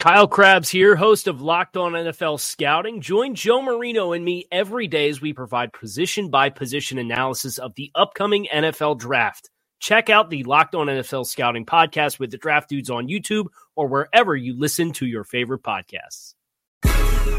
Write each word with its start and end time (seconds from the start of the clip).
Kyle 0.00 0.26
Crabbs 0.26 0.68
here, 0.68 0.96
host 0.96 1.28
of 1.28 1.40
Locked 1.40 1.78
On 1.78 1.92
NFL 1.92 2.38
Scouting. 2.38 3.00
Join 3.00 3.34
Joe 3.34 3.62
Marino 3.62 4.12
and 4.12 4.22
me 4.22 4.46
every 4.52 4.86
day 4.86 5.08
as 5.08 5.20
we 5.20 5.32
provide 5.32 5.72
position 5.72 6.28
by 6.28 6.50
position 6.50 6.98
analysis 6.98 7.56
of 7.56 7.74
the 7.74 7.90
upcoming 7.94 8.46
NFL 8.52 8.98
draft. 8.98 9.48
Check 9.80 10.10
out 10.10 10.28
the 10.28 10.44
Locked 10.44 10.74
On 10.74 10.88
NFL 10.88 11.26
Scouting 11.26 11.64
podcast 11.64 12.18
with 12.18 12.30
the 12.30 12.36
draft 12.36 12.68
dudes 12.68 12.90
on 12.90 13.08
YouTube 13.08 13.46
or 13.76 13.88
wherever 13.88 14.36
you 14.36 14.58
listen 14.58 14.92
to 14.94 15.06
your 15.06 15.24
favorite 15.24 15.62
podcasts. 15.62 16.34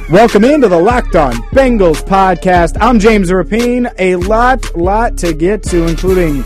Welcome 0.10 0.44
into 0.44 0.68
the 0.68 0.80
Locked 0.80 1.16
On 1.16 1.34
Bengals 1.52 2.04
podcast. 2.04 2.78
I'm 2.82 3.00
James 3.00 3.30
Rapien. 3.30 3.94
A 4.00 4.16
lot, 4.16 4.76
lot 4.76 5.18
to 5.20 5.34
get 5.34 5.62
to, 5.64 5.86
including 5.88 6.44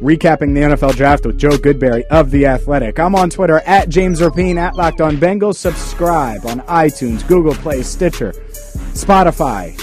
recapping 0.00 0.54
the 0.54 0.62
NFL 0.62 0.96
draft 0.96 1.26
with 1.26 1.38
Joe 1.38 1.50
Goodberry 1.50 2.04
of 2.04 2.30
The 2.30 2.46
Athletic. 2.46 2.98
I'm 2.98 3.14
on 3.14 3.28
Twitter 3.28 3.58
at 3.66 3.90
James 3.90 4.20
Rapien, 4.20 4.56
at 4.56 4.74
Locked 4.74 5.02
On 5.02 5.16
Bengals. 5.16 5.56
Subscribe 5.56 6.46
on 6.46 6.60
iTunes, 6.60 7.26
Google 7.28 7.54
Play, 7.54 7.82
Stitcher, 7.82 8.32
Spotify, 8.92 9.78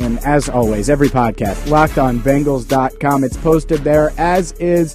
and 0.00 0.18
as 0.20 0.48
always, 0.48 0.88
every 0.88 1.08
podcast, 1.08 1.66
lockedonbengals.com. 1.68 3.24
It's 3.24 3.36
posted 3.36 3.80
there, 3.80 4.12
as 4.16 4.52
is 4.52 4.94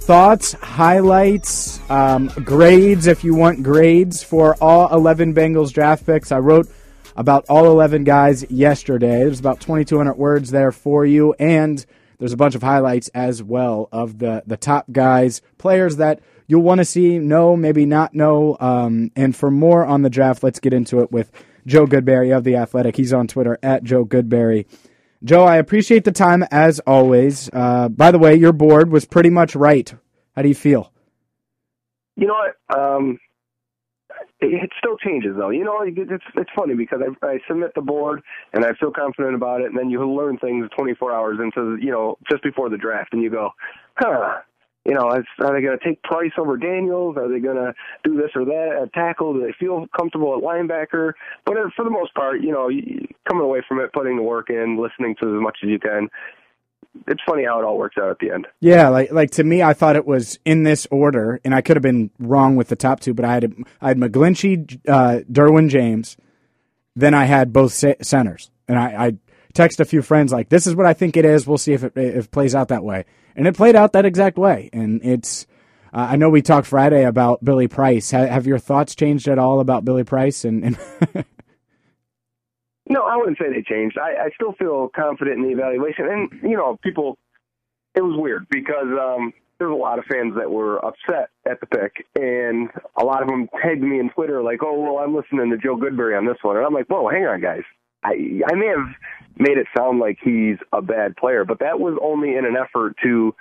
thoughts, 0.00 0.54
highlights, 0.54 1.78
um, 1.88 2.26
grades, 2.44 3.06
if 3.06 3.22
you 3.22 3.36
want 3.36 3.62
grades 3.62 4.20
for 4.20 4.56
all 4.60 4.92
11 4.92 5.32
Bengals 5.32 5.72
draft 5.72 6.04
picks. 6.04 6.32
I 6.32 6.38
wrote 6.38 6.68
about 7.14 7.44
all 7.48 7.66
11 7.66 8.02
guys 8.02 8.44
yesterday. 8.50 9.20
There's 9.20 9.38
about 9.38 9.60
2,200 9.60 10.14
words 10.14 10.50
there 10.50 10.72
for 10.72 11.06
you, 11.06 11.34
and– 11.38 11.86
there's 12.18 12.32
a 12.32 12.36
bunch 12.36 12.54
of 12.54 12.62
highlights 12.62 13.08
as 13.08 13.42
well 13.42 13.88
of 13.92 14.18
the 14.18 14.42
the 14.46 14.56
top 14.56 14.86
guys, 14.92 15.42
players 15.58 15.96
that 15.96 16.20
you'll 16.46 16.62
want 16.62 16.78
to 16.78 16.84
see, 16.84 17.18
know, 17.18 17.56
maybe 17.56 17.86
not 17.86 18.14
know. 18.14 18.56
Um, 18.60 19.10
and 19.16 19.34
for 19.34 19.50
more 19.50 19.84
on 19.84 20.02
the 20.02 20.10
draft, 20.10 20.42
let's 20.42 20.60
get 20.60 20.72
into 20.72 21.00
it 21.00 21.10
with 21.10 21.30
Joe 21.66 21.86
Goodberry 21.86 22.36
of 22.36 22.44
the 22.44 22.56
Athletic. 22.56 22.96
He's 22.96 23.12
on 23.12 23.26
Twitter 23.26 23.58
at 23.62 23.84
Joe 23.84 24.04
Goodberry. 24.04 24.66
Joe, 25.24 25.44
I 25.44 25.56
appreciate 25.56 26.04
the 26.04 26.12
time 26.12 26.42
as 26.50 26.80
always. 26.80 27.48
Uh, 27.52 27.88
by 27.88 28.10
the 28.10 28.18
way, 28.18 28.34
your 28.34 28.52
board 28.52 28.90
was 28.90 29.04
pretty 29.04 29.30
much 29.30 29.54
right. 29.54 29.94
How 30.34 30.42
do 30.42 30.48
you 30.48 30.54
feel? 30.54 30.92
You 32.16 32.26
know 32.26 32.34
what? 32.34 32.78
Um, 32.78 33.18
it 34.42 34.70
still 34.78 34.96
changes 34.98 35.36
though. 35.36 35.50
You 35.50 35.64
know, 35.64 35.80
it's 35.82 36.24
it's 36.34 36.50
funny 36.54 36.74
because 36.74 37.00
I, 37.00 37.26
I 37.26 37.38
submit 37.46 37.74
the 37.74 37.80
board 37.80 38.22
and 38.52 38.64
I 38.64 38.72
feel 38.74 38.90
confident 38.90 39.34
about 39.34 39.60
it, 39.60 39.66
and 39.66 39.78
then 39.78 39.90
you 39.90 40.04
learn 40.10 40.38
things 40.38 40.68
24 40.76 41.12
hours 41.12 41.38
into 41.40 41.76
you 41.80 41.90
know 41.90 42.18
just 42.30 42.42
before 42.42 42.68
the 42.68 42.76
draft, 42.76 43.12
and 43.12 43.22
you 43.22 43.30
go, 43.30 43.50
huh. 43.96 44.40
You 44.84 44.94
know, 44.94 45.10
are 45.10 45.22
they 45.54 45.62
going 45.62 45.78
to 45.78 45.84
take 45.84 46.02
Price 46.02 46.32
over 46.36 46.56
Daniels? 46.56 47.16
Are 47.16 47.28
they 47.28 47.38
going 47.38 47.54
to 47.54 47.72
do 48.02 48.16
this 48.16 48.30
or 48.34 48.44
that 48.44 48.80
at 48.82 48.92
tackle? 48.92 49.32
Do 49.32 49.40
they 49.46 49.52
feel 49.52 49.86
comfortable 49.96 50.36
at 50.36 50.42
linebacker? 50.42 51.12
But 51.46 51.56
uh, 51.56 51.70
for 51.76 51.84
the 51.84 51.90
most 51.90 52.12
part, 52.14 52.40
you 52.40 52.50
know, 52.50 52.68
coming 53.28 53.44
away 53.44 53.62
from 53.68 53.78
it, 53.78 53.92
putting 53.92 54.16
the 54.16 54.24
work 54.24 54.50
in, 54.50 54.82
listening 54.82 55.14
to 55.22 55.36
as 55.36 55.40
much 55.40 55.58
as 55.62 55.68
you 55.68 55.78
can, 55.78 56.08
it's 57.06 57.22
funny 57.26 57.44
how 57.44 57.60
it 57.60 57.64
all 57.64 57.78
works 57.78 57.96
out 57.98 58.10
at 58.10 58.18
the 58.18 58.30
end. 58.30 58.46
Yeah, 58.60 58.88
like 58.88 59.12
like 59.12 59.30
to 59.32 59.44
me, 59.44 59.62
I 59.62 59.72
thought 59.72 59.96
it 59.96 60.06
was 60.06 60.38
in 60.44 60.62
this 60.62 60.86
order, 60.90 61.40
and 61.44 61.54
I 61.54 61.60
could 61.60 61.76
have 61.76 61.82
been 61.82 62.10
wrong 62.18 62.56
with 62.56 62.68
the 62.68 62.76
top 62.76 63.00
two, 63.00 63.14
but 63.14 63.24
I 63.24 63.34
had 63.34 63.54
I 63.80 63.88
had 63.88 63.98
McGlinchey, 63.98 64.80
uh, 64.88 65.20
Derwin 65.30 65.68
James, 65.68 66.16
then 66.94 67.14
I 67.14 67.24
had 67.24 67.52
both 67.52 67.72
centers, 67.72 68.50
and 68.68 68.78
I, 68.78 69.06
I 69.06 69.12
text 69.54 69.80
a 69.80 69.84
few 69.84 70.02
friends 70.02 70.32
like, 70.32 70.48
"This 70.48 70.66
is 70.66 70.74
what 70.74 70.86
I 70.86 70.92
think 70.92 71.16
it 71.16 71.24
is. 71.24 71.46
We'll 71.46 71.58
see 71.58 71.72
if 71.72 71.82
it 71.84 71.92
if 71.96 72.26
it 72.26 72.30
plays 72.30 72.54
out 72.54 72.68
that 72.68 72.84
way," 72.84 73.04
and 73.36 73.46
it 73.46 73.56
played 73.56 73.76
out 73.76 73.92
that 73.92 74.04
exact 74.04 74.38
way, 74.38 74.70
and 74.72 75.00
it's. 75.04 75.46
Uh, 75.94 76.08
I 76.12 76.16
know 76.16 76.30
we 76.30 76.40
talked 76.40 76.66
Friday 76.66 77.04
about 77.04 77.44
Billy 77.44 77.68
Price. 77.68 78.12
Ha- 78.12 78.26
have 78.26 78.46
your 78.46 78.58
thoughts 78.58 78.94
changed 78.94 79.28
at 79.28 79.38
all 79.38 79.60
about 79.60 79.84
Billy 79.84 80.04
Price? 80.04 80.42
And, 80.46 80.64
and 80.64 80.78
No, 82.88 83.02
I 83.02 83.16
wouldn't 83.16 83.38
say 83.38 83.46
they 83.52 83.62
changed. 83.62 83.96
I, 83.98 84.24
I 84.24 84.30
still 84.34 84.52
feel 84.52 84.88
confident 84.94 85.38
in 85.38 85.44
the 85.44 85.52
evaluation. 85.52 86.06
And, 86.06 86.30
you 86.42 86.56
know, 86.56 86.78
people, 86.82 87.16
it 87.94 88.02
was 88.02 88.18
weird 88.18 88.46
because 88.50 88.88
um, 89.00 89.32
there's 89.58 89.70
a 89.70 89.74
lot 89.74 89.98
of 89.98 90.04
fans 90.06 90.34
that 90.36 90.50
were 90.50 90.84
upset 90.84 91.30
at 91.48 91.60
the 91.60 91.66
pick. 91.66 92.06
And 92.16 92.70
a 92.96 93.04
lot 93.04 93.22
of 93.22 93.28
them 93.28 93.48
tagged 93.62 93.82
me 93.82 94.00
in 94.00 94.10
Twitter 94.10 94.42
like, 94.42 94.60
oh, 94.62 94.80
well, 94.80 94.98
I'm 94.98 95.14
listening 95.14 95.50
to 95.50 95.58
Joe 95.58 95.76
Goodberry 95.76 96.18
on 96.18 96.26
this 96.26 96.38
one. 96.42 96.56
And 96.56 96.66
I'm 96.66 96.74
like, 96.74 96.86
whoa, 96.86 97.08
hang 97.08 97.24
on, 97.24 97.40
guys. 97.40 97.62
I, 98.04 98.40
I 98.50 98.54
may 98.56 98.66
have 98.66 98.88
made 99.38 99.58
it 99.58 99.66
sound 99.76 100.00
like 100.00 100.18
he's 100.22 100.56
a 100.72 100.82
bad 100.82 101.16
player, 101.16 101.44
but 101.44 101.60
that 101.60 101.78
was 101.78 101.96
only 102.02 102.36
in 102.36 102.44
an 102.44 102.56
effort 102.56 102.96
to 103.04 103.34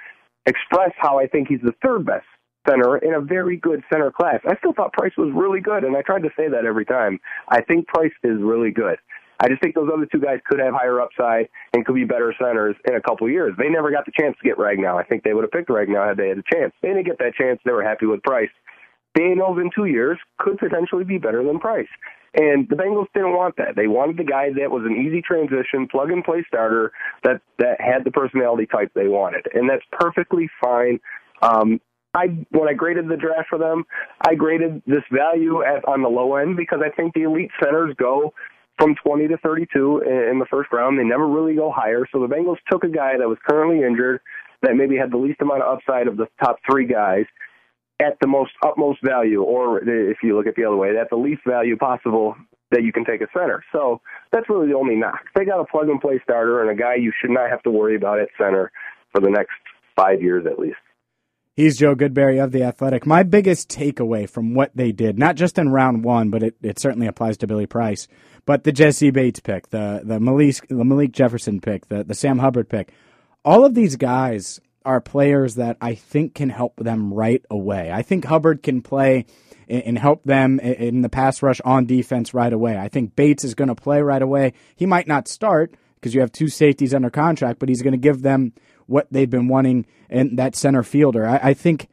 express 0.45 0.91
how 0.97 1.19
I 1.19 1.27
think 1.27 1.47
he's 1.47 1.61
the 1.61 1.73
third 1.83 2.05
best 2.05 2.25
center 2.67 2.97
in 2.97 3.13
a 3.15 3.21
very 3.21 3.57
good 3.57 3.83
center 3.91 4.11
class. 4.11 4.39
I 4.47 4.55
still 4.57 4.73
thought 4.73 4.93
Price 4.93 5.13
was 5.17 5.31
really 5.33 5.61
good, 5.61 5.83
and 5.83 5.97
I 5.97 6.03
tried 6.03 6.21
to 6.23 6.29
say 6.37 6.47
that 6.47 6.65
every 6.65 6.85
time. 6.85 7.19
I 7.49 7.61
think 7.61 7.87
Price 7.87 8.11
is 8.23 8.37
really 8.39 8.71
good. 8.71 8.97
I 9.41 9.49
just 9.49 9.61
think 9.61 9.73
those 9.73 9.89
other 9.91 10.05
two 10.05 10.19
guys 10.19 10.39
could 10.45 10.59
have 10.59 10.73
higher 10.73 11.01
upside 11.01 11.49
and 11.73 11.83
could 11.83 11.95
be 11.95 12.05
better 12.05 12.33
centers 12.39 12.75
in 12.87 12.95
a 12.95 13.01
couple 13.01 13.27
years. 13.27 13.53
They 13.57 13.69
never 13.69 13.89
got 13.89 14.05
the 14.05 14.11
chance 14.17 14.37
to 14.41 14.47
get 14.47 14.57
Ragnow. 14.57 14.99
I 14.99 15.03
think 15.03 15.23
they 15.23 15.33
would 15.33 15.43
have 15.43 15.51
picked 15.51 15.69
Ragnow 15.69 16.07
had 16.07 16.17
they 16.17 16.29
had 16.29 16.37
a 16.37 16.43
chance. 16.53 16.73
They 16.81 16.89
didn't 16.89 17.05
get 17.05 17.17
that 17.17 17.33
chance. 17.33 17.59
They 17.65 17.71
were 17.71 17.83
happy 17.83 18.05
with 18.05 18.21
Price. 18.21 18.51
Daniels 19.17 19.57
in 19.57 19.71
two 19.75 19.85
years 19.85 20.19
could 20.37 20.59
potentially 20.59 21.03
be 21.03 21.17
better 21.17 21.43
than 21.43 21.59
Price. 21.59 21.89
And 22.33 22.69
the 22.69 22.75
Bengals 22.75 23.07
didn't 23.13 23.33
want 23.33 23.57
that. 23.57 23.75
They 23.75 23.87
wanted 23.87 24.17
the 24.17 24.23
guy 24.23 24.51
that 24.57 24.71
was 24.71 24.83
an 24.85 24.95
easy 24.95 25.21
transition, 25.21 25.87
plug 25.89 26.11
and 26.11 26.23
play 26.23 26.45
starter 26.47 26.93
that 27.23 27.41
that 27.57 27.81
had 27.81 28.05
the 28.05 28.11
personality 28.11 28.67
type 28.67 28.91
they 28.95 29.09
wanted, 29.09 29.47
and 29.53 29.69
that's 29.69 29.83
perfectly 29.91 30.49
fine. 30.63 31.01
Um, 31.41 31.81
I 32.13 32.27
when 32.51 32.69
I 32.69 32.73
graded 32.73 33.09
the 33.09 33.17
draft 33.17 33.49
for 33.49 33.57
them, 33.57 33.83
I 34.21 34.35
graded 34.35 34.81
this 34.87 35.03
value 35.11 35.61
at 35.63 35.83
on 35.85 36.03
the 36.03 36.09
low 36.09 36.35
end 36.35 36.55
because 36.55 36.79
I 36.85 36.89
think 36.89 37.13
the 37.13 37.23
elite 37.23 37.51
centers 37.61 37.93
go 37.97 38.33
from 38.81 38.95
20 38.95 39.27
to 39.27 39.37
32 39.37 39.99
in 39.99 40.39
the 40.39 40.45
first 40.49 40.71
round. 40.71 40.97
They 40.97 41.03
never 41.03 41.27
really 41.27 41.53
go 41.53 41.71
higher. 41.71 42.07
So 42.11 42.19
the 42.19 42.33
Bengals 42.33 42.57
took 42.71 42.83
a 42.83 42.89
guy 42.89 43.17
that 43.19 43.27
was 43.27 43.37
currently 43.47 43.85
injured, 43.85 44.21
that 44.63 44.75
maybe 44.75 44.97
had 44.97 45.11
the 45.11 45.17
least 45.17 45.39
amount 45.41 45.61
of 45.61 45.77
upside 45.77 46.07
of 46.07 46.17
the 46.17 46.25
top 46.43 46.57
three 46.69 46.87
guys, 46.87 47.25
at 47.99 48.17
the 48.19 48.27
most 48.27 48.51
utmost 48.65 48.99
value, 49.03 49.43
or 49.43 49.87
if 49.87 50.17
you 50.23 50.35
look 50.35 50.47
at 50.47 50.55
the 50.55 50.65
other 50.65 50.75
way, 50.75 50.97
at 50.97 51.11
the 51.11 51.15
least 51.15 51.41
value 51.45 51.77
possible 51.77 52.35
that 52.71 52.83
you 52.83 52.91
can 52.91 53.05
take 53.05 53.21
a 53.21 53.27
center. 53.37 53.63
So 53.71 54.01
that's 54.31 54.49
really 54.49 54.67
the 54.67 54.75
only 54.75 54.95
knock. 54.95 55.21
They 55.35 55.45
got 55.45 55.59
a 55.59 55.65
plug 55.65 55.87
and 55.89 56.01
play 56.01 56.19
starter 56.23 56.61
and 56.61 56.71
a 56.71 56.81
guy 56.81 56.95
you 56.95 57.11
should 57.21 57.29
not 57.29 57.51
have 57.51 57.61
to 57.63 57.69
worry 57.69 57.95
about 57.95 58.19
at 58.19 58.29
center 58.35 58.71
for 59.11 59.21
the 59.21 59.29
next 59.29 59.51
five 59.95 60.21
years 60.23 60.47
at 60.47 60.57
least. 60.57 60.77
He's 61.61 61.77
Joe 61.77 61.93
Goodberry 61.93 62.43
of 62.43 62.51
The 62.51 62.63
Athletic. 62.63 63.05
My 63.05 63.21
biggest 63.21 63.69
takeaway 63.69 64.27
from 64.27 64.55
what 64.55 64.71
they 64.73 64.91
did, 64.91 65.19
not 65.19 65.35
just 65.35 65.59
in 65.59 65.69
round 65.69 66.03
one, 66.03 66.31
but 66.31 66.41
it, 66.41 66.55
it 66.63 66.79
certainly 66.79 67.05
applies 67.05 67.37
to 67.37 67.45
Billy 67.45 67.67
Price, 67.67 68.07
but 68.47 68.63
the 68.63 68.71
Jessie 68.71 69.11
Bates 69.11 69.39
pick, 69.39 69.69
the, 69.69 70.01
the, 70.03 70.19
Malik, 70.19 70.67
the 70.69 70.83
Malik 70.83 71.11
Jefferson 71.11 71.61
pick, 71.61 71.87
the, 71.87 72.03
the 72.03 72.15
Sam 72.15 72.39
Hubbard 72.39 72.67
pick, 72.67 72.91
all 73.45 73.63
of 73.63 73.75
these 73.75 73.95
guys 73.95 74.59
are 74.85 74.99
players 74.99 75.53
that 75.53 75.77
I 75.79 75.93
think 75.93 76.33
can 76.33 76.49
help 76.49 76.77
them 76.77 77.13
right 77.13 77.45
away. 77.51 77.91
I 77.91 78.01
think 78.01 78.25
Hubbard 78.25 78.63
can 78.63 78.81
play 78.81 79.27
and 79.69 79.99
help 79.99 80.23
them 80.23 80.59
in 80.59 81.01
the 81.01 81.09
pass 81.09 81.43
rush 81.43 81.61
on 81.63 81.85
defense 81.85 82.33
right 82.33 82.51
away. 82.51 82.75
I 82.75 82.87
think 82.87 83.15
Bates 83.15 83.43
is 83.43 83.53
going 83.53 83.67
to 83.67 83.75
play 83.75 84.01
right 84.01 84.23
away. 84.23 84.53
He 84.75 84.87
might 84.87 85.07
not 85.07 85.27
start 85.27 85.75
because 86.01 86.15
you 86.15 86.21
have 86.21 86.31
two 86.31 86.47
safeties 86.47 86.93
under 86.93 87.11
contract, 87.11 87.59
but 87.59 87.69
he's 87.69 87.83
going 87.83 87.93
to 87.93 87.97
give 87.97 88.23
them 88.23 88.53
what 88.87 89.07
they've 89.11 89.29
been 89.29 89.47
wanting 89.47 89.85
in 90.09 90.35
that 90.35 90.55
center 90.55 90.81
fielder. 90.81 91.27
I, 91.27 91.39
I 91.43 91.53
think 91.53 91.87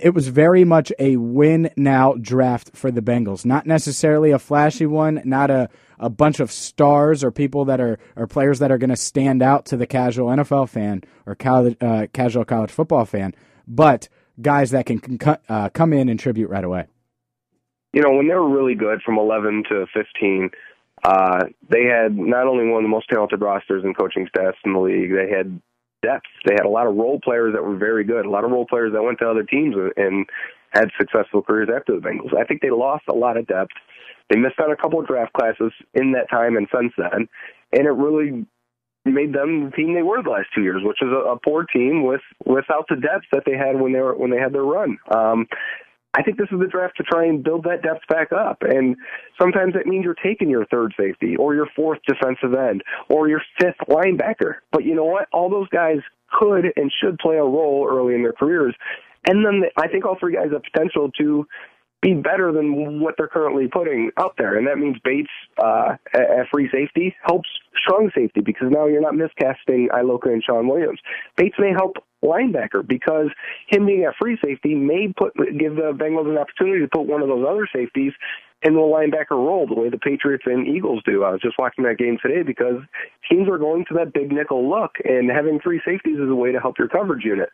it 0.00 0.14
was 0.14 0.28
very 0.28 0.64
much 0.64 0.92
a 1.00 1.16
win 1.16 1.70
now 1.76 2.14
draft 2.14 2.70
for 2.74 2.92
the 2.92 3.02
Bengals. 3.02 3.44
Not 3.44 3.66
necessarily 3.66 4.30
a 4.30 4.38
flashy 4.38 4.86
one, 4.86 5.20
not 5.24 5.50
a, 5.50 5.68
a 5.98 6.08
bunch 6.08 6.38
of 6.38 6.52
stars 6.52 7.24
or 7.24 7.32
people 7.32 7.64
that 7.64 7.80
are 7.80 7.98
or 8.14 8.28
players 8.28 8.60
that 8.60 8.70
are 8.70 8.78
going 8.78 8.90
to 8.90 8.96
stand 8.96 9.42
out 9.42 9.66
to 9.66 9.76
the 9.76 9.86
casual 9.86 10.28
NFL 10.28 10.68
fan 10.68 11.02
or 11.26 11.34
college, 11.34 11.76
uh, 11.80 12.06
casual 12.12 12.44
college 12.44 12.70
football 12.70 13.04
fan, 13.04 13.34
but 13.66 14.08
guys 14.40 14.70
that 14.70 14.86
can, 14.86 14.98
can 15.00 15.36
uh, 15.48 15.68
come 15.70 15.92
in 15.92 16.08
and 16.08 16.18
tribute 16.18 16.48
right 16.48 16.64
away. 16.64 16.86
You 17.92 18.02
know, 18.02 18.12
when 18.12 18.28
they 18.28 18.34
were 18.34 18.48
really 18.48 18.74
good 18.74 19.02
from 19.02 19.18
11 19.18 19.64
to 19.68 19.86
15, 19.92 20.50
Uh, 21.02 21.46
they 21.68 21.84
had 21.84 22.16
not 22.16 22.46
only 22.46 22.66
one 22.66 22.78
of 22.78 22.84
the 22.84 22.88
most 22.88 23.08
talented 23.08 23.40
rosters 23.40 23.82
and 23.84 23.96
coaching 23.96 24.26
staffs 24.28 24.58
in 24.64 24.72
the 24.72 24.78
league, 24.78 25.12
they 25.12 25.34
had 25.34 25.60
depth. 26.02 26.26
They 26.46 26.54
had 26.54 26.66
a 26.66 26.70
lot 26.70 26.86
of 26.86 26.94
role 26.94 27.20
players 27.22 27.54
that 27.54 27.64
were 27.64 27.76
very 27.76 28.04
good, 28.04 28.26
a 28.26 28.30
lot 28.30 28.44
of 28.44 28.50
role 28.50 28.66
players 28.66 28.92
that 28.92 29.02
went 29.02 29.18
to 29.18 29.28
other 29.28 29.42
teams 29.42 29.74
and 29.96 30.26
had 30.72 30.90
successful 30.98 31.42
careers 31.42 31.68
after 31.74 31.94
the 31.94 32.00
Bengals. 32.00 32.36
I 32.38 32.44
think 32.44 32.62
they 32.62 32.70
lost 32.70 33.04
a 33.08 33.14
lot 33.14 33.36
of 33.36 33.46
depth. 33.46 33.72
They 34.30 34.38
missed 34.38 34.58
out 34.60 34.66
on 34.66 34.72
a 34.72 34.76
couple 34.76 35.00
of 35.00 35.06
draft 35.06 35.32
classes 35.32 35.72
in 35.94 36.12
that 36.12 36.30
time 36.30 36.56
and 36.56 36.66
since 36.74 36.92
then, 36.96 37.28
and 37.72 37.86
it 37.86 37.90
really 37.90 38.46
made 39.04 39.32
them 39.32 39.66
the 39.66 39.70
team 39.72 39.94
they 39.94 40.02
were 40.02 40.22
the 40.22 40.30
last 40.30 40.46
two 40.54 40.62
years, 40.62 40.82
which 40.84 41.02
is 41.02 41.08
a, 41.08 41.32
a 41.32 41.38
poor 41.38 41.64
team 41.64 42.04
with 42.04 42.20
without 42.46 42.86
the 42.88 42.96
depth 42.96 43.26
that 43.32 43.42
they 43.44 43.56
had 43.56 43.80
when 43.80 43.92
they 43.92 44.00
were 44.00 44.16
when 44.16 44.30
they 44.30 44.38
had 44.38 44.52
their 44.52 44.64
run. 44.64 44.96
Um, 45.14 45.46
I 46.14 46.22
think 46.22 46.36
this 46.36 46.48
is 46.52 46.60
the 46.60 46.66
draft 46.66 46.96
to 46.98 47.02
try 47.02 47.24
and 47.24 47.42
build 47.42 47.64
that 47.64 47.82
depth 47.82 48.06
back 48.08 48.32
up. 48.32 48.62
And 48.62 48.96
sometimes 49.40 49.74
that 49.74 49.86
means 49.86 50.04
you're 50.04 50.14
taking 50.14 50.50
your 50.50 50.66
third 50.66 50.92
safety 50.98 51.36
or 51.36 51.54
your 51.54 51.68
fourth 51.74 52.00
defensive 52.06 52.54
end 52.54 52.82
or 53.08 53.28
your 53.28 53.40
fifth 53.58 53.78
linebacker. 53.88 54.56
But 54.72 54.84
you 54.84 54.94
know 54.94 55.04
what? 55.04 55.28
All 55.32 55.48
those 55.48 55.68
guys 55.68 55.98
could 56.38 56.66
and 56.76 56.92
should 57.02 57.18
play 57.18 57.36
a 57.36 57.44
role 57.44 57.88
early 57.90 58.14
in 58.14 58.22
their 58.22 58.32
careers. 58.32 58.74
And 59.26 59.44
then 59.44 59.62
I 59.78 59.88
think 59.88 60.04
all 60.04 60.16
three 60.18 60.34
guys 60.34 60.48
have 60.52 60.62
potential 60.62 61.10
to 61.18 61.46
be 62.02 62.14
better 62.14 62.52
than 62.52 63.00
what 63.00 63.14
they're 63.16 63.28
currently 63.28 63.68
putting 63.68 64.10
out 64.18 64.34
there. 64.36 64.58
And 64.58 64.66
that 64.66 64.76
means 64.76 64.96
Bates 65.04 65.30
uh, 65.62 65.94
at 66.12 66.48
free 66.52 66.68
safety 66.72 67.14
helps 67.24 67.48
strong 67.80 68.10
safety 68.14 68.40
because 68.44 68.68
now 68.70 68.86
you're 68.86 69.00
not 69.00 69.14
miscasting 69.14 69.86
Iloka 69.88 70.26
and 70.26 70.42
Shawn 70.42 70.66
Williams. 70.66 70.98
Bates 71.36 71.54
may 71.58 71.70
help 71.70 71.96
linebacker 72.22 72.86
because 72.86 73.28
him 73.68 73.86
being 73.86 74.06
a 74.06 74.12
free 74.20 74.38
safety 74.44 74.74
may 74.74 75.12
put 75.16 75.34
give 75.36 75.76
the 75.76 75.92
Bengals 75.92 76.28
an 76.28 76.38
opportunity 76.38 76.80
to 76.80 76.88
put 76.88 77.06
one 77.06 77.22
of 77.22 77.28
those 77.28 77.44
other 77.48 77.68
safeties 77.74 78.12
in 78.62 78.74
the 78.74 78.80
linebacker 78.80 79.32
role 79.32 79.66
the 79.66 79.74
way 79.74 79.90
the 79.90 79.98
Patriots 79.98 80.44
and 80.46 80.66
Eagles 80.66 81.02
do. 81.04 81.24
I 81.24 81.30
was 81.30 81.40
just 81.40 81.58
watching 81.58 81.84
that 81.84 81.98
game 81.98 82.18
today 82.22 82.42
because 82.42 82.80
teams 83.30 83.48
are 83.48 83.58
going 83.58 83.84
to 83.88 83.94
that 83.94 84.12
big 84.12 84.32
nickel 84.32 84.68
look, 84.68 84.92
and 85.04 85.30
having 85.30 85.58
three 85.60 85.80
safeties 85.84 86.18
is 86.18 86.30
a 86.30 86.34
way 86.34 86.52
to 86.52 86.60
help 86.60 86.78
your 86.78 86.88
coverage 86.88 87.24
unit. 87.24 87.48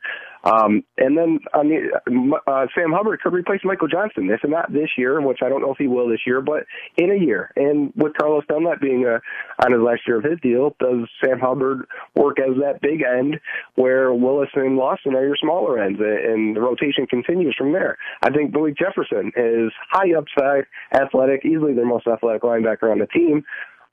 Um, 0.45 0.85
and 0.97 1.17
then 1.17 1.41
on 1.55 1.69
the, 1.69 2.41
uh, 2.47 2.67
Sam 2.75 2.93
Hubbard 2.93 3.21
could 3.21 3.33
replace 3.33 3.61
Michael 3.65 3.89
Johnson, 3.89 4.31
if 4.31 4.41
not 4.49 4.73
this 4.73 4.91
year, 4.97 5.21
which 5.21 5.39
I 5.45 5.49
don't 5.49 5.63
know 5.63 5.73
if 5.73 5.79
he 5.79 5.89
will 5.89 6.09
this 6.09 6.21
year, 6.27 6.41
but 6.41 6.65
in 6.97 7.11
a 7.11 7.17
year. 7.17 7.53
And 7.57 7.93
with 7.97 8.15
Carlos 8.15 8.45
Dunlap 8.49 8.81
being 8.81 9.05
uh, 9.05 9.19
on 9.65 9.73
his 9.73 9.83
last 9.83 10.03
year 10.07 10.19
of 10.19 10.25
his 10.25 10.39
deal, 10.41 10.77
does 10.79 11.09
Sam 11.25 11.41
Hubbard 11.41 11.87
work 12.15 12.39
as 12.39 12.57
that 12.61 12.81
big 12.81 13.03
end 13.03 13.41
where 13.75 14.13
Willis 14.15 14.51
and 14.55 14.77
Lawson 14.77 15.15
are 15.15 15.25
your 15.25 15.37
smaller 15.37 15.83
ends, 15.83 15.99
and 16.01 16.55
the 16.55 16.61
rotation 16.61 17.07
continues 17.07 17.55
from 17.59 17.73
there? 17.73 17.99
I 18.23 18.31
think 18.31 18.53
Billy 18.53 18.73
Jefferson 18.79 19.33
is 19.37 19.73
high 19.91 20.13
upside, 20.17 20.65
athletic, 21.01 21.45
easily 21.45 21.75
their 21.75 21.87
most 21.87 22.07
athletic 22.07 22.43
linebacker 22.43 22.91
on 22.91 22.99
the 22.99 23.07
team. 23.07 23.45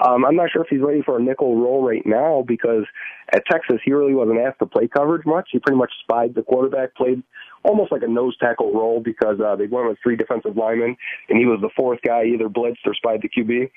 Um, 0.05 0.25
I'm 0.25 0.35
not 0.35 0.51
sure 0.51 0.61
if 0.61 0.67
he's 0.69 0.81
ready 0.81 1.01
for 1.01 1.17
a 1.17 1.21
nickel 1.21 1.57
role 1.57 1.85
right 1.87 2.05
now 2.05 2.43
because 2.45 2.83
at 3.33 3.43
Texas 3.49 3.77
he 3.85 3.93
really 3.93 4.13
wasn't 4.13 4.39
asked 4.39 4.59
to 4.59 4.65
play 4.65 4.89
coverage 4.89 5.25
much. 5.25 5.49
He 5.51 5.59
pretty 5.59 5.77
much 5.77 5.91
spied 6.03 6.35
the 6.35 6.41
quarterback, 6.41 6.95
played 6.95 7.23
almost 7.63 7.93
like 7.93 8.03
a 8.03 8.07
nose 8.07 8.35
tackle 8.37 8.73
role 8.73 8.99
because 8.99 9.39
uh, 9.39 9.55
they 9.55 9.67
went 9.67 9.87
with 9.87 9.97
three 10.03 10.17
defensive 10.17 10.57
linemen 10.57 10.97
and 11.29 11.39
he 11.39 11.45
was 11.45 11.59
the 11.61 11.69
fourth 11.77 11.99
guy, 12.05 12.25
either 12.25 12.49
blitzed 12.49 12.85
or 12.85 12.93
spied 12.93 13.21
the 13.21 13.29
QB 13.29 13.69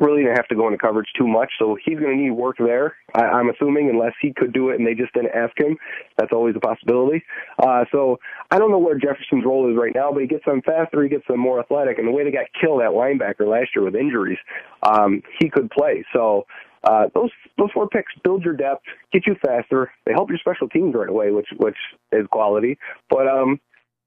really 0.00 0.22
didn't 0.22 0.36
have 0.36 0.48
to 0.48 0.54
go 0.54 0.66
into 0.66 0.78
coverage 0.78 1.08
too 1.16 1.26
much, 1.26 1.50
so 1.58 1.76
he's 1.84 1.98
going 1.98 2.16
to 2.16 2.22
need 2.22 2.30
work 2.30 2.56
there. 2.58 2.96
I, 3.14 3.22
I'm 3.22 3.50
assuming, 3.50 3.88
unless 3.88 4.14
he 4.20 4.32
could 4.32 4.52
do 4.52 4.70
it 4.70 4.78
and 4.78 4.86
they 4.86 4.94
just 4.94 5.12
didn't 5.14 5.34
ask 5.34 5.52
him. 5.58 5.76
That's 6.18 6.32
always 6.32 6.56
a 6.56 6.60
possibility. 6.60 7.22
Uh, 7.58 7.84
so 7.92 8.18
I 8.50 8.58
don't 8.58 8.70
know 8.70 8.78
where 8.78 8.98
Jefferson's 8.98 9.44
role 9.44 9.70
is 9.70 9.76
right 9.76 9.94
now, 9.94 10.10
but 10.12 10.20
he 10.20 10.26
gets 10.26 10.44
them 10.44 10.62
faster, 10.64 11.02
he 11.02 11.08
gets 11.08 11.26
them 11.28 11.38
more 11.38 11.60
athletic, 11.60 11.98
and 11.98 12.08
the 12.08 12.12
way 12.12 12.24
they 12.24 12.32
got 12.32 12.46
killed 12.60 12.82
at 12.82 12.90
linebacker 12.90 13.46
last 13.46 13.70
year 13.74 13.84
with 13.84 13.94
injuries, 13.94 14.38
um, 14.82 15.22
he 15.38 15.48
could 15.48 15.70
play. 15.70 16.04
So 16.12 16.46
uh, 16.84 17.04
those 17.14 17.30
those 17.58 17.70
four 17.72 17.88
picks 17.88 18.12
build 18.24 18.44
your 18.44 18.54
depth, 18.54 18.82
get 19.12 19.26
you 19.26 19.36
faster. 19.44 19.92
They 20.04 20.12
help 20.12 20.30
your 20.30 20.38
special 20.38 20.68
teams 20.68 20.94
right 20.94 21.08
away, 21.08 21.30
which 21.30 21.46
which 21.58 21.76
is 22.10 22.26
quality. 22.32 22.76
But 23.08 23.28
um, 23.28 23.60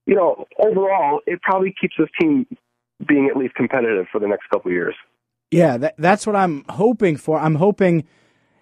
you 0.06 0.16
know, 0.16 0.46
overall, 0.60 1.22
it 1.26 1.42
probably 1.42 1.74
keeps 1.80 1.96
this 1.98 2.10
team 2.20 2.46
being 3.08 3.28
at 3.30 3.38
least 3.38 3.56
competitive 3.56 4.08
for 4.12 4.20
the 4.20 4.28
next 4.28 4.50
couple 4.50 4.70
of 4.70 4.74
years. 4.74 4.96
Yeah, 5.52 5.78
that, 5.78 5.96
that's 5.98 6.26
what 6.26 6.36
I'm 6.36 6.66
hoping 6.70 7.18
for. 7.18 7.40
I'm 7.40 7.56
hoping 7.56 8.06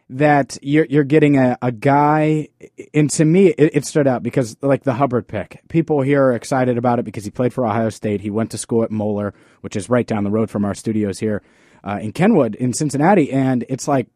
that 0.10 0.58
you're 0.62 0.86
you're 0.86 1.04
getting 1.04 1.38
a, 1.38 1.58
a 1.62 1.72
guy, 1.72 2.50
and 2.94 3.10
to 3.12 3.26
me, 3.26 3.48
it, 3.48 3.78
it, 3.78 3.86
stood 3.86 4.06
out 4.06 4.22
because 4.22 4.56
like 4.62 4.84
the 4.84 4.94
Hubbard 4.94 5.28
pick, 5.28 5.62
people 5.70 6.02
here 6.02 6.26
are 6.26 6.34
excited 6.34 6.78
about 6.78 7.00
it 7.00 7.06
because 7.06 7.24
he 7.26 7.32
played 7.32 7.54
for 7.54 7.66
Ohio 7.66 7.90
State. 7.90 8.22
He 8.22 8.30
went 8.30 8.52
to 8.52 8.58
school 8.58 8.84
at 8.84 8.92
Moeller, 8.92 9.34
which 9.62 9.76
is 9.76 9.90
right 9.90 10.06
down 10.06 10.24
the 10.24 10.30
road 10.30 10.52
from 10.52 10.66
our 10.66 10.76
studios 10.76 11.20
here 11.20 11.42
uh, 11.84 12.00
in 12.02 12.12
Kenwood 12.12 12.56
in 12.56 12.74
Cincinnati, 12.74 13.32
and 13.32 13.66
it's 13.70 13.88
like 13.88 14.08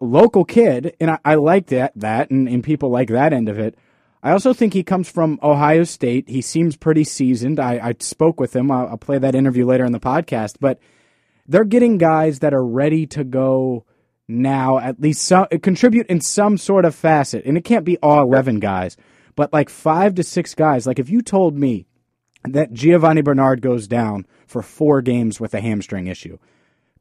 local 0.00 0.44
kid, 0.44 0.94
and 1.00 1.12
I, 1.12 1.18
I 1.24 1.34
like 1.36 1.66
that 1.68 1.92
that, 1.96 2.30
and, 2.30 2.48
and 2.48 2.62
people 2.62 2.90
like 2.90 3.08
that 3.08 3.32
end 3.32 3.48
of 3.48 3.58
it. 3.58 3.76
I 4.22 4.32
also 4.32 4.52
think 4.52 4.74
he 4.74 4.82
comes 4.82 5.08
from 5.08 5.38
Ohio 5.42 5.84
State. 5.84 6.28
He 6.28 6.42
seems 6.42 6.76
pretty 6.76 7.04
seasoned. 7.04 7.58
I, 7.58 7.80
I 7.82 7.94
spoke 8.00 8.38
with 8.38 8.54
him. 8.54 8.70
I'll, 8.70 8.88
I'll 8.88 8.98
play 8.98 9.18
that 9.18 9.34
interview 9.34 9.64
later 9.64 9.84
in 9.84 9.92
the 9.92 10.00
podcast, 10.00 10.56
but 10.60 10.78
they're 11.50 11.64
getting 11.64 11.98
guys 11.98 12.38
that 12.38 12.54
are 12.54 12.64
ready 12.64 13.06
to 13.08 13.24
go 13.24 13.84
now, 14.28 14.78
at 14.78 15.00
least 15.00 15.22
some, 15.22 15.48
contribute 15.62 16.06
in 16.06 16.20
some 16.20 16.56
sort 16.56 16.84
of 16.84 16.94
facet. 16.94 17.44
And 17.44 17.58
it 17.58 17.64
can't 17.64 17.84
be 17.84 17.98
all 17.98 18.22
11 18.22 18.60
guys, 18.60 18.96
but 19.34 19.52
like 19.52 19.68
five 19.68 20.14
to 20.14 20.22
six 20.22 20.54
guys. 20.54 20.86
Like 20.86 21.00
if 21.00 21.10
you 21.10 21.22
told 21.22 21.58
me 21.58 21.86
that 22.44 22.72
Giovani 22.72 23.22
Bernard 23.24 23.62
goes 23.62 23.88
down 23.88 24.26
for 24.46 24.62
four 24.62 25.02
games 25.02 25.40
with 25.40 25.52
a 25.52 25.60
hamstring 25.60 26.06
issue, 26.06 26.38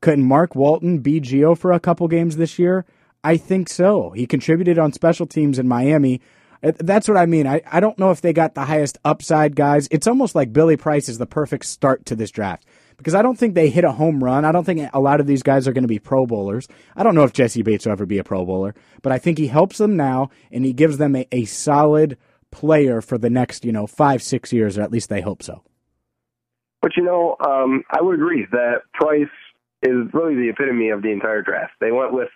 couldn't 0.01 0.25
Mark 0.25 0.55
Walton 0.55 0.97
be 0.97 1.21
Gio 1.21 1.55
for 1.55 1.71
a 1.71 1.79
couple 1.79 2.07
games 2.07 2.37
this 2.37 2.57
year? 2.57 2.85
I 3.23 3.37
think 3.37 3.69
so. 3.69 4.09
He 4.15 4.25
contributed 4.25 4.79
on 4.79 4.93
special 4.93 5.27
teams 5.27 5.59
in 5.59 5.67
Miami. 5.67 6.21
Uh, 6.63 6.71
that's 6.79 7.07
what 7.07 7.17
I 7.17 7.27
mean. 7.27 7.45
I, 7.45 7.61
I 7.71 7.79
don't 7.81 7.99
know 7.99 8.09
if 8.09 8.21
they 8.21 8.33
got 8.33 8.55
the 8.55 8.65
highest 8.65 8.97
upside 9.05 9.55
guys. 9.55 9.87
It's 9.91 10.07
almost 10.07 10.33
like 10.33 10.53
Billy 10.53 10.75
Price 10.75 11.07
is 11.07 11.19
the 11.19 11.27
perfect 11.27 11.65
start 11.65 12.07
to 12.07 12.15
this 12.15 12.31
draft 12.31 12.65
because 12.99 13.15
I 13.15 13.21
don't 13.21 13.39
think 13.39 13.55
they 13.55 13.69
hit 13.69 13.85
a 13.85 13.93
home 13.93 14.21
run. 14.21 14.43
I 14.43 14.51
don't 14.51 14.65
think 14.65 14.89
a 14.93 14.99
lot 14.99 15.21
of 15.21 15.25
these 15.25 15.41
guys 15.41 15.67
are 15.67 15.73
going 15.73 15.85
to 15.85 15.87
be 15.87 15.99
Pro 15.99 16.25
Bowlers. 16.25 16.67
I 16.97 17.03
don't 17.03 17.15
know 17.15 17.23
if 17.23 17.31
Jessie 17.31 17.63
Bates 17.63 17.85
will 17.85 17.93
ever 17.93 18.05
be 18.05 18.17
a 18.17 18.23
Pro 18.25 18.45
Bowler, 18.45 18.75
but 19.01 19.13
I 19.13 19.17
think 19.17 19.37
he 19.37 19.47
helps 19.47 19.77
them 19.77 19.95
now 19.95 20.29
and 20.51 20.65
he 20.65 20.73
gives 20.73 20.97
them 20.97 21.15
a, 21.15 21.25
a 21.31 21.45
solid 21.45 22.17
player 22.51 23.01
for 23.01 23.17
the 23.17 23.29
next, 23.29 23.63
you 23.63 23.71
know, 23.71 23.87
five, 23.87 24.21
six 24.21 24.51
years, 24.51 24.77
or 24.77 24.81
at 24.81 24.91
least 24.91 25.09
they 25.09 25.21
hope 25.21 25.41
so. 25.41 25.63
But, 26.81 26.97
you 26.97 27.03
know, 27.03 27.37
um, 27.39 27.83
I 27.89 28.01
would 28.01 28.15
agree 28.15 28.45
that 28.51 28.81
Price 28.93 29.27
is 29.81 30.07
really 30.13 30.35
the 30.35 30.49
epitome 30.49 30.89
of 30.89 31.01
the 31.01 31.11
entire 31.11 31.41
draft. 31.41 31.73
They 31.79 31.91
went 31.91 32.13
with 32.13 32.29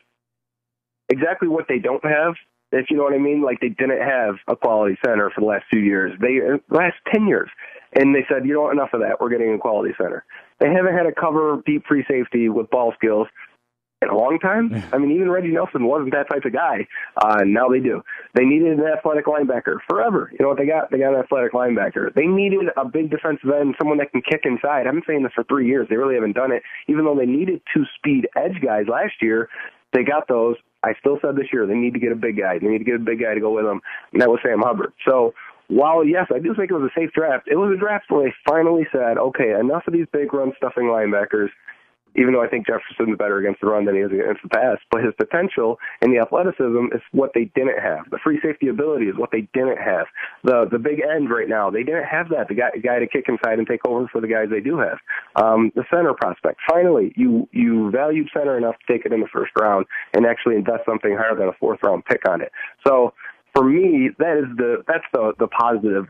exactly 1.09 1.49
what 1.49 1.65
they 1.67 1.79
don't 1.79 2.03
have 2.05 2.35
if 2.73 2.87
you 2.89 2.97
know 2.97 3.03
what 3.03 3.13
I 3.13 3.19
mean. 3.19 3.41
Like 3.41 3.59
they 3.59 3.69
didn't 3.69 4.01
have 4.01 4.35
a 4.47 4.55
quality 4.55 4.97
center 5.05 5.29
for 5.33 5.41
the 5.41 5.47
last 5.47 5.65
two 5.71 5.79
years. 5.79 6.11
They 6.19 6.39
last 6.69 6.95
ten 7.11 7.27
years, 7.27 7.49
and 7.93 8.13
they 8.13 8.25
said, 8.29 8.45
you 8.45 8.53
know, 8.53 8.71
enough 8.71 8.89
of 8.93 9.01
that. 9.01 9.21
We're 9.21 9.29
getting 9.29 9.53
a 9.53 9.57
quality 9.57 9.93
center. 9.97 10.25
They 10.63 10.71
haven't 10.71 10.95
had 10.95 11.05
a 11.05 11.11
cover 11.11 11.61
deep 11.65 11.83
free 11.85 12.05
safety 12.09 12.47
with 12.47 12.69
ball 12.69 12.93
skills 12.95 13.27
in 14.01 14.07
a 14.07 14.15
long 14.15 14.39
time. 14.39 14.71
I 14.93 14.97
mean, 14.97 15.11
even 15.11 15.29
Reggie 15.29 15.51
Nelson 15.51 15.83
wasn't 15.83 16.13
that 16.13 16.29
type 16.29 16.45
of 16.45 16.53
guy. 16.53 16.87
Uh, 17.17 17.43
now 17.45 17.67
they 17.67 17.81
do. 17.81 18.01
They 18.33 18.45
needed 18.45 18.79
an 18.79 18.85
athletic 18.85 19.25
linebacker 19.25 19.79
forever. 19.89 20.31
You 20.31 20.39
know 20.39 20.47
what 20.47 20.57
they 20.57 20.65
got? 20.65 20.89
They 20.89 20.99
got 20.99 21.13
an 21.13 21.19
athletic 21.19 21.51
linebacker. 21.51 22.13
They 22.13 22.27
needed 22.27 22.67
a 22.77 22.85
big 22.85 23.11
defensive 23.11 23.49
end, 23.49 23.75
someone 23.77 23.97
that 23.97 24.13
can 24.13 24.21
kick 24.21 24.43
inside. 24.45 24.87
I've 24.87 24.93
been 24.93 25.03
saying 25.05 25.23
this 25.23 25.33
for 25.35 25.43
three 25.43 25.67
years. 25.67 25.87
They 25.89 25.97
really 25.97 26.15
haven't 26.15 26.35
done 26.35 26.53
it. 26.53 26.63
Even 26.87 27.03
though 27.03 27.15
they 27.15 27.25
needed 27.25 27.61
two 27.73 27.83
speed 27.97 28.29
edge 28.37 28.61
guys 28.63 28.85
last 28.87 29.15
year, 29.21 29.49
they 29.91 30.03
got 30.03 30.29
those. 30.29 30.55
I 30.83 30.93
still 30.99 31.17
said 31.21 31.35
this 31.35 31.47
year 31.51 31.67
they 31.67 31.75
need 31.75 31.93
to 31.93 31.99
get 31.99 32.13
a 32.13 32.15
big 32.15 32.37
guy. 32.37 32.59
They 32.59 32.67
need 32.67 32.79
to 32.79 32.83
get 32.83 32.95
a 32.95 32.99
big 32.99 33.19
guy 33.19 33.33
to 33.33 33.39
go 33.39 33.51
with 33.51 33.65
them, 33.65 33.81
and 34.13 34.21
that 34.21 34.29
was 34.29 34.39
Sam 34.43 34.61
Hubbard. 34.61 34.93
So 35.07 35.33
while 35.67 36.05
yes, 36.05 36.27
I 36.33 36.39
do 36.39 36.53
think 36.55 36.71
it 36.71 36.73
was 36.73 36.89
a 36.89 36.99
safe 36.99 37.11
draft, 37.13 37.47
it 37.47 37.55
was 37.55 37.73
a 37.75 37.79
draft 37.79 38.05
where 38.09 38.25
they 38.25 38.33
finally 38.47 38.87
said, 38.91 39.17
okay, 39.17 39.51
enough 39.59 39.83
of 39.87 39.93
these 39.93 40.07
big 40.11 40.33
run 40.33 40.53
stuffing 40.57 40.85
linebackers. 40.85 41.49
Even 42.15 42.33
though 42.33 42.43
I 42.43 42.47
think 42.47 42.67
Jefferson's 42.67 43.17
better 43.17 43.39
against 43.39 43.59
the 43.59 43.65
run 43.65 43.85
than 43.85 43.95
he 43.95 44.01
is 44.01 44.11
against 44.11 44.43
the 44.43 44.49
pass, 44.49 44.77
but 44.91 45.03
his 45.03 45.15
potential 45.17 45.79
and 45.99 46.13
the 46.13 46.19
athleticism 46.19 46.93
is 46.93 47.01
what 47.11 47.31
they 47.33 47.45
didn't 47.55 47.81
have. 47.81 48.07
The 48.11 48.19
free 48.23 48.39
safety 48.39 48.67
ability 48.67 49.05
is 49.05 49.17
what 49.17 49.31
they 49.31 49.49
didn't 49.51 49.79
have. 49.79 50.05
The 50.43 50.67
the 50.71 50.77
big 50.77 51.01
end 51.01 51.31
right 51.31 51.49
now, 51.49 51.71
they 51.71 51.81
didn't 51.81 52.05
have 52.05 52.29
that. 52.29 52.49
The 52.49 52.53
guy, 52.53 52.69
guy 52.83 52.99
to 52.99 53.07
kick 53.07 53.25
inside 53.27 53.57
and 53.57 53.65
take 53.65 53.81
over 53.87 54.07
for 54.11 54.21
the 54.21 54.27
guys 54.27 54.49
they 54.51 54.59
do 54.59 54.77
have. 54.77 54.99
Um, 55.35 55.71
the 55.73 55.85
center 55.89 56.13
prospect. 56.13 56.59
Finally, 56.69 57.13
you 57.15 57.49
you 57.51 57.89
valued 57.89 58.29
center 58.31 58.59
enough 58.59 58.75
to 58.85 58.93
take 58.93 59.07
it 59.07 59.11
in 59.11 59.19
the 59.19 59.33
first 59.33 59.51
round 59.59 59.87
and 60.13 60.27
actually 60.27 60.55
invest 60.55 60.85
something 60.85 61.17
higher 61.17 61.35
than 61.35 61.47
a 61.47 61.53
fourth 61.53 61.79
round 61.81 62.05
pick 62.05 62.29
on 62.29 62.41
it. 62.41 62.51
So 62.85 63.15
for 63.55 63.63
me, 63.63 64.09
that 64.17 64.37
is 64.37 64.57
the 64.57 64.83
that's 64.87 65.05
the 65.13 65.33
the 65.39 65.47
positive 65.47 66.05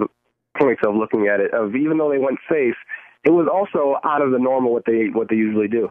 points 0.58 0.82
of 0.86 0.96
looking 0.96 1.28
at 1.28 1.40
it. 1.40 1.54
Of 1.54 1.76
even 1.76 1.98
though 1.98 2.10
they 2.10 2.18
went 2.18 2.40
safe, 2.50 2.76
it 3.24 3.32
was 3.32 3.48
also 3.52 4.00
out 4.04 4.22
of 4.22 4.32
the 4.32 4.40
normal 4.40 4.74
what 4.74 4.84
they 4.86 5.08
what 5.14 5.30
they 5.30 5.36
usually 5.36 5.68
do. 5.68 5.90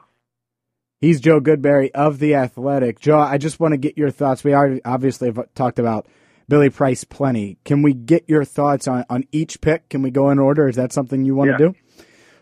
He's 1.01 1.21
Joe 1.21 1.41
Goodberry 1.41 1.91
of 1.93 2.21
the 2.21 2.37
Athletic. 2.37 3.01
Joe, 3.01 3.19
I 3.19 3.37
just 3.37 3.59
want 3.59 3.73
to 3.73 3.79
get 3.79 3.99
your 3.99 4.11
thoughts. 4.11 4.45
We 4.45 4.55
already 4.55 4.81
obviously 4.85 5.29
have 5.29 5.53
talked 5.55 5.81
about 5.81 6.07
Billy 6.49 6.71
Price 6.71 7.03
plenty. 7.03 7.59
Can 7.65 7.83
we 7.83 7.93
get 7.93 8.25
your 8.29 8.45
thoughts 8.45 8.87
on 8.87 9.05
on 9.11 9.25
each 9.33 9.61
pick? 9.61 9.89
Can 9.89 10.03
we 10.03 10.11
go 10.11 10.31
in 10.31 10.39
order? 10.39 10.69
Is 10.69 10.77
that 10.77 10.93
something 10.93 11.25
you 11.25 11.35
want 11.35 11.51
yeah. 11.51 11.57
to 11.57 11.69
do? 11.69 11.75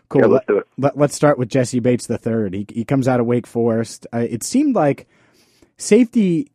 Cool. 0.09 0.21
Yeah, 0.21 0.27
let's 0.27 0.45
do 0.45 0.57
it. 0.57 0.67
Let, 0.77 0.97
us 0.97 1.13
start 1.13 1.39
with 1.39 1.47
Jessie 1.47 1.79
Bates 1.79 2.05
the 2.05 2.17
third. 2.17 2.53
He 2.53 2.65
he 2.69 2.85
comes 2.85 3.07
out 3.07 3.19
of 3.19 3.25
Wake 3.25 3.47
Forest. 3.47 4.07
Uh, 4.13 4.27
it 4.29 4.43
seemed 4.43 4.75
like 4.75 5.07
safety 5.77 6.51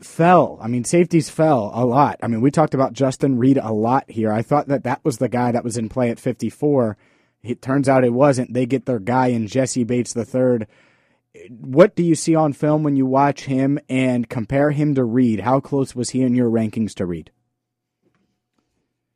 fell. 0.00 0.58
I 0.60 0.68
mean, 0.68 0.84
safeties 0.84 1.30
fell 1.30 1.70
a 1.74 1.84
lot. 1.84 2.18
I 2.22 2.28
mean, 2.28 2.40
we 2.40 2.50
talked 2.50 2.74
about 2.74 2.92
Justin 2.92 3.38
Reid 3.38 3.58
a 3.58 3.72
lot 3.72 4.10
here. 4.10 4.32
I 4.32 4.42
thought 4.42 4.68
that 4.68 4.84
that 4.84 5.04
was 5.04 5.18
the 5.18 5.28
guy 5.28 5.52
that 5.52 5.64
was 5.64 5.76
in 5.76 5.88
play 5.88 6.10
at 6.10 6.18
54. 6.18 6.96
It 7.42 7.62
turns 7.62 7.88
out 7.88 8.04
it 8.04 8.12
wasn't. 8.12 8.54
They 8.54 8.66
get 8.66 8.86
their 8.86 8.98
guy 8.98 9.28
in 9.28 9.46
Jessie 9.46 9.84
Bates 9.84 10.12
the 10.12 10.24
third. 10.24 10.66
What 11.50 11.94
do 11.94 12.02
you 12.02 12.14
see 12.14 12.34
on 12.34 12.52
film 12.52 12.82
when 12.82 12.96
you 12.96 13.06
watch 13.06 13.44
him 13.44 13.78
and 13.88 14.28
compare 14.28 14.70
him 14.70 14.94
to 14.94 15.04
Reid? 15.04 15.40
How 15.40 15.60
close 15.60 15.94
was 15.94 16.10
he 16.10 16.22
in 16.22 16.34
your 16.34 16.48
rankings 16.48 16.94
to 16.94 17.06
Reid? 17.06 17.30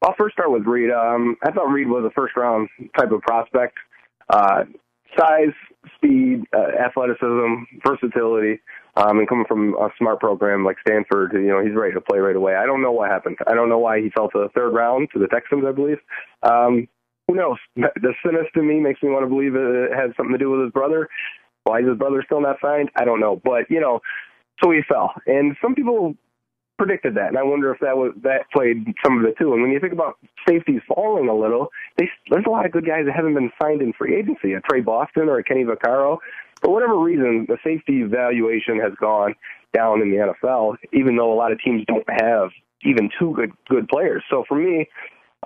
I'll 0.02 0.14
first 0.18 0.35
start 0.35 0.52
with 0.52 0.64
Reid. 0.64 0.90
Um, 0.90 1.37
I 1.42 1.50
thought 1.50 1.70
Reid 1.70 1.88
was 1.88 2.04
a 2.04 2.11
first 2.11 2.37
round 2.37 2.68
type 2.97 3.11
of 3.11 3.20
prospect. 3.23 3.76
Uh, 4.28 4.64
size, 5.18 5.54
speed, 5.97 6.44
uh, 6.54 6.85
athleticism, 6.85 7.64
versatility, 7.87 8.61
um, 8.99 9.21
and 9.21 9.28
coming 9.28 9.45
from 9.47 9.75
a 9.75 9.88
smart 9.97 10.19
program 10.19 10.64
like 10.64 10.76
Stanford, 10.81 11.33
you 11.33 11.47
know, 11.47 11.64
he's 11.64 11.75
ready 11.75 11.95
to 11.95 12.00
play 12.00 12.19
right 12.19 12.35
away. 12.35 12.57
I 12.57 12.67
don't 12.67 12.83
know 12.83 12.90
what 12.90 13.11
happened. 13.11 13.37
I 13.47 13.55
don't 13.55 13.69
know 13.69 13.78
why 13.78 14.00
he 14.00 14.11
fell 14.11 14.28
to 14.31 14.38
the 14.38 14.49
third 14.57 14.71
round 14.71 15.09
to 15.12 15.21
the 15.21 15.28
Texans, 15.28 15.64
I 15.67 15.71
believe. 15.71 15.99
Um, 16.43 16.88
who 17.28 17.35
knows? 17.35 17.59
The 17.76 18.12
cynics 18.25 18.50
to 18.55 18.62
me 18.62 18.81
makes 18.81 19.02
me 19.02 19.11
want 19.11 19.25
to 19.25 19.28
believe 19.28 19.55
it 19.55 19.93
has 19.95 20.11
something 20.17 20.33
to 20.33 20.38
do 20.38 20.50
with 20.50 20.62
his 20.62 20.73
brother. 20.73 21.09
Why 21.62 21.81
is 21.81 21.87
his 21.87 21.97
brother 21.97 22.23
still 22.25 22.40
not 22.40 22.57
signed? 22.61 22.90
I 22.97 23.05
don't 23.05 23.21
know. 23.21 23.40
But, 23.45 23.71
you 23.71 23.81
know, 23.81 24.00
so 24.62 24.73
he 24.73 24.81
fell. 24.88 25.12
And 25.26 25.57
some 25.62 25.75
people 25.75 26.17
predicted 26.78 27.14
that, 27.16 27.28
and 27.28 27.38
I 27.38 27.42
wonder 27.42 27.73
if 27.73 27.80
that 27.80 27.97
was 27.97 28.12
that 28.23 28.50
played 28.52 28.87
some 29.04 29.18
of 29.18 29.25
it 29.25 29.37
too. 29.38 29.52
And 29.52 29.62
when 29.62 29.73
you 29.73 29.80
think 29.80 29.92
about 29.92 30.16
safeties 30.49 30.80
falling 30.88 31.28
a 31.28 31.35
little, 31.35 31.68
they, 31.97 32.08
there's 32.30 32.47
a 32.47 32.50
lot 32.50 32.64
of 32.64 32.73
good 32.73 32.87
guys 32.87 33.04
that 33.06 33.14
haven't 33.14 33.35
been 33.35 33.50
signed 33.61 33.82
in 33.82 33.92
free 33.92 34.16
agency, 34.16 34.52
a 34.52 34.61
Tre 34.61 34.80
Boston 34.80 35.28
or 35.28 35.38
a 35.38 35.44
Kenny 35.44 35.64
Vaccaro. 35.64 36.18
For 36.62 36.73
whatever 36.73 36.99
reason, 36.99 37.47
the 37.49 37.58
safety 37.62 38.02
valuation 38.02 38.80
has 38.80 38.92
gone 39.00 39.35
down 39.75 40.00
in 40.00 40.11
the 40.11 40.16
NFL, 40.16 40.76
even 40.92 41.16
though 41.16 41.32
a 41.32 41.37
lot 41.37 41.52
of 41.52 41.61
teams 41.61 41.85
don't 41.87 42.08
have 42.08 42.50
even 42.85 43.11
two 43.18 43.35
good 43.35 43.52
good 43.68 43.88
players. 43.88 44.23
So 44.30 44.44
for 44.49 44.56
me, 44.56 44.88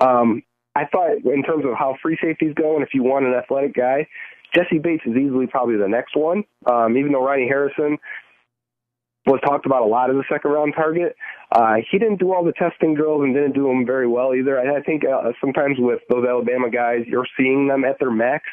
um, 0.01 0.43
I 0.75 0.85
thought 0.87 1.17
in 1.25 1.43
terms 1.43 1.65
of 1.65 1.73
how 1.79 1.97
free 2.03 2.19
safeties 2.23 2.55
go, 2.55 2.75
and 2.75 2.83
if 2.83 2.95
you 2.95 3.03
want 3.03 3.27
an 3.27 3.35
athletic 3.35 3.75
guy, 3.75 4.07
Jessie 4.55 4.79
Bates 4.79 5.03
is 5.07 5.17
easily 5.17 5.47
probably 5.47 5.77
the 5.77 5.89
next 5.89 6.17
one. 6.17 6.45
Um, 6.71 6.97
even 6.97 7.13
though 7.13 7.25
Ronnie 7.25 7.49
Harrison 7.49 7.99
was 9.27 9.41
talked 9.45 9.67
about 9.67 9.83
a 9.83 9.87
lot 9.87 10.11
as 10.11 10.17
a 10.17 10.25
second 10.31 10.51
round 10.51 10.75
target. 10.75 11.15
Uh, 11.53 11.77
he 11.91 11.99
didn't 11.99 12.19
do 12.19 12.33
all 12.33 12.45
the 12.45 12.53
testing 12.53 12.95
drills 12.95 13.23
and 13.23 13.35
didn't 13.35 13.55
do 13.55 13.69
them 13.69 13.87
very 13.87 14.09
well 14.09 14.35
either. 14.35 14.59
I, 14.59 14.79
I 14.79 14.83
think 14.83 15.03
uh, 15.05 15.31
sometimes 15.41 15.77
with 15.79 16.01
those 16.11 16.25
Alabama 16.27 16.71
guys, 16.71 17.05
you're 17.07 17.27
seeing 17.37 17.69
them 17.69 17.85
at 17.85 17.99
their 17.99 18.11
max. 18.11 18.45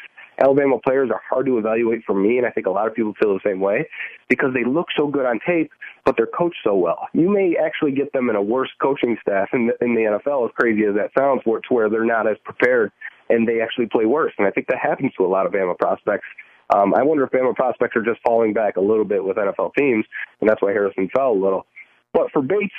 Alabama 0.42 0.78
players 0.78 1.10
are 1.12 1.20
hard 1.28 1.44
to 1.46 1.58
evaluate 1.58 2.02
for 2.06 2.14
me, 2.14 2.38
and 2.38 2.46
I 2.46 2.50
think 2.50 2.66
a 2.66 2.70
lot 2.70 2.86
of 2.86 2.94
people 2.94 3.12
feel 3.20 3.34
the 3.34 3.40
same 3.44 3.60
way 3.60 3.86
because 4.28 4.54
they 4.54 4.64
look 4.64 4.86
so 4.96 5.06
good 5.06 5.26
on 5.26 5.38
tape, 5.46 5.70
but 6.06 6.16
they're 6.16 6.26
coached 6.26 6.60
so 6.64 6.74
well. 6.74 7.08
You 7.12 7.28
may 7.28 7.56
actually 7.62 7.92
get 7.92 8.12
them 8.14 8.30
in 8.30 8.36
a 8.36 8.42
worse 8.42 8.70
coaching 8.80 9.18
staff 9.20 9.48
in 9.52 9.66
the, 9.66 9.84
in 9.84 9.94
the 9.94 10.02
NFL, 10.02 10.46
as 10.46 10.52
crazy 10.58 10.84
as 10.86 10.94
that 10.94 11.10
sounds, 11.18 11.42
to 11.44 11.60
where 11.68 11.90
they're 11.90 12.06
not 12.06 12.26
as 12.26 12.38
prepared 12.42 12.90
and 13.30 13.46
they 13.48 13.60
actually 13.60 13.86
play 13.86 14.04
worse. 14.04 14.32
And 14.36 14.46
I 14.46 14.50
think 14.50 14.66
that 14.66 14.78
happens 14.82 15.12
to 15.16 15.24
a 15.24 15.30
lot 15.30 15.46
of 15.46 15.54
Alabama 15.54 15.74
prospects. 15.78 16.26
Um, 16.74 16.94
I 16.94 17.02
wonder 17.02 17.24
if 17.24 17.30
Bama 17.30 17.54
prospects 17.54 17.96
are 17.96 18.02
just 18.02 18.20
falling 18.24 18.52
back 18.52 18.76
a 18.76 18.80
little 18.80 19.04
bit 19.04 19.24
with 19.24 19.36
NFL 19.36 19.72
teams, 19.76 20.04
and 20.40 20.48
that's 20.48 20.62
why 20.62 20.70
Harrison 20.70 21.08
fell 21.14 21.32
a 21.32 21.34
little. 21.34 21.66
But 22.12 22.30
for 22.32 22.42
Bates, 22.42 22.72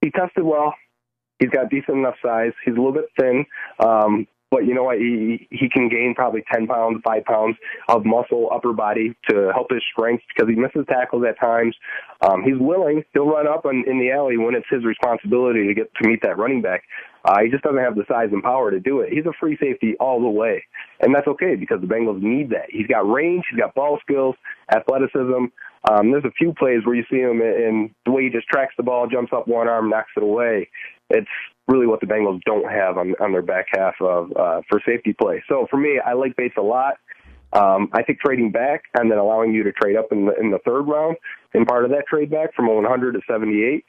he 0.00 0.10
tested 0.10 0.44
well. 0.44 0.74
He's 1.38 1.50
got 1.50 1.68
decent 1.70 1.98
enough 1.98 2.14
size. 2.24 2.52
He's 2.64 2.74
a 2.74 2.78
little 2.78 2.92
bit 2.92 3.06
thin. 3.18 3.44
Um, 3.78 4.26
but 4.56 4.66
you 4.66 4.72
know 4.72 4.84
what? 4.84 4.96
He 4.96 5.46
he 5.50 5.68
can 5.68 5.90
gain 5.90 6.14
probably 6.16 6.42
ten 6.50 6.66
pounds, 6.66 7.02
five 7.04 7.26
pounds 7.26 7.56
of 7.90 8.06
muscle 8.06 8.48
upper 8.50 8.72
body 8.72 9.14
to 9.28 9.52
help 9.52 9.70
his 9.70 9.82
strength 9.92 10.24
because 10.34 10.48
he 10.48 10.56
misses 10.56 10.86
tackles 10.88 11.24
at 11.28 11.38
times. 11.38 11.76
Um, 12.22 12.42
he's 12.42 12.58
willing; 12.58 13.04
he'll 13.12 13.26
run 13.26 13.46
up 13.46 13.66
in, 13.66 13.84
in 13.86 13.98
the 13.98 14.10
alley 14.10 14.38
when 14.38 14.54
it's 14.54 14.66
his 14.70 14.82
responsibility 14.82 15.66
to 15.66 15.74
get 15.74 15.92
to 16.00 16.08
meet 16.08 16.22
that 16.22 16.38
running 16.38 16.62
back. 16.62 16.84
Uh, 17.26 17.42
he 17.42 17.50
just 17.50 17.64
doesn't 17.64 17.82
have 17.82 17.96
the 17.96 18.04
size 18.08 18.30
and 18.32 18.42
power 18.42 18.70
to 18.70 18.80
do 18.80 19.00
it. 19.00 19.12
He's 19.12 19.26
a 19.26 19.32
free 19.38 19.58
safety 19.60 19.94
all 20.00 20.22
the 20.22 20.28
way, 20.28 20.64
and 21.00 21.14
that's 21.14 21.26
okay 21.26 21.54
because 21.54 21.82
the 21.82 21.86
Bengals 21.86 22.22
need 22.22 22.48
that. 22.50 22.70
He's 22.70 22.86
got 22.86 23.00
range, 23.00 23.44
he's 23.50 23.60
got 23.60 23.74
ball 23.74 23.98
skills, 24.00 24.36
athleticism. 24.74 25.52
Um, 25.90 26.10
there's 26.10 26.24
a 26.24 26.32
few 26.32 26.52
plays 26.54 26.80
where 26.84 26.96
you 26.96 27.04
see 27.10 27.20
him 27.20 27.40
and 27.42 27.90
the 28.06 28.10
way 28.10 28.24
he 28.24 28.30
just 28.30 28.48
tracks 28.48 28.74
the 28.76 28.82
ball, 28.82 29.06
jumps 29.06 29.32
up 29.32 29.46
one 29.46 29.68
arm, 29.68 29.90
knocks 29.90 30.10
it 30.16 30.22
away. 30.22 30.68
It's 31.10 31.28
really 31.68 31.86
what 31.86 32.00
the 32.00 32.06
Bengals 32.06 32.40
don't 32.44 32.70
have 32.70 32.96
on, 32.98 33.14
on 33.20 33.32
their 33.32 33.42
back 33.42 33.66
half 33.70 33.94
of 34.00 34.32
uh, 34.36 34.60
for 34.68 34.80
safety 34.86 35.12
play. 35.12 35.42
So 35.48 35.66
for 35.70 35.76
me, 35.76 36.00
I 36.04 36.14
like 36.14 36.36
Bates 36.36 36.56
a 36.58 36.62
lot. 36.62 36.94
Um, 37.52 37.88
I 37.92 38.02
think 38.02 38.20
trading 38.20 38.50
back 38.50 38.82
and 38.98 39.10
then 39.10 39.18
allowing 39.18 39.54
you 39.54 39.62
to 39.62 39.72
trade 39.72 39.96
up 39.96 40.08
in 40.10 40.26
the 40.26 40.34
in 40.38 40.50
the 40.50 40.58
third 40.66 40.82
round 40.82 41.16
and 41.54 41.66
part 41.66 41.84
of 41.84 41.90
that 41.92 42.04
trade 42.08 42.30
back 42.30 42.54
from 42.54 42.66
100 42.66 43.12
to 43.12 43.20
78 43.30 43.84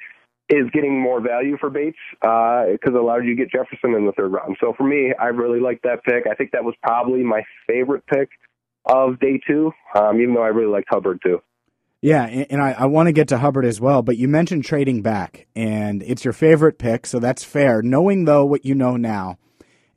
is 0.50 0.70
getting 0.72 1.00
more 1.00 1.20
value 1.20 1.58
for 1.60 1.70
Bates 1.70 1.98
because 2.22 2.78
uh, 2.86 2.88
it 2.88 2.96
allowed 2.96 3.26
you 3.26 3.36
to 3.36 3.44
get 3.44 3.52
Jefferson 3.52 3.94
in 3.96 4.06
the 4.06 4.14
third 4.14 4.32
round. 4.32 4.56
So 4.62 4.74
for 4.78 4.84
me, 4.84 5.14
I 5.20 5.28
really 5.28 5.60
like 5.60 5.82
that 5.82 6.04
pick. 6.06 6.26
I 6.30 6.36
think 6.36 6.52
that 6.52 6.64
was 6.64 6.76
probably 6.82 7.24
my 7.24 7.42
favorite 7.68 8.06
pick 8.08 8.30
of 8.86 9.20
day 9.20 9.42
two, 9.46 9.72
um, 9.96 10.22
even 10.22 10.34
though 10.34 10.44
I 10.44 10.48
really 10.48 10.72
liked 10.72 10.88
Hubbard 10.90 11.20
too. 11.22 11.42
Yeah, 12.02 12.26
and 12.26 12.62
I, 12.62 12.74
I 12.74 12.86
want 12.86 13.08
to 13.08 13.12
get 13.12 13.30
to 13.30 13.40
Hubbard 13.40 13.66
as 13.66 13.82
well, 13.82 14.04
but 14.04 14.18
you 14.18 14.28
mentioned 14.28 14.66
trading 14.66 15.02
back, 15.02 15.48
and 15.56 16.04
it's 16.04 16.24
your 16.24 16.34
favorite 16.34 16.78
pick, 16.78 17.08
so 17.08 17.20
that's 17.20 17.44
fair. 17.44 17.82
Knowing, 17.82 18.26
though, 18.26 18.46
what 18.46 18.66
you 18.66 18.76
know 18.76 18.98
now, 18.98 19.40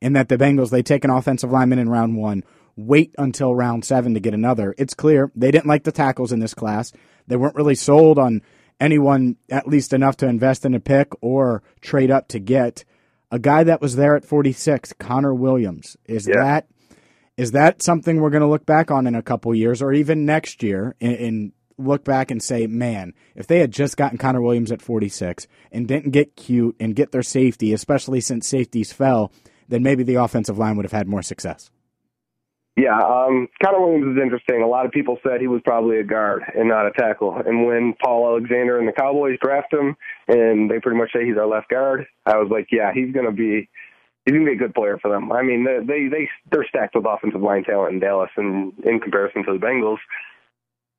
and 0.01 0.17
that 0.17 0.31
the 0.31 0.39
Bengals, 0.39 0.71
they 0.71 0.83
take 0.83 1.05
an 1.05 1.11
offensive 1.11 1.51
lineman 1.51 1.79
in 1.79 1.91
round 1.91 2.17
one, 2.17 2.43
wait 2.75 3.15
until 3.19 3.55
round 3.55 3.85
seven 3.85 4.15
to 4.15 4.21
get 4.21 4.33
another, 4.33 4.75
it's 4.79 4.95
clear 4.95 5.31
they 5.35 5.51
didn't 5.51 5.67
like 5.67 5.85
the 5.85 5.93
tackles 5.93 6.33
in 6.33 6.41
this 6.41 6.55
class. 6.55 6.93
They 7.27 7.37
weren't 7.37 7.55
really 7.55 7.75
sold 7.75 8.19
on 8.19 8.41
anyone 8.81 9.37
at 9.51 9.69
least 9.69 9.93
enough 9.93 10.17
to 10.19 10.27
invest 10.27 10.65
in 10.65 10.75
a 10.75 10.81
pick 10.81 11.09
or 11.21 11.63
trade 11.83 12.11
up 12.11 12.29
to 12.29 12.39
get. 12.39 12.85
A 13.31 13.39
guy 13.39 13.63
that 13.65 13.83
was 13.83 13.97
there 13.97 14.17
at 14.17 14.25
46, 14.25 14.95
Connor 14.95 15.35
Williams. 15.35 15.97
Is 16.07 16.27
yeah. 16.27 16.43
that 16.43 16.67
is 17.37 17.53
that 17.53 17.83
something 17.83 18.21
we're 18.21 18.31
going 18.31 18.43
to 18.43 18.49
look 18.49 18.67
back 18.67 18.91
on 18.91 19.07
in 19.07 19.15
a 19.15 19.23
couple 19.23 19.55
years 19.55 19.81
or 19.81 19.93
even 19.93 20.27
next 20.27 20.63
year 20.63 20.95
in, 21.01 21.15
in 21.15 21.53
look 21.81 22.05
back 22.05 22.31
and 22.31 22.43
say, 22.43 22.67
man, 22.67 23.15
if 23.35 23.47
they 23.47 23.59
had 23.59 23.73
just 23.73 23.97
gotten 23.97 24.19
Connor 24.19 24.43
Williams 24.43 24.73
at 24.73 24.83
46 24.83 25.47
and 25.73 25.89
didn't 25.89 26.11
get 26.11 26.37
cute 26.37 26.77
and 26.79 26.95
get 26.95 27.13
their 27.13 27.23
safety, 27.23 27.73
especially 27.73 28.21
since 28.21 28.47
safeties 28.47 28.93
fell, 28.93 29.33
then 29.69 29.83
maybe 29.83 30.03
the 30.03 30.17
offensive 30.17 30.59
line 30.59 30.77
would 30.77 30.85
have 30.85 30.93
had 30.93 31.09
more 31.09 31.23
success. 31.23 31.71
Yeah, 32.77 32.97
um, 32.97 33.49
Connor 33.63 33.81
Williams 33.81 34.17
is 34.17 34.23
interesting. 34.23 34.63
A 34.63 34.67
lot 34.67 34.87
of 34.87 34.93
people 34.93 35.19
said 35.23 35.41
he 35.41 35.49
was 35.49 35.61
probably 35.65 35.99
a 35.99 36.05
guard 36.05 36.43
and 36.55 36.69
not 36.69 36.87
a 36.87 36.93
tackle. 36.93 37.37
And 37.45 37.67
when 37.67 37.95
Paul 38.03 38.27
Alexander 38.29 38.79
and 38.79 38.89
the 38.89 38.93
Cowboys 38.93 39.39
draft 39.43 39.73
him, 39.73 39.97
and 40.29 40.71
they 40.71 40.79
pretty 40.79 40.99
much 40.99 41.11
say 41.13 41.27
he's 41.27 41.37
our 41.37 41.47
left 41.47 41.69
guard, 41.69 42.07
I 42.25 42.37
was 42.39 42.49
like, 42.51 42.69
yeah, 42.71 42.93
he's 42.95 43.13
going 43.13 43.27
to 43.27 43.33
be 43.33 43.69
he's 44.25 44.33
going 44.33 44.45
to 44.45 44.51
be 44.51 44.57
a 44.57 44.59
good 44.59 44.75
player 44.75 44.99
for 44.99 45.11
them. 45.11 45.33
I 45.33 45.43
mean, 45.43 45.65
they 45.65 45.79
they, 45.85 46.09
they 46.09 46.29
they're 46.51 46.67
stacked 46.69 46.95
with 46.95 47.05
offensive 47.07 47.43
line 47.43 47.65
talent 47.65 47.95
in 47.95 48.01
Dallas, 48.01 48.31
and 48.37 48.73
in 48.85 49.01
comparison 49.01 49.45
to 49.45 49.53
the 49.53 49.59
Bengals, 49.59 49.99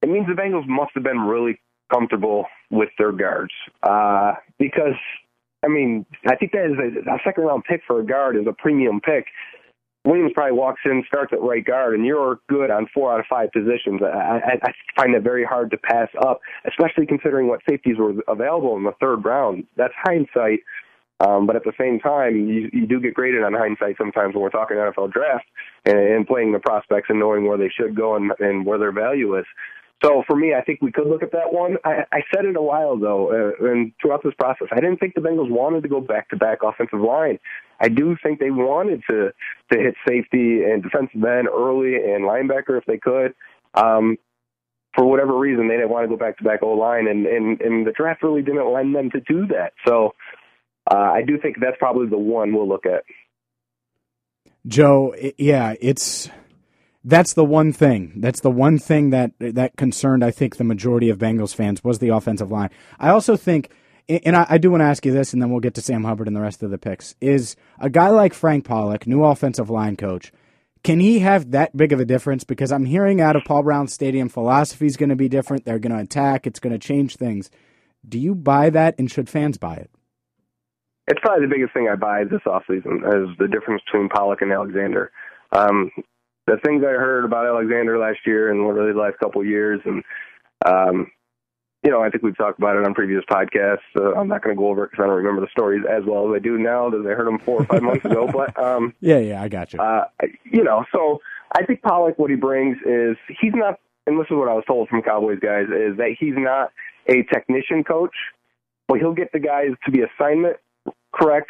it 0.01 0.09
means 0.09 0.27
the 0.27 0.33
Bengals 0.33 0.67
must 0.67 0.91
have 0.95 1.03
been 1.03 1.19
really 1.19 1.59
comfortable 1.91 2.45
with 2.69 2.89
their 2.97 3.11
guards 3.11 3.51
uh, 3.83 4.33
because 4.57 4.97
I 5.63 5.67
mean 5.67 6.05
I 6.25 6.35
think 6.35 6.53
that 6.53 6.65
is 6.65 6.77
a, 6.77 7.11
a 7.11 7.17
second 7.23 7.43
round 7.43 7.63
pick 7.65 7.81
for 7.85 7.99
a 7.99 8.05
guard 8.05 8.37
is 8.37 8.47
a 8.47 8.53
premium 8.53 9.01
pick. 9.01 9.25
Williams 10.03 10.31
probably 10.33 10.57
walks 10.57 10.81
in, 10.85 11.03
starts 11.07 11.31
at 11.31 11.41
right 11.41 11.63
guard, 11.63 11.93
and 11.93 12.03
you're 12.05 12.39
good 12.49 12.71
on 12.71 12.87
four 12.91 13.13
out 13.13 13.19
of 13.19 13.27
five 13.29 13.51
positions. 13.51 14.01
I, 14.01 14.07
I, 14.07 14.59
I 14.63 14.71
find 14.95 15.13
that 15.13 15.21
very 15.21 15.45
hard 15.45 15.69
to 15.71 15.77
pass 15.77 16.07
up, 16.25 16.39
especially 16.67 17.05
considering 17.05 17.47
what 17.47 17.59
safeties 17.69 17.97
were 17.99 18.13
available 18.27 18.75
in 18.77 18.83
the 18.83 18.93
third 18.99 19.23
round. 19.23 19.65
That's 19.77 19.93
hindsight, 20.03 20.61
um, 21.19 21.45
but 21.45 21.55
at 21.55 21.63
the 21.63 21.73
same 21.79 21.99
time, 21.99 22.47
you, 22.49 22.69
you 22.73 22.87
do 22.87 22.99
get 22.99 23.13
graded 23.13 23.43
on 23.43 23.53
hindsight 23.53 23.95
sometimes 23.97 24.33
when 24.33 24.41
we're 24.41 24.49
talking 24.49 24.77
NFL 24.77 25.11
draft 25.11 25.45
and, 25.85 25.99
and 25.99 26.25
playing 26.25 26.51
the 26.51 26.59
prospects 26.59 27.07
and 27.09 27.19
knowing 27.19 27.47
where 27.47 27.59
they 27.59 27.69
should 27.69 27.95
go 27.95 28.15
and, 28.15 28.31
and 28.39 28.65
where 28.65 28.79
their 28.79 28.91
value 28.91 29.37
is. 29.37 29.45
So 30.03 30.23
for 30.25 30.35
me, 30.35 30.53
I 30.55 30.61
think 30.61 30.81
we 30.81 30.91
could 30.91 31.07
look 31.07 31.21
at 31.21 31.31
that 31.33 31.53
one. 31.53 31.77
I, 31.85 32.05
I 32.11 32.21
said 32.33 32.45
it 32.45 32.55
a 32.55 32.61
while 32.61 32.93
ago, 32.93 33.53
uh, 33.61 33.67
and 33.67 33.93
throughout 34.01 34.23
this 34.23 34.33
process, 34.33 34.67
I 34.71 34.79
didn't 34.79 34.97
think 34.97 35.13
the 35.13 35.21
Bengals 35.21 35.51
wanted 35.51 35.83
to 35.83 35.89
go 35.89 36.01
back 36.01 36.29
to 36.29 36.37
back 36.37 36.59
offensive 36.63 37.01
line. 37.01 37.37
I 37.79 37.89
do 37.89 38.17
think 38.21 38.39
they 38.39 38.49
wanted 38.49 39.03
to 39.09 39.31
to 39.71 39.79
hit 39.79 39.95
safety 40.07 40.63
and 40.63 40.81
defensive 40.81 41.23
end 41.23 41.47
early 41.47 41.95
and 41.95 42.25
linebacker 42.25 42.77
if 42.77 42.85
they 42.85 42.97
could. 42.97 43.35
Um, 43.75 44.17
for 44.95 45.05
whatever 45.05 45.37
reason, 45.37 45.67
they 45.67 45.75
didn't 45.75 45.89
want 45.89 46.03
to 46.03 46.09
go 46.09 46.17
back 46.17 46.37
to 46.39 46.43
back 46.43 46.63
O 46.63 46.69
line, 46.69 47.07
and, 47.07 47.25
and 47.27 47.61
and 47.61 47.85
the 47.85 47.91
draft 47.91 48.23
really 48.23 48.41
didn't 48.41 48.73
lend 48.73 48.95
them 48.95 49.11
to 49.11 49.19
do 49.21 49.45
that. 49.47 49.73
So 49.87 50.15
uh, 50.91 50.97
I 50.97 51.21
do 51.25 51.37
think 51.39 51.57
that's 51.61 51.77
probably 51.77 52.07
the 52.07 52.17
one 52.17 52.53
we'll 52.53 52.67
look 52.67 52.85
at. 52.85 53.03
Joe, 54.67 55.15
yeah, 55.37 55.75
it's 55.79 56.29
that's 57.03 57.33
the 57.33 57.45
one 57.45 57.73
thing. 57.73 58.13
That's 58.17 58.41
the 58.41 58.51
one 58.51 58.77
thing 58.77 59.09
that 59.09 59.31
that 59.39 59.75
concerned 59.77 60.23
I 60.23 60.31
think 60.31 60.57
the 60.57 60.63
majority 60.63 61.09
of 61.09 61.17
Bengals 61.17 61.55
fans 61.55 61.83
was 61.83 61.99
the 61.99 62.09
offensive 62.09 62.51
line. 62.51 62.69
I 62.99 63.09
also 63.09 63.35
think, 63.35 63.71
and 64.07 64.35
I, 64.35 64.45
I 64.49 64.57
do 64.59 64.69
want 64.69 64.81
to 64.81 64.85
ask 64.85 65.05
you 65.05 65.11
this, 65.11 65.33
and 65.33 65.41
then 65.41 65.49
we'll 65.49 65.61
get 65.61 65.73
to 65.75 65.81
Sam 65.81 66.03
Hubbard 66.03 66.27
and 66.27 66.35
the 66.35 66.41
rest 66.41 66.61
of 66.61 66.69
the 66.69 66.77
picks. 66.77 67.15
Is 67.19 67.55
a 67.79 67.89
guy 67.89 68.09
like 68.09 68.33
Frank 68.33 68.65
Pollack, 68.65 69.07
new 69.07 69.23
offensive 69.23 69.69
line 69.69 69.95
coach, 69.95 70.31
Can 70.83 70.99
he 70.99 71.19
have 71.19 71.51
that 71.51 71.77
big 71.77 71.93
of 71.93 71.99
a 71.99 72.05
difference? 72.05 72.43
Because 72.43 72.71
I'm 72.71 72.85
hearing 72.85 73.21
out 73.21 73.35
of 73.35 73.43
Paul 73.45 73.63
Brown 73.63 73.87
Stadium, 73.87 74.29
philosophy 74.29 74.87
is 74.87 74.97
going 74.97 75.09
to 75.09 75.15
be 75.15 75.29
different. 75.29 75.63
They're 75.65 75.79
going 75.79 75.95
to 75.95 76.01
attack. 76.01 76.47
It's 76.47 76.59
going 76.59 76.73
to 76.73 76.79
change 76.79 77.17
things. 77.17 77.51
Do 78.07 78.17
you 78.17 78.33
buy 78.33 78.71
that, 78.71 78.95
and 78.97 79.11
should 79.11 79.29
fans 79.29 79.57
buy 79.59 79.75
it? 79.75 79.91
It's 81.07 81.19
probably 81.19 81.45
the 81.45 81.53
biggest 81.53 81.73
thing 81.73 81.87
I 81.91 81.95
buy 81.95 82.23
this 82.23 82.41
offseason 82.47 83.03
is 83.05 83.37
the 83.37 83.47
difference 83.47 83.83
between 83.85 84.09
Pollack 84.09 84.41
and 84.41 84.51
Alexander. 84.51 85.11
Um, 85.51 85.91
the 86.47 86.57
things 86.63 86.83
I 86.83 86.91
heard 86.91 87.25
about 87.25 87.45
Alexander 87.45 87.97
last 87.97 88.19
year 88.25 88.51
and 88.51 88.67
really 88.67 88.93
the 88.93 88.99
last 88.99 89.17
couple 89.19 89.41
of 89.41 89.47
years, 89.47 89.79
and 89.85 90.03
um, 90.65 91.07
you 91.83 91.89
know, 91.89 92.01
I 92.01 92.09
think 92.09 92.23
we've 92.23 92.37
talked 92.37 92.59
about 92.59 92.75
it 92.77 92.85
on 92.85 92.93
previous 92.93 93.23
podcasts. 93.29 93.79
Uh, 93.95 94.13
I'm 94.13 94.27
not 94.27 94.43
going 94.43 94.55
to 94.55 94.59
go 94.59 94.67
over 94.67 94.83
it 94.83 94.91
because 94.91 95.03
I 95.03 95.07
don't 95.07 95.17
remember 95.17 95.41
the 95.41 95.49
stories 95.51 95.83
as 95.89 96.03
well 96.05 96.29
as 96.29 96.35
I 96.35 96.39
do 96.39 96.57
now. 96.57 96.87
As 96.87 97.05
I 97.05 97.13
heard 97.13 97.27
them 97.27 97.39
four 97.39 97.61
or 97.61 97.65
five 97.65 97.81
months 97.81 98.05
ago, 98.05 98.27
but 98.33 98.57
um, 98.61 98.93
yeah, 99.01 99.17
yeah, 99.17 99.41
I 99.41 99.47
got 99.47 99.73
you. 99.73 99.79
Uh, 99.79 100.05
you 100.43 100.63
know, 100.63 100.85
so 100.91 101.19
I 101.53 101.65
think 101.65 101.81
Pollack, 101.81 102.19
what 102.19 102.29
he 102.29 102.35
brings 102.35 102.77
is 102.85 103.17
he's 103.41 103.53
not, 103.55 103.79
and 104.05 104.19
this 104.19 104.27
is 104.29 104.37
what 104.37 104.47
I 104.47 104.53
was 104.53 104.63
told 104.67 104.89
from 104.89 105.01
Cowboys 105.01 105.39
guys, 105.39 105.65
is 105.65 105.97
that 105.97 106.15
he's 106.19 106.35
not 106.35 106.71
a 107.07 107.23
technician 107.33 107.83
coach, 107.83 108.15
but 108.87 108.99
he'll 108.99 109.13
get 109.13 109.31
the 109.31 109.39
guys 109.39 109.69
to 109.85 109.91
be 109.91 110.01
assignment 110.01 110.57
correct, 111.13 111.49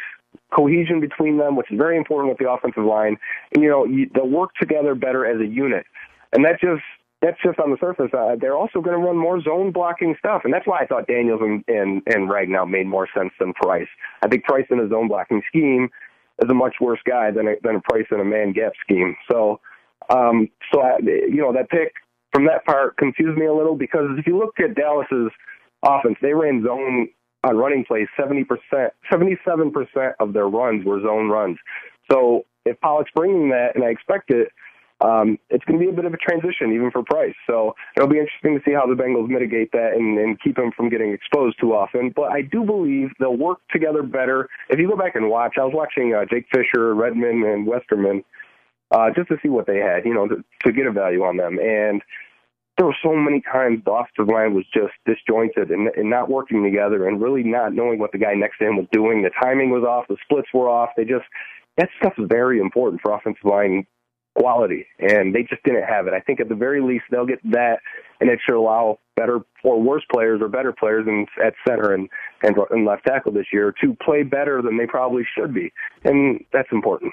cohesion 0.54 1.00
between 1.00 1.38
them, 1.38 1.56
which 1.56 1.70
is 1.70 1.78
very 1.78 1.96
important 1.96 2.28
with 2.28 2.38
the 2.38 2.50
offensive 2.50 2.84
line, 2.84 3.16
and 3.54 3.62
you 3.62 3.70
know, 3.70 3.84
you, 3.84 4.10
they'll 4.14 4.28
work 4.28 4.50
together 4.60 4.94
better 4.94 5.26
as 5.26 5.40
a 5.40 5.46
unit, 5.46 5.84
and 6.32 6.44
that 6.44 6.60
just 6.60 6.82
that's 7.22 7.38
just 7.42 7.58
on 7.60 7.70
the 7.70 7.76
surface. 7.78 8.10
Uh, 8.12 8.36
they're 8.38 8.56
also 8.56 8.80
going 8.80 8.98
to 8.98 9.04
run 9.04 9.16
more 9.16 9.40
zone 9.40 9.72
blocking 9.72 10.14
stuff, 10.18 10.42
and 10.44 10.52
that's 10.52 10.66
why 10.66 10.80
I 10.80 10.86
thought 10.86 11.06
Daniels 11.06 11.40
and 11.42 11.64
and, 11.68 12.02
and 12.06 12.28
Ragnow 12.28 12.68
made 12.68 12.86
more 12.86 13.08
sense 13.16 13.32
than 13.38 13.52
Price. 13.54 13.88
I 14.22 14.28
think 14.28 14.44
Price 14.44 14.66
in 14.70 14.80
a 14.80 14.88
zone 14.88 15.08
blocking 15.08 15.42
scheme 15.48 15.88
is 16.42 16.50
a 16.50 16.54
much 16.54 16.76
worse 16.80 17.00
guy 17.08 17.30
than 17.30 17.46
a, 17.48 17.54
than 17.62 17.76
a 17.76 17.80
Price 17.80 18.06
in 18.10 18.20
a 18.20 18.24
man 18.24 18.52
gap 18.52 18.72
scheme. 18.82 19.16
So, 19.30 19.60
um, 20.10 20.48
so 20.72 20.82
I, 20.82 20.98
you 21.00 21.40
know 21.40 21.52
that 21.52 21.70
pick 21.70 21.94
from 22.34 22.46
that 22.46 22.64
part 22.64 22.96
confused 22.96 23.38
me 23.38 23.46
a 23.46 23.54
little 23.54 23.76
because 23.76 24.08
if 24.18 24.26
you 24.26 24.36
look 24.36 24.58
at 24.58 24.74
Dallas's 24.74 25.30
offense, 25.82 26.16
they 26.20 26.34
ran 26.34 26.64
zone 26.64 27.08
on 27.44 27.56
running 27.56 27.84
plays. 27.84 28.08
Seventy 28.18 28.44
percent, 28.44 28.92
seventy-seven 29.10 29.72
percent 29.72 30.14
of 30.20 30.32
their 30.32 30.48
runs 30.48 30.84
were 30.84 31.00
zone 31.00 31.28
runs. 31.28 31.58
So 32.10 32.44
if 32.64 32.80
Pollack's 32.80 33.10
bringing 33.14 33.50
that, 33.50 33.74
and 33.74 33.84
I 33.84 33.88
expect 33.88 34.30
it 34.30 34.48
um, 35.02 35.38
it's 35.50 35.64
going 35.64 35.78
to 35.80 35.84
be 35.84 35.90
a 35.90 35.94
bit 35.94 36.04
of 36.04 36.14
a 36.14 36.16
transition 36.16 36.72
even 36.72 36.90
for 36.90 37.02
Price. 37.02 37.34
So 37.46 37.74
it'll 37.96 38.08
be 38.08 38.18
interesting 38.18 38.54
to 38.56 38.62
see 38.64 38.72
how 38.72 38.86
the 38.86 38.94
Bengals 38.94 39.28
mitigate 39.28 39.72
that 39.72 39.92
and, 39.94 40.18
and 40.18 40.40
keep 40.40 40.56
him 40.56 40.70
from 40.76 40.88
getting 40.88 41.12
exposed 41.12 41.58
too 41.60 41.74
often. 41.74 42.12
But 42.14 42.30
I 42.32 42.42
do 42.42 42.64
believe 42.64 43.08
they'll 43.18 43.36
work 43.36 43.58
together 43.70 44.02
better. 44.02 44.48
If 44.68 44.78
you 44.78 44.88
go 44.88 44.96
back 44.96 45.16
and 45.16 45.28
watch, 45.28 45.54
I 45.58 45.64
was 45.64 45.72
watching 45.74 46.14
uh, 46.14 46.24
Jake 46.30 46.46
Fisher, 46.52 46.94
Redmond, 46.94 47.44
and 47.44 47.66
Westerman 47.66 48.24
uh, 48.92 49.10
just 49.14 49.28
to 49.28 49.36
see 49.42 49.48
what 49.48 49.66
they 49.66 49.78
had, 49.78 50.04
you 50.04 50.14
know, 50.14 50.28
to, 50.28 50.44
to 50.64 50.72
get 50.72 50.86
a 50.86 50.92
value 50.92 51.24
on 51.24 51.36
them. 51.36 51.58
And 51.58 52.00
there 52.76 52.86
were 52.86 52.96
so 53.02 53.14
many 53.14 53.42
times 53.42 53.82
the 53.84 53.92
offensive 53.92 54.32
line 54.32 54.54
was 54.54 54.64
just 54.72 54.94
disjointed 55.06 55.70
and, 55.70 55.88
and 55.94 56.08
not 56.08 56.30
working 56.30 56.62
together 56.64 57.06
and 57.06 57.20
really 57.20 57.42
not 57.42 57.74
knowing 57.74 57.98
what 57.98 58.12
the 58.12 58.18
guy 58.18 58.34
next 58.34 58.58
to 58.58 58.66
him 58.66 58.76
was 58.76 58.86
doing. 58.92 59.22
The 59.22 59.30
timing 59.42 59.70
was 59.70 59.84
off, 59.84 60.06
the 60.08 60.16
splits 60.24 60.48
were 60.54 60.68
off. 60.68 60.90
They 60.96 61.04
just 61.04 61.24
that 61.78 61.88
stuff 61.98 62.14
is 62.18 62.26
very 62.28 62.60
important 62.60 63.00
for 63.02 63.12
offensive 63.12 63.44
line 63.44 63.86
quality, 64.34 64.86
and 64.98 65.34
they 65.34 65.42
just 65.42 65.62
didn't 65.62 65.84
have 65.84 66.06
it. 66.06 66.14
I 66.14 66.20
think 66.20 66.40
at 66.40 66.48
the 66.48 66.54
very 66.54 66.80
least 66.80 67.04
they'll 67.10 67.26
get 67.26 67.40
that, 67.50 67.80
and 68.20 68.30
it 68.30 68.40
should 68.44 68.56
allow 68.56 68.98
better 69.16 69.40
or 69.62 69.80
worse 69.80 70.04
players 70.12 70.40
or 70.40 70.48
better 70.48 70.72
players 70.72 71.06
in, 71.06 71.26
at 71.44 71.54
center 71.66 71.92
and, 71.92 72.08
and 72.42 72.56
and 72.70 72.86
left 72.86 73.04
tackle 73.06 73.32
this 73.32 73.46
year 73.52 73.74
to 73.82 73.96
play 74.04 74.22
better 74.22 74.62
than 74.62 74.78
they 74.78 74.86
probably 74.86 75.26
should 75.36 75.52
be, 75.52 75.72
and 76.04 76.42
that's 76.52 76.68
important. 76.72 77.12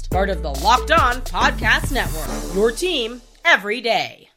part 0.11 0.29
of 0.29 0.43
the 0.43 0.51
Locked 0.51 0.91
On 0.91 1.21
Podcast 1.21 1.93
Network. 1.93 2.53
Your 2.53 2.71
team 2.71 3.21
every 3.45 3.79
day. 3.79 4.29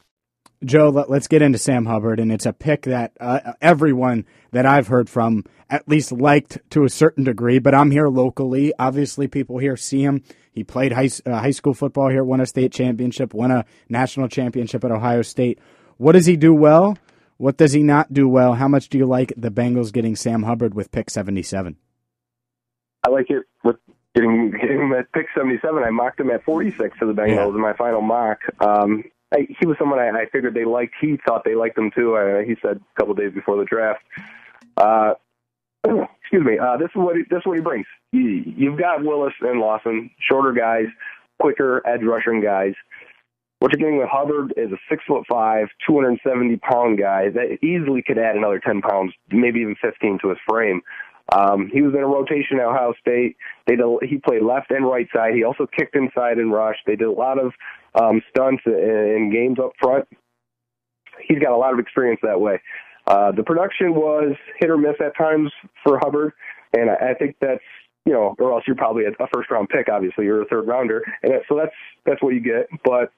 Joe, 0.65 0.89
let, 0.89 1.11
us 1.11 1.27
get 1.27 1.43
into 1.43 1.59
Sam 1.59 1.87
Hubbard, 1.87 2.21
and 2.21 2.31
it's 2.31 2.47
a 2.47 2.53
pick 2.53 2.83
that 2.83 3.13
uh, 3.21 3.53
everyone 3.61 4.25
that 4.53 4.65
I've 4.65 4.87
heard 4.87 5.11
from 5.11 5.45
at 5.69 5.89
least 5.89 6.13
liked 6.13 6.59
to 6.71 6.85
a 6.85 6.89
certain 6.89 7.25
degree. 7.25 7.59
But 7.59 7.75
I'm 7.75 7.91
here 7.91 8.07
locally. 8.07 8.73
Obviously, 8.79 9.27
people 9.27 9.59
here 9.59 9.77
see 9.77 10.03
him. 10.03 10.23
He 10.53 10.63
played 10.63 10.93
high, 10.93 11.11
uh, 11.27 11.41
high 11.41 11.51
school 11.51 11.75
football 11.75 12.09
here, 12.09 12.23
won 12.23 12.41
a 12.41 12.47
state 12.47 12.73
championship, 12.73 13.35
won 13.35 13.51
a 13.51 13.65
national 13.89 14.29
championship 14.29 14.85
at 14.85 14.93
Ohio 14.93 15.23
State. 15.23 15.59
What 15.97 16.13
does 16.13 16.27
he 16.27 16.37
do 16.37 16.55
well? 16.55 16.97
What 17.37 17.57
does 17.57 17.73
he 17.73 17.83
not 17.83 18.13
do 18.13 18.29
well? 18.29 18.55
How 18.55 18.69
much 18.69 18.89
do 18.89 18.97
you 18.97 19.07
like 19.07 19.33
the 19.37 19.51
Bengals 19.51 19.93
getting 19.93 20.15
Sam 20.15 20.45
Hubbard 20.45 20.73
with 20.73 20.93
pick 20.93 21.11
77? 21.11 21.77
I 23.05 23.11
like 23.11 23.29
it 23.29 23.43
with 23.65 23.77
getting, 24.15 24.51
getting 24.51 24.81
him 24.81 24.93
at 24.93 25.13
pick 25.13 25.27
77. 25.37 25.83
I 25.83 25.91
mocked 25.91 26.21
him 26.21 26.31
at 26.31 26.45
46 26.45 26.97
for 26.99 27.07
the 27.07 27.13
Bengals 27.13 27.37
yeah. 27.37 27.49
in 27.49 27.61
my 27.61 27.75
final 27.75 28.01
mock. 28.01 28.39
Um, 28.61 29.05
I, 29.33 29.47
he 29.59 29.67
was 29.67 29.77
someone 29.79 29.99
I, 29.99 30.09
I 30.11 30.27
figured 30.31 30.55
they 30.55 30.65
liked. 30.65 30.95
He 31.01 31.19
thought 31.27 31.43
they 31.45 31.55
liked 31.55 31.77
him 31.77 31.91
too. 31.95 32.17
I, 32.17 32.45
he 32.45 32.57
said 32.63 32.77
a 32.77 33.01
couple 33.01 33.15
days 33.15 33.33
before 33.33 33.57
the 33.57 33.65
draft. 33.65 34.03
Uh, 34.77 35.15
excuse 35.85 36.45
me. 36.45 36.59
Uh, 36.59 36.77
this 36.77 36.87
is 36.87 36.97
what 36.97 37.17
he, 37.17 37.23
this 37.31 37.39
is 37.39 37.47
what 37.47 37.57
he 37.57 37.63
brings. 37.63 37.87
You, 38.13 38.43
you've 38.57 38.79
got 38.79 39.05
Willis 39.05 39.35
and 39.41 39.61
Lawson, 39.61 40.11
shorter 40.19 40.53
guys, 40.53 40.87
quicker 41.41 41.83
edge 41.87 42.03
rushing 42.03 42.41
guys. 42.41 42.75
What 43.59 43.73
you're 43.73 43.79
getting 43.79 43.99
with 43.99 44.09
Hubbard 44.11 44.53
is 44.57 44.71
a 44.73 44.79
six 44.91 45.03
foot 45.07 45.25
five, 45.29 45.69
270 45.87 46.57
pound 46.59 46.99
guy 46.99 47.31
that 47.31 47.59
easily 47.65 48.03
could 48.03 48.19
add 48.19 48.37
another 48.37 48.61
10 48.61 48.83
pounds, 48.83 49.15
maybe 49.31 49.61
even 49.61 49.75
15 49.81 50.19
to 50.23 50.29
his 50.29 50.39
frame. 50.47 50.83
Um, 51.33 51.71
he 51.73 51.83
was 51.83 51.95
in 51.95 52.01
a 52.01 52.07
rotation 52.07 52.59
at 52.59 52.67
Ohio 52.67 52.93
State. 53.01 53.37
They 53.67 53.77
did, 53.77 53.87
he 54.03 54.19
played 54.19 54.43
left 54.43 54.71
and 54.71 54.87
right 54.87 55.09
side. 55.15 55.35
He 55.35 55.45
also 55.45 55.67
kicked 55.67 55.97
inside 55.97 56.39
and 56.39 56.53
rushed. 56.53 56.81
They 56.87 56.97
did 56.97 57.09
a 57.09 57.13
lot 57.13 57.39
of 57.39 57.53
um, 57.95 58.21
stunts 58.31 58.63
in 58.67 59.31
games 59.33 59.59
up 59.59 59.73
front. 59.81 60.07
He's 61.27 61.39
got 61.39 61.53
a 61.53 61.57
lot 61.57 61.73
of 61.73 61.79
experience 61.79 62.21
that 62.23 62.41
way. 62.41 62.61
Uh, 63.07 63.33
the 63.33 63.43
production 63.43 63.95
was 63.95 64.35
hit 64.59 64.71
or 64.71 64.77
miss 64.77 64.97
at 65.01 65.17
times 65.17 65.53
for 65.83 65.99
Hubbard, 65.99 66.33
and 66.73 66.91
I, 66.91 67.11
I 67.11 67.15
think 67.15 67.37
that's 67.41 67.63
you 68.07 68.13
know, 68.13 68.35
or 68.39 68.53
else 68.53 68.65
you're 68.67 68.77
probably 68.77 69.05
a, 69.05 69.11
a 69.23 69.27
first 69.33 69.51
round 69.51 69.69
pick. 69.69 69.89
Obviously, 69.89 70.25
you're 70.25 70.43
a 70.43 70.47
third 70.47 70.67
rounder, 70.67 71.03
and 71.23 71.33
that, 71.33 71.43
so 71.49 71.57
that's 71.57 71.75
that's 72.05 72.23
what 72.23 72.35
you 72.35 72.41
get. 72.41 72.69
But 72.85 73.13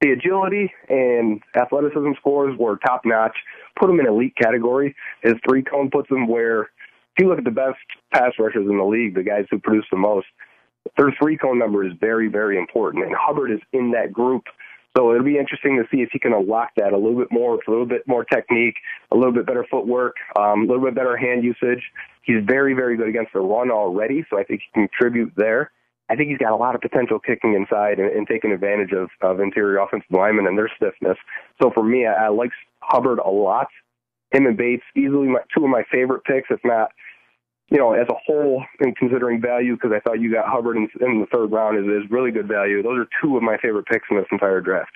the 0.00 0.10
agility 0.10 0.72
and 0.88 1.40
athleticism 1.56 2.12
scores 2.18 2.56
were 2.58 2.76
top 2.78 3.02
notch. 3.04 3.36
Put 3.78 3.90
him 3.90 4.00
in 4.00 4.06
elite 4.06 4.34
category. 4.36 4.94
His 5.22 5.34
three 5.48 5.62
cone 5.62 5.90
puts 5.90 6.10
him 6.10 6.26
where 6.28 6.70
if 7.16 7.22
you 7.22 7.28
look 7.28 7.38
at 7.38 7.44
the 7.44 7.50
best 7.50 7.78
pass 8.12 8.32
rushers 8.38 8.68
in 8.68 8.76
the 8.76 8.84
league, 8.84 9.14
the 9.14 9.22
guys 9.22 9.46
who 9.50 9.58
produce 9.58 9.86
the 9.90 9.96
most, 9.96 10.26
their 10.98 11.14
three 11.18 11.38
cone 11.38 11.58
number 11.58 11.84
is 11.84 11.92
very, 11.98 12.28
very 12.28 12.58
important. 12.58 13.04
And 13.04 13.14
Hubbard 13.18 13.50
is 13.50 13.60
in 13.72 13.92
that 13.92 14.12
group. 14.12 14.44
So 14.96 15.12
it'll 15.12 15.24
be 15.24 15.38
interesting 15.38 15.76
to 15.76 15.84
see 15.90 16.02
if 16.02 16.10
he 16.12 16.18
can 16.18 16.32
unlock 16.32 16.70
that 16.76 16.92
a 16.92 16.96
little 16.96 17.18
bit 17.18 17.28
more, 17.30 17.54
a 17.54 17.70
little 17.70 17.86
bit 17.86 18.06
more 18.06 18.24
technique, 18.24 18.76
a 19.12 19.16
little 19.16 19.32
bit 19.32 19.46
better 19.46 19.66
footwork, 19.70 20.14
um, 20.38 20.62
a 20.62 20.66
little 20.66 20.82
bit 20.82 20.94
better 20.94 21.16
hand 21.16 21.44
usage. 21.44 21.82
He's 22.22 22.42
very, 22.44 22.74
very 22.74 22.96
good 22.96 23.08
against 23.08 23.32
the 23.32 23.40
run 23.40 23.70
already, 23.70 24.24
so 24.28 24.38
I 24.38 24.44
think 24.44 24.60
he 24.60 24.72
can 24.72 24.88
contribute 24.88 25.32
there. 25.36 25.70
I 26.08 26.16
think 26.16 26.30
he's 26.30 26.38
got 26.38 26.52
a 26.52 26.56
lot 26.56 26.74
of 26.74 26.80
potential 26.80 27.18
kicking 27.18 27.54
inside 27.54 27.98
and, 27.98 28.10
and 28.10 28.26
taking 28.26 28.52
advantage 28.52 28.92
of, 28.92 29.08
of 29.22 29.40
interior 29.40 29.78
offensive 29.78 30.10
linemen 30.10 30.46
and 30.46 30.56
their 30.56 30.70
stiffness. 30.76 31.18
So 31.60 31.70
for 31.74 31.82
me, 31.82 32.06
I, 32.06 32.26
I 32.26 32.28
like 32.28 32.50
Hubbard 32.80 33.18
a 33.18 33.30
lot. 33.30 33.68
Him 34.32 34.46
and 34.46 34.56
Bates, 34.56 34.82
easily 34.96 35.28
my, 35.28 35.40
two 35.56 35.64
of 35.64 35.70
my 35.70 35.84
favorite 35.90 36.24
picks, 36.24 36.48
if 36.50 36.60
not 36.64 36.90
you 37.70 37.78
know, 37.78 37.94
as 37.94 38.06
a 38.08 38.14
whole, 38.24 38.64
in 38.80 38.94
considering 38.94 39.40
value, 39.40 39.74
because 39.74 39.90
I 39.94 40.00
thought 40.00 40.20
you 40.20 40.32
got 40.32 40.46
Hubbard 40.46 40.76
in, 40.76 40.88
in 41.00 41.20
the 41.20 41.26
third 41.26 41.50
round 41.50 41.78
is, 41.78 42.04
is 42.04 42.10
really 42.10 42.30
good 42.30 42.46
value. 42.46 42.82
Those 42.82 42.98
are 42.98 43.08
two 43.20 43.36
of 43.36 43.42
my 43.42 43.56
favorite 43.58 43.86
picks 43.86 44.06
in 44.10 44.16
this 44.16 44.26
entire 44.30 44.60
draft. 44.60 44.92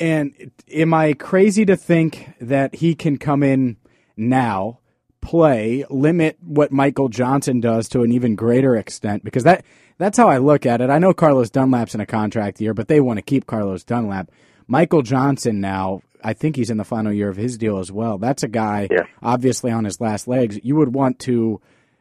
And 0.00 0.50
am 0.72 0.94
I 0.94 1.12
crazy 1.12 1.64
to 1.66 1.76
think 1.76 2.32
that 2.40 2.76
he 2.76 2.94
can 2.94 3.18
come 3.18 3.42
in 3.42 3.76
now, 4.16 4.80
play, 5.20 5.84
limit 5.90 6.38
what 6.40 6.72
Michael 6.72 7.08
Johnson 7.08 7.60
does 7.60 7.88
to 7.90 8.02
an 8.02 8.10
even 8.10 8.36
greater 8.36 8.74
extent? 8.74 9.22
Because 9.22 9.44
that 9.44 9.64
that's 9.98 10.16
how 10.16 10.28
I 10.28 10.38
look 10.38 10.64
at 10.66 10.80
it. 10.80 10.90
I 10.90 10.98
know 10.98 11.12
Carlos 11.12 11.50
Dunlap's 11.50 11.94
in 11.94 12.00
a 12.00 12.06
contract 12.06 12.60
year, 12.60 12.74
but 12.74 12.88
they 12.88 13.00
want 13.00 13.18
to 13.18 13.22
keep 13.22 13.46
Carlos 13.46 13.84
Dunlap. 13.84 14.30
Michael 14.66 15.02
Johnson 15.02 15.60
now, 15.60 16.00
I 16.22 16.32
think 16.32 16.56
he's 16.56 16.70
in 16.70 16.76
the 16.76 16.84
final 16.84 17.12
year 17.12 17.28
of 17.28 17.36
his 17.36 17.58
deal 17.58 17.78
as 17.78 17.90
well. 17.90 18.18
That's 18.18 18.42
a 18.42 18.48
guy, 18.48 18.88
yeah. 18.90 19.04
obviously 19.22 19.70
on 19.70 19.84
his 19.84 20.00
last 20.00 20.28
legs. 20.28 20.58
You 20.62 20.76
would 20.76 20.94
want 20.94 21.18
to 21.20 21.60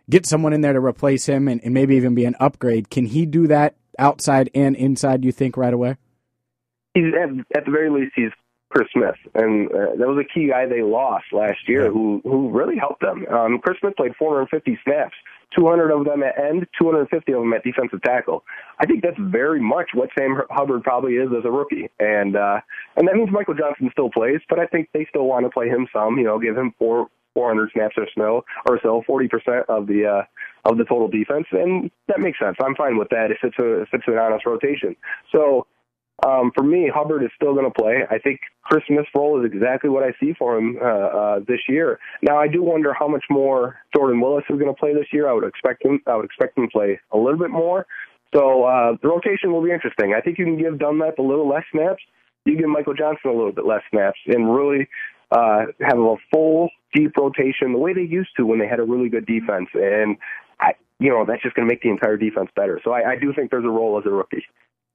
get 0.10 0.26
someone 0.26 0.54
in 0.54 0.62
there 0.62 0.74
to 0.74 0.80
replace 0.80 1.26
him 1.26 1.48
and, 1.48 1.62
and 1.64 1.74
maybe 1.74 1.96
even 1.96 2.16
be 2.16 2.26
an 2.26 2.36
upgrade. 2.40 2.90
Can 2.90 3.06
he 3.06 3.26
do 3.26 3.48
that 3.48 3.76
outside 3.98 4.50
and 4.54 4.76
inside, 4.76 5.24
you 5.24 5.32
think, 5.32 5.58
right 5.58 5.74
away? 5.74 5.98
he's 6.94 7.14
at, 7.14 7.30
at 7.58 7.66
the 7.66 7.72
very 7.72 7.90
least 7.90 8.14
he's 8.16 8.32
Chris 8.70 8.88
Smith, 8.94 9.16
and 9.36 9.68
uh, 9.68 9.96
that 9.98 10.08
was 10.08 10.24
a 10.24 10.34
key 10.34 10.48
guy 10.48 10.66
they 10.66 10.82
lost 10.82 11.26
last 11.34 11.68
year, 11.68 11.92
who 11.92 12.22
who 12.24 12.50
really 12.52 12.78
helped 12.78 13.02
them. 13.02 13.26
Um, 13.28 13.60
Chris 13.60 13.78
Smith 13.82 13.98
played 13.98 14.16
450 14.18 14.80
snaps, 14.84 15.16
200 15.58 15.92
of 15.92 16.06
them 16.06 16.24
at 16.24 16.38
end, 16.38 16.68
250 16.80 17.32
of 17.34 17.40
them 17.42 17.54
at 17.54 17.64
defensive 17.64 18.02
tackle. 18.04 18.44
I 18.80 18.86
think 18.86 19.04
that's 19.04 19.18
very 19.20 19.62
much 19.62 19.90
what 19.94 20.10
Sam 20.18 20.42
Hubbard 20.50 20.84
probably 20.84 21.14
is 21.14 21.30
as 21.38 21.46
a 21.46 21.52
rookie, 21.52 21.90
and 22.00 22.36
uh, 22.36 22.62
and 22.96 23.08
that 23.08 23.16
means 23.16 23.30
Michael 23.32 23.56
Johnson 23.56 23.90
still 23.92 24.10
plays, 24.10 24.40
but 24.50 24.60
I 24.60 24.66
think 24.68 24.90
they 24.94 25.06
still 25.10 25.26
want 25.26 25.46
to 25.46 25.50
play 25.50 25.68
him 25.68 25.88
some. 25.94 26.18
You 26.18 26.24
know, 26.24 26.40
give 26.40 26.58
him 26.58 26.74
four 26.78 27.08
400 27.34 27.72
snaps 27.74 27.96
or 27.98 28.08
so, 28.16 28.44
or 28.68 28.80
so, 28.84 29.04
40% 29.08 29.66
of 29.70 29.88
the 29.88 30.06
uh, 30.06 30.70
of 30.70 30.78
the 30.78 30.84
total 30.84 31.08
defense, 31.08 31.48
and 31.52 31.90
that 32.08 32.20
makes 32.20 32.38
sense. 32.40 32.58
I'm 32.64 32.76
fine 32.76 32.98
with 32.98 33.10
that 33.10 33.32
if 33.32 33.38
it's 33.44 33.58
a 33.60 33.82
if 33.82 33.90
it's 33.94 34.08
an 34.08 34.18
honest 34.18 34.46
rotation. 34.46 34.96
So 35.32 35.66
um, 36.26 36.52
for 36.56 36.64
me, 36.64 36.90
Hubbard 36.94 37.24
is 37.24 37.30
still 37.36 37.54
going 37.54 37.66
to 37.66 37.72
play. 37.72 38.04
I 38.10 38.20
think 38.20 38.40
Chris 38.64 38.84
Smith's 38.88 39.10
role 39.16 39.40
is 39.44 39.52
exactly 39.52 39.90
what 39.90 40.04
I 40.04 40.12
see 40.20 40.34
for 40.38 40.58
him 40.58 40.78
uh, 40.82 40.86
uh, 40.86 41.40
this 41.48 41.60
year. 41.68 42.00
Now, 42.22 42.38
I 42.38 42.48
do 42.48 42.62
wonder 42.62 42.94
how 42.94 43.08
much 43.08 43.26
more 43.30 43.78
Jordan 43.96 44.22
Willis 44.22 44.44
is 44.50 44.60
going 44.60 44.74
to 44.74 44.80
play 44.80 44.94
this 44.94 45.08
year. 45.12 45.30
I 45.30 45.34
would 45.34 45.44
expect 45.44 45.84
him. 45.84 46.00
I 46.06 46.16
would 46.16 46.26
expect 46.26 46.58
him 46.58 46.66
to 46.68 46.72
play 46.72 47.00
a 47.12 47.18
little 47.18 47.40
bit 47.40 47.50
more. 47.50 47.88
So 48.34 48.64
uh, 48.64 48.96
the 49.02 49.10
rotation 49.10 49.52
will 49.52 49.64
be 49.64 49.72
interesting. 49.72 50.14
I 50.16 50.22
think 50.22 50.38
you 50.38 50.46
can 50.46 50.58
give 50.58 50.80
Dunlap 50.80 51.18
a 51.18 51.22
little 51.22 51.50
less 51.50 51.64
snaps. 51.72 52.02
You 52.46 52.58
give 52.58 52.70
Michael 52.70 52.94
Johnson 52.94 53.30
a 53.30 53.34
little 53.34 53.52
bit 53.52 53.66
less 53.66 53.82
snaps, 53.92 54.20
and 54.28 54.54
really 54.56 54.88
uh, 55.32 55.66
have 55.82 56.00
a 56.00 56.16
full 56.32 56.70
deep 56.94 57.16
rotation 57.18 57.74
the 57.74 57.80
way 57.80 57.94
they 57.94 58.02
used 58.02 58.30
to 58.38 58.46
when 58.46 58.60
they 58.60 58.68
had 58.68 58.80
a 58.80 58.84
really 58.84 59.10
good 59.10 59.26
defense. 59.26 59.70
And 59.74 60.18
I, 60.60 60.74
you 61.00 61.10
know, 61.10 61.26
that's 61.26 61.42
just 61.42 61.56
going 61.56 61.68
to 61.68 61.72
make 61.72 61.82
the 61.82 61.90
entire 61.90 62.18
defense 62.18 62.50
better. 62.56 62.80
So 62.84 62.92
I, 62.92 63.12
I 63.12 63.16
do 63.20 63.34
think 63.34 63.52
there's 63.52 63.66
a 63.66 63.70
role 63.70 63.98
as 64.00 64.06
a 64.06 64.10
rookie. 64.10 64.44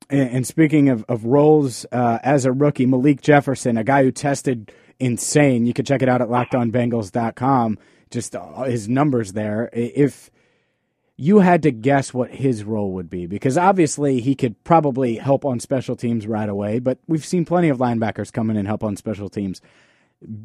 And, 0.09 0.47
speaking 0.47 0.89
of, 0.89 1.05
of 1.09 1.25
roles 1.25 1.85
uh, 1.91 2.21
as 2.23 2.45
a 2.45 2.53
rookie, 2.53 2.87
Malik 2.87 3.23
Jefferson, 3.23 3.77
a 3.77 3.83
guy 3.83 4.05
who 4.05 4.13
tested 4.13 4.73
insane. 4.99 5.67
You 5.67 5.75
can 5.75 5.85
check 5.85 6.03
it 6.03 6.09
out 6.09 6.23
at 6.23 6.29
lockedonbengals.com. 6.29 7.79
Just 8.11 8.37
uh, 8.37 8.63
his 8.65 8.89
numbers 8.89 9.33
there. 9.33 9.69
If 9.73 10.31
you 11.17 11.41
had 11.41 11.63
to 11.63 11.71
guess 11.71 12.13
what 12.13 12.31
his 12.31 12.65
role 12.65 12.93
would 12.93 13.11
be, 13.11 13.27
because 13.27 13.57
obviously 13.57 14.21
he 14.21 14.35
could 14.35 14.63
probably 14.65 15.17
help 15.17 15.45
on 15.45 15.61
special 15.61 15.97
teams 15.97 16.27
right 16.27 16.49
away, 16.49 16.79
but 16.79 16.99
we've 17.07 17.25
seen 17.25 17.45
plenty 17.45 17.69
of 17.69 17.79
linebackers 17.79 18.33
come 18.33 18.51
in 18.51 18.57
and 18.57 18.69
help 18.69 18.85
on 18.85 18.97
special 18.97 19.29
teams. 19.29 19.61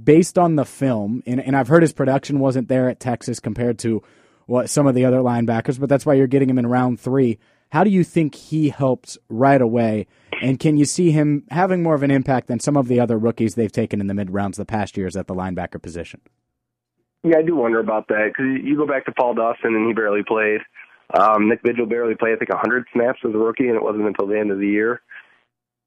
Based 0.04 0.38
on 0.38 0.56
the 0.56 0.66
film, 0.66 1.24
and, 1.26 1.40
and 1.40 1.56
I've 1.56 1.68
heard 1.68 1.82
his 1.82 1.94
production 1.94 2.40
wasn't 2.40 2.68
there 2.68 2.90
at 2.90 3.00
Texas 3.00 3.40
compared 3.40 3.80
to 3.80 4.02
what 4.46 4.70
some 4.70 4.88
of 4.88 4.96
the 4.96 5.06
other 5.06 5.20
linebackers, 5.20 5.80
but 5.80 5.88
that's 5.88 6.06
why 6.06 6.14
you're 6.14 6.28
getting 6.28 6.50
him 6.50 6.60
in 6.60 6.68
round 6.68 7.00
three. 7.00 7.38
How 7.72 7.86
do 7.86 7.90
you 7.90 8.04
think 8.04 8.36
he 8.36 8.70
helps 8.70 9.18
right 9.30 9.62
away? 9.62 10.08
And 10.42 10.60
can 10.60 10.76
you 10.78 10.86
see 10.86 11.12
him 11.12 11.46
having 11.52 11.82
more 11.82 11.96
of 11.96 12.04
an 12.04 12.12
impact 12.12 12.48
than 12.48 12.60
some 12.60 12.76
of 12.76 12.88
the 12.88 13.00
other 13.00 13.18
rookies 13.18 13.56
they've 13.56 13.72
taken 13.72 14.02
in 14.02 14.08
the 14.08 14.14
mid 14.14 14.32
rounds 14.32 14.58
the 14.58 14.66
past 14.66 14.98
years 14.98 15.16
at 15.16 15.28
the 15.28 15.36
linebacker 15.36 15.82
position? 15.82 16.20
Yeah, 17.24 17.38
I 17.38 17.44
do 17.44 17.56
wonder 17.56 17.80
about 17.80 18.08
that 18.10 18.30
because 18.30 18.46
you 18.64 18.76
go 18.76 18.88
back 18.88 19.06
to 19.06 19.12
Paul 19.12 19.36
Dawson 19.36 19.76
and 19.76 19.88
he 19.88 19.94
barely 19.94 20.24
played. 20.28 20.60
Um, 21.14 21.48
Nick 21.48 21.62
Vigil 21.66 21.86
barely 21.86 22.16
played, 22.16 22.34
I 22.34 22.38
think, 22.38 22.50
100 22.50 22.88
snaps 22.94 23.20
as 23.26 23.34
a 23.34 23.38
rookie, 23.38 23.68
and 23.68 23.76
it 23.76 23.84
wasn't 23.84 24.08
until 24.08 24.28
the 24.28 24.40
end 24.40 24.52
of 24.52 24.60
the 24.60 24.68
year. 24.68 25.02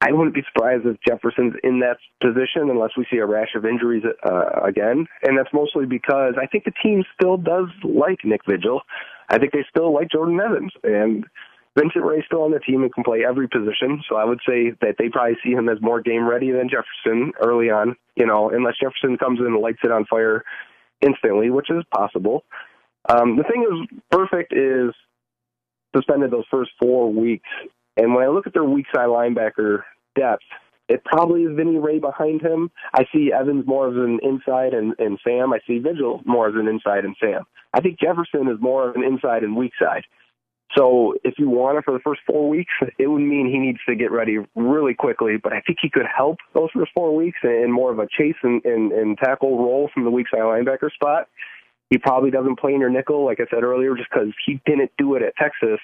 I 0.01 0.13
wouldn't 0.13 0.35
be 0.35 0.43
surprised 0.53 0.87
if 0.87 0.97
Jefferson's 1.07 1.55
in 1.63 1.81
that 1.81 1.97
position 2.21 2.71
unless 2.71 2.91
we 2.97 3.07
see 3.11 3.19
a 3.19 3.27
rash 3.27 3.55
of 3.57 3.65
injuries 3.65 4.05
uh, 4.25 4.61
again. 4.63 5.07
And 5.23 5.37
that's 5.37 5.53
mostly 5.53 5.87
because 5.87 6.35
I 6.41 6.47
think 6.47 6.65
the 6.65 6.73
team 6.83 7.05
still 7.15 7.37
does 7.37 7.69
like 7.83 8.19
Nick 8.25 8.43
Vigil. 8.49 8.83
I 9.31 9.39
think 9.39 9.53
they 9.53 9.65
still 9.69 9.95
like 9.95 10.11
Jordan 10.11 10.39
Evans. 10.41 10.73
And 10.83 11.25
Vincent 11.77 12.05
Rey's 12.05 12.25
still 12.27 12.43
on 12.43 12.53
the 12.53 12.61
team 12.61 12.83
and 12.83 12.95
can 12.95 13.03
play 13.03 13.25
every 13.29 13.49
position. 13.49 14.03
So 14.09 14.17
I 14.17 14.25
would 14.25 14.41
say 14.49 14.71
that 14.81 14.95
they 14.99 15.09
probably 15.09 15.37
see 15.45 15.51
him 15.51 15.69
as 15.69 15.79
more 15.81 16.01
game 16.01 16.29
ready 16.29 16.53
than 16.53 16.71
Jefferson 16.71 17.33
early 17.41 17.71
on, 17.71 17.97
you 18.15 18.27
know, 18.27 18.51
unless 18.51 18.75
Jefferson 18.81 19.19
comes 19.19 19.41
in 19.41 19.47
and 19.47 19.57
lights 19.57 19.81
it 19.83 19.91
on 19.91 20.05
fire 20.05 20.45
instantly, 21.01 21.51
which 21.51 21.71
is 21.71 21.83
possible. 21.93 22.45
Um, 23.09 23.37
the 23.37 23.43
thing 23.43 23.67
is, 23.69 23.99
Burfict 24.13 24.53
is 24.53 24.95
suspended 25.95 26.31
those 26.31 26.47
first 26.51 26.71
four 26.81 27.13
weeks. 27.13 27.49
And 27.97 28.15
when 28.15 28.25
I 28.25 28.29
look 28.29 28.47
at 28.47 28.53
their 28.53 28.65
weak 28.65 28.87
side 28.95 29.09
linebacker 29.09 29.81
depth, 30.17 30.43
it 30.89 31.03
probably 31.05 31.43
is 31.43 31.57
Vinny 31.57 31.79
Rey 31.79 31.99
behind 31.99 32.43
him. 32.43 32.71
I 32.95 33.05
see 33.13 33.33
Evans 33.33 33.67
more 33.67 33.89
as 33.89 33.97
an 33.97 34.19
inside 34.23 34.75
and, 34.75 34.95
and 34.99 35.19
Sam. 35.27 35.53
I 35.53 35.59
see 35.67 35.79
Vigil 35.79 36.21
more 36.25 36.49
as 36.49 36.55
an 36.57 36.69
inside 36.69 37.05
and 37.05 37.17
Sam. 37.21 37.45
I 37.73 37.81
think 37.81 37.99
Jefferson 37.99 38.49
is 38.49 38.61
more 38.61 38.91
of 38.91 38.97
an 38.97 39.03
inside 39.03 39.43
and 39.43 39.57
weak 39.57 39.73
side. 39.81 40.05
So 40.77 41.15
if 41.23 41.35
you 41.39 41.49
want 41.49 41.79
it 41.79 41.85
for 41.85 41.93
the 41.95 42.01
first 42.01 42.21
four 42.27 42.49
weeks, 42.49 42.73
it 42.99 43.07
would 43.07 43.21
mean 43.21 43.47
he 43.47 43.59
needs 43.59 43.79
to 43.89 43.95
get 43.95 44.11
ready 44.11 44.39
really 44.57 44.95
quickly. 44.95 45.37
But 45.43 45.53
I 45.53 45.61
think 45.61 45.79
he 45.81 45.91
could 45.91 46.07
help 46.07 46.39
those 46.53 46.71
first 46.75 46.91
four 46.95 47.15
weeks 47.15 47.39
in 47.45 47.71
more 47.71 47.93
of 47.93 47.99
a 47.99 48.07
chase 48.07 48.37
and, 48.43 48.65
and, 48.65 48.93
and 48.93 49.19
tackle 49.19 49.59
role 49.59 49.91
from 49.93 50.05
the 50.05 50.11
weak 50.11 50.27
side 50.31 50.41
linebacker 50.41 50.91
spot. 50.93 51.29
He 51.91 51.99
probably 51.99 52.31
doesn't 52.31 52.59
play 52.59 52.75
in 52.75 52.81
your 52.81 52.91
nickel, 52.91 53.25
like 53.25 53.39
I 53.41 53.45
said 53.51 53.63
earlier, 53.63 53.95
just 53.95 54.11
because 54.11 54.33
he 54.47 54.61
didn't 54.67 54.91
do 54.99 55.15
it 55.15 55.23
at 55.23 55.37
Texas. 55.37 55.79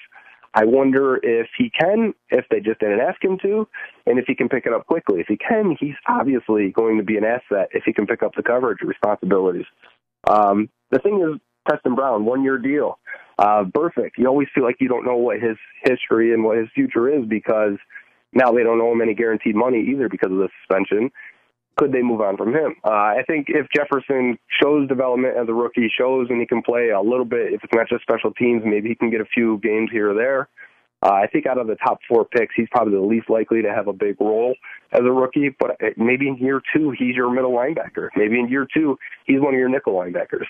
I 0.53 0.65
wonder 0.65 1.17
if 1.23 1.47
he 1.57 1.69
can, 1.69 2.13
if 2.29 2.45
they 2.49 2.59
just 2.59 2.81
didn't 2.81 2.99
ask 2.99 3.23
him 3.23 3.37
to, 3.43 3.67
and 4.05 4.19
if 4.19 4.25
he 4.27 4.35
can 4.35 4.49
pick 4.49 4.65
it 4.65 4.73
up 4.73 4.85
quickly. 4.85 5.21
If 5.21 5.27
he 5.27 5.37
can, 5.37 5.77
he's 5.79 5.95
obviously 6.09 6.71
going 6.71 6.97
to 6.97 7.03
be 7.03 7.15
an 7.15 7.23
asset 7.23 7.69
if 7.71 7.83
he 7.85 7.93
can 7.93 8.05
pick 8.05 8.23
up 8.23 8.35
the 8.35 8.43
coverage 8.43 8.79
responsibilities. 8.81 9.65
Um, 10.29 10.69
the 10.89 10.99
thing 10.99 11.21
is, 11.21 11.39
Preston 11.65 11.95
Brown, 11.95 12.25
one 12.25 12.43
year 12.43 12.57
deal. 12.57 12.99
Uh, 13.37 13.63
Burfict. 13.63 14.11
You 14.17 14.27
always 14.27 14.47
feel 14.53 14.63
like 14.63 14.77
you 14.79 14.87
don't 14.87 15.05
know 15.05 15.15
what 15.15 15.41
his 15.41 15.57
history 15.83 16.33
and 16.33 16.43
what 16.43 16.57
his 16.57 16.67
future 16.75 17.09
is 17.09 17.25
because 17.27 17.77
now 18.33 18.51
they 18.51 18.63
don't 18.63 18.79
owe 18.79 18.91
him 18.91 19.01
any 19.01 19.13
guaranteed 19.13 19.55
money 19.55 19.83
either 19.91 20.09
because 20.09 20.31
of 20.31 20.37
the 20.37 20.49
suspension. 20.61 21.11
Could 21.77 21.91
they 21.91 22.01
move 22.01 22.21
on 22.21 22.37
from 22.37 22.53
him? 22.53 22.75
Uh, 22.85 22.91
I 22.91 23.23
think 23.25 23.47
if 23.49 23.65
Jefferson 23.75 24.37
shows 24.61 24.87
development 24.87 25.37
as 25.37 25.47
a 25.47 25.53
rookie, 25.53 25.91
shows 25.97 26.27
and 26.29 26.39
he 26.39 26.45
can 26.45 26.61
play 26.61 26.89
a 26.89 27.01
little 27.01 27.25
bit, 27.25 27.53
if 27.53 27.63
it's 27.63 27.73
not 27.73 27.87
just 27.89 28.03
special 28.03 28.31
teams, 28.33 28.61
maybe 28.65 28.89
he 28.89 28.95
can 28.95 29.09
get 29.09 29.21
a 29.21 29.25
few 29.25 29.57
games 29.63 29.89
here 29.91 30.11
or 30.11 30.13
there. 30.13 30.49
Uh, 31.03 31.13
I 31.13 31.27
think 31.27 31.47
out 31.47 31.57
of 31.57 31.65
the 31.65 31.75
top 31.75 31.99
four 32.07 32.25
picks, 32.25 32.53
he's 32.55 32.67
probably 32.69 32.93
the 32.93 33.01
least 33.01 33.29
likely 33.29 33.63
to 33.63 33.73
have 33.73 33.87
a 33.87 33.93
big 33.93 34.17
role 34.19 34.53
as 34.91 34.99
a 34.99 35.11
rookie. 35.11 35.49
But 35.57 35.77
maybe 35.97 36.27
in 36.27 36.37
year 36.37 36.61
two, 36.75 36.91
he's 36.91 37.15
your 37.15 37.31
middle 37.31 37.53
linebacker. 37.53 38.09
Maybe 38.15 38.39
in 38.39 38.49
year 38.49 38.67
two, 38.71 38.99
he's 39.25 39.39
one 39.39 39.55
of 39.55 39.59
your 39.59 39.69
nickel 39.69 39.93
linebackers. 39.93 40.45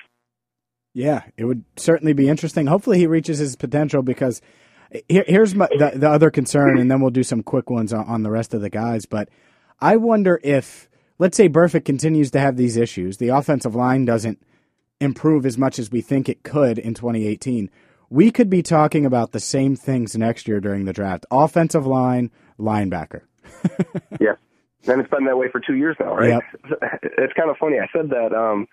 Yeah, 0.93 1.23
it 1.37 1.45
would 1.45 1.63
certainly 1.77 2.13
be 2.13 2.27
interesting. 2.27 2.67
Hopefully, 2.67 2.97
he 2.97 3.07
reaches 3.07 3.39
his 3.39 3.55
potential 3.55 4.01
because 4.01 4.41
here, 5.07 5.23
here's 5.27 5.55
my, 5.55 5.67
the, 5.67 5.93
the 5.95 6.09
other 6.09 6.29
concern, 6.29 6.77
and 6.77 6.91
then 6.91 6.99
we'll 6.99 7.11
do 7.11 7.23
some 7.23 7.43
quick 7.43 7.69
ones 7.69 7.93
on, 7.93 8.05
on 8.05 8.23
the 8.23 8.31
rest 8.31 8.53
of 8.53 8.61
the 8.61 8.69
guys. 8.69 9.05
But 9.05 9.29
I 9.79 9.95
wonder 9.95 10.39
if, 10.43 10.89
let's 11.17 11.37
say, 11.37 11.47
Burfict 11.47 11.85
continues 11.85 12.31
to 12.31 12.39
have 12.39 12.57
these 12.57 12.75
issues, 12.75 13.17
the 13.17 13.29
offensive 13.29 13.75
line 13.75 14.05
doesn't 14.05 14.41
improve 14.99 15.45
as 15.45 15.57
much 15.57 15.79
as 15.79 15.91
we 15.91 16.01
think 16.01 16.27
it 16.27 16.43
could 16.43 16.77
in 16.77 16.93
2018. 16.93 17.69
We 18.09 18.29
could 18.29 18.49
be 18.49 18.61
talking 18.61 19.05
about 19.05 19.31
the 19.31 19.39
same 19.39 19.77
things 19.77 20.15
next 20.17 20.47
year 20.47 20.59
during 20.59 20.83
the 20.83 20.93
draft: 20.93 21.25
offensive 21.31 21.87
line, 21.87 22.31
linebacker. 22.59 23.21
yeah, 24.19 24.35
and 24.87 24.99
it's 24.99 25.09
been 25.09 25.23
that 25.23 25.37
way 25.37 25.47
for 25.49 25.61
two 25.61 25.75
years 25.75 25.95
now, 25.99 26.15
right? 26.15 26.29
Yep. 26.29 27.01
It's 27.17 27.33
kind 27.33 27.49
of 27.49 27.57
funny. 27.57 27.77
I 27.79 27.87
said 27.95 28.09
that. 28.09 28.33
Um, 28.33 28.67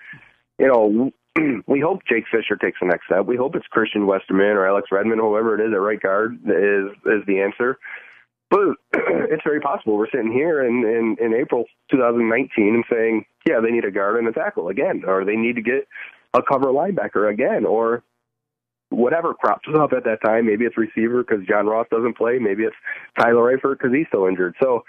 you 0.58 0.66
know, 0.66 1.12
we 1.66 1.80
hope 1.80 2.00
Jake 2.08 2.24
Fisher 2.30 2.56
takes 2.56 2.78
the 2.80 2.86
next 2.86 3.06
step. 3.06 3.26
We 3.26 3.36
hope 3.36 3.54
it's 3.54 3.66
Christian 3.66 4.06
Westerman 4.06 4.56
or 4.56 4.66
Alex 4.66 4.88
Redmond, 4.90 5.20
whoever 5.20 5.54
it 5.54 5.66
is 5.66 5.72
at 5.72 5.80
right 5.80 6.00
guard 6.00 6.34
is 6.44 6.90
is 7.06 7.26
the 7.26 7.40
answer. 7.40 7.78
But 8.50 8.76
it's 8.92 9.44
very 9.44 9.60
possible 9.60 9.96
we're 9.96 10.10
sitting 10.10 10.32
here 10.32 10.64
in, 10.64 10.84
in, 10.84 11.16
in 11.20 11.34
April 11.34 11.64
2019 11.90 12.74
and 12.74 12.84
saying, 12.90 13.24
yeah, 13.46 13.60
they 13.60 13.70
need 13.70 13.84
a 13.84 13.90
guard 13.90 14.18
and 14.18 14.28
a 14.28 14.32
tackle 14.32 14.68
again, 14.68 15.02
or 15.06 15.24
they 15.24 15.36
need 15.36 15.56
to 15.56 15.62
get 15.62 15.86
a 16.34 16.40
cover 16.42 16.66
linebacker 16.66 17.30
again, 17.30 17.66
or 17.66 18.02
whatever 18.90 19.34
crops 19.34 19.68
up 19.78 19.92
at 19.92 20.04
that 20.04 20.22
time. 20.24 20.46
Maybe 20.46 20.64
it's 20.64 20.78
receiver 20.78 21.22
because 21.22 21.46
John 21.46 21.66
Ross 21.66 21.86
doesn't 21.90 22.16
play. 22.16 22.38
Maybe 22.38 22.64
it's 22.64 22.76
Tyler 23.18 23.54
Eifert 23.54 23.78
because 23.78 23.94
he's 23.94 24.06
still 24.08 24.26
injured. 24.26 24.54
So 24.62 24.84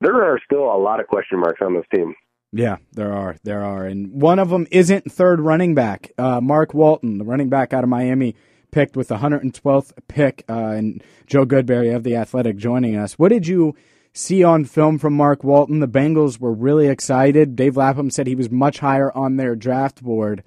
there 0.00 0.22
are 0.24 0.40
still 0.44 0.64
a 0.64 0.78
lot 0.78 1.00
of 1.00 1.06
question 1.06 1.38
marks 1.38 1.60
on 1.62 1.74
this 1.74 1.86
team. 1.94 2.14
Yeah, 2.52 2.76
there 2.92 3.12
are. 3.12 3.36
There 3.44 3.62
are. 3.62 3.86
And 3.86 4.20
one 4.20 4.38
of 4.38 4.50
them 4.50 4.66
isn't 4.70 5.10
third 5.10 5.40
running 5.40 5.74
back. 5.74 6.12
Uh, 6.18 6.40
Mark 6.40 6.74
Walton, 6.74 7.18
the 7.18 7.24
running 7.24 7.48
back 7.48 7.72
out 7.72 7.84
of 7.84 7.90
Miami, 7.90 8.34
picked 8.72 8.96
with 8.96 9.08
the 9.08 9.18
112th 9.18 9.92
pick, 10.08 10.44
uh, 10.48 10.52
and 10.52 11.02
Joe 11.26 11.44
Goodberry 11.44 11.94
of 11.94 12.02
The 12.02 12.16
Athletic 12.16 12.56
joining 12.56 12.96
us. 12.96 13.18
What 13.18 13.28
did 13.28 13.46
you 13.46 13.74
see 14.12 14.42
on 14.42 14.64
film 14.64 14.98
from 14.98 15.14
Mark 15.14 15.44
Walton? 15.44 15.80
The 15.80 15.88
Bengals 15.88 16.40
were 16.40 16.52
really 16.52 16.88
excited. 16.88 17.54
Dave 17.54 17.76
Lapham 17.76 18.10
said 18.10 18.26
he 18.26 18.34
was 18.34 18.50
much 18.50 18.80
higher 18.80 19.12
on 19.12 19.36
their 19.36 19.54
draft 19.54 20.02
board. 20.02 20.42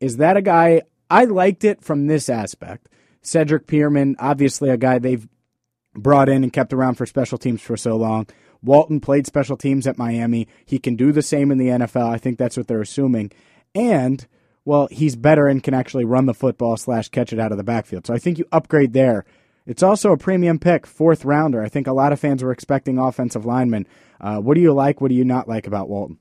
Is 0.00 0.16
that 0.16 0.36
a 0.36 0.42
guy? 0.42 0.82
I 1.10 1.24
liked 1.24 1.64
it 1.64 1.84
from 1.84 2.06
this 2.06 2.30
aspect. 2.30 2.88
Cedric 3.20 3.66
Peerman, 3.66 4.16
obviously 4.18 4.70
a 4.70 4.76
guy 4.78 4.98
they've 4.98 5.28
brought 5.94 6.28
in 6.28 6.42
and 6.42 6.52
kept 6.52 6.72
around 6.72 6.94
for 6.94 7.06
special 7.06 7.38
teams 7.38 7.60
for 7.60 7.76
so 7.76 7.96
long. 7.96 8.26
Walton 8.62 9.00
played 9.00 9.26
special 9.26 9.56
teams 9.56 9.86
at 9.86 9.98
Miami. 9.98 10.48
He 10.64 10.78
can 10.78 10.96
do 10.96 11.12
the 11.12 11.22
same 11.22 11.50
in 11.50 11.58
the 11.58 11.68
NFL. 11.68 12.08
I 12.08 12.18
think 12.18 12.38
that's 12.38 12.56
what 12.56 12.68
they're 12.68 12.80
assuming. 12.80 13.32
And, 13.74 14.26
well, 14.64 14.88
he's 14.90 15.16
better 15.16 15.46
and 15.48 15.62
can 15.62 15.74
actually 15.74 16.04
run 16.04 16.26
the 16.26 16.34
football 16.34 16.76
slash 16.76 17.08
catch 17.08 17.32
it 17.32 17.40
out 17.40 17.52
of 17.52 17.58
the 17.58 17.64
backfield. 17.64 18.06
So 18.06 18.14
I 18.14 18.18
think 18.18 18.38
you 18.38 18.46
upgrade 18.52 18.92
there. 18.92 19.24
It's 19.66 19.82
also 19.82 20.12
a 20.12 20.16
premium 20.16 20.58
pick, 20.58 20.86
fourth 20.86 21.24
rounder. 21.24 21.62
I 21.62 21.68
think 21.68 21.86
a 21.86 21.92
lot 21.92 22.12
of 22.12 22.20
fans 22.20 22.42
were 22.42 22.52
expecting 22.52 22.98
offensive 22.98 23.44
linemen. 23.44 23.86
Uh, 24.20 24.38
what 24.38 24.54
do 24.54 24.60
you 24.60 24.72
like? 24.72 25.00
What 25.00 25.08
do 25.08 25.14
you 25.14 25.24
not 25.24 25.48
like 25.48 25.66
about 25.66 25.88
Walton? 25.88 26.18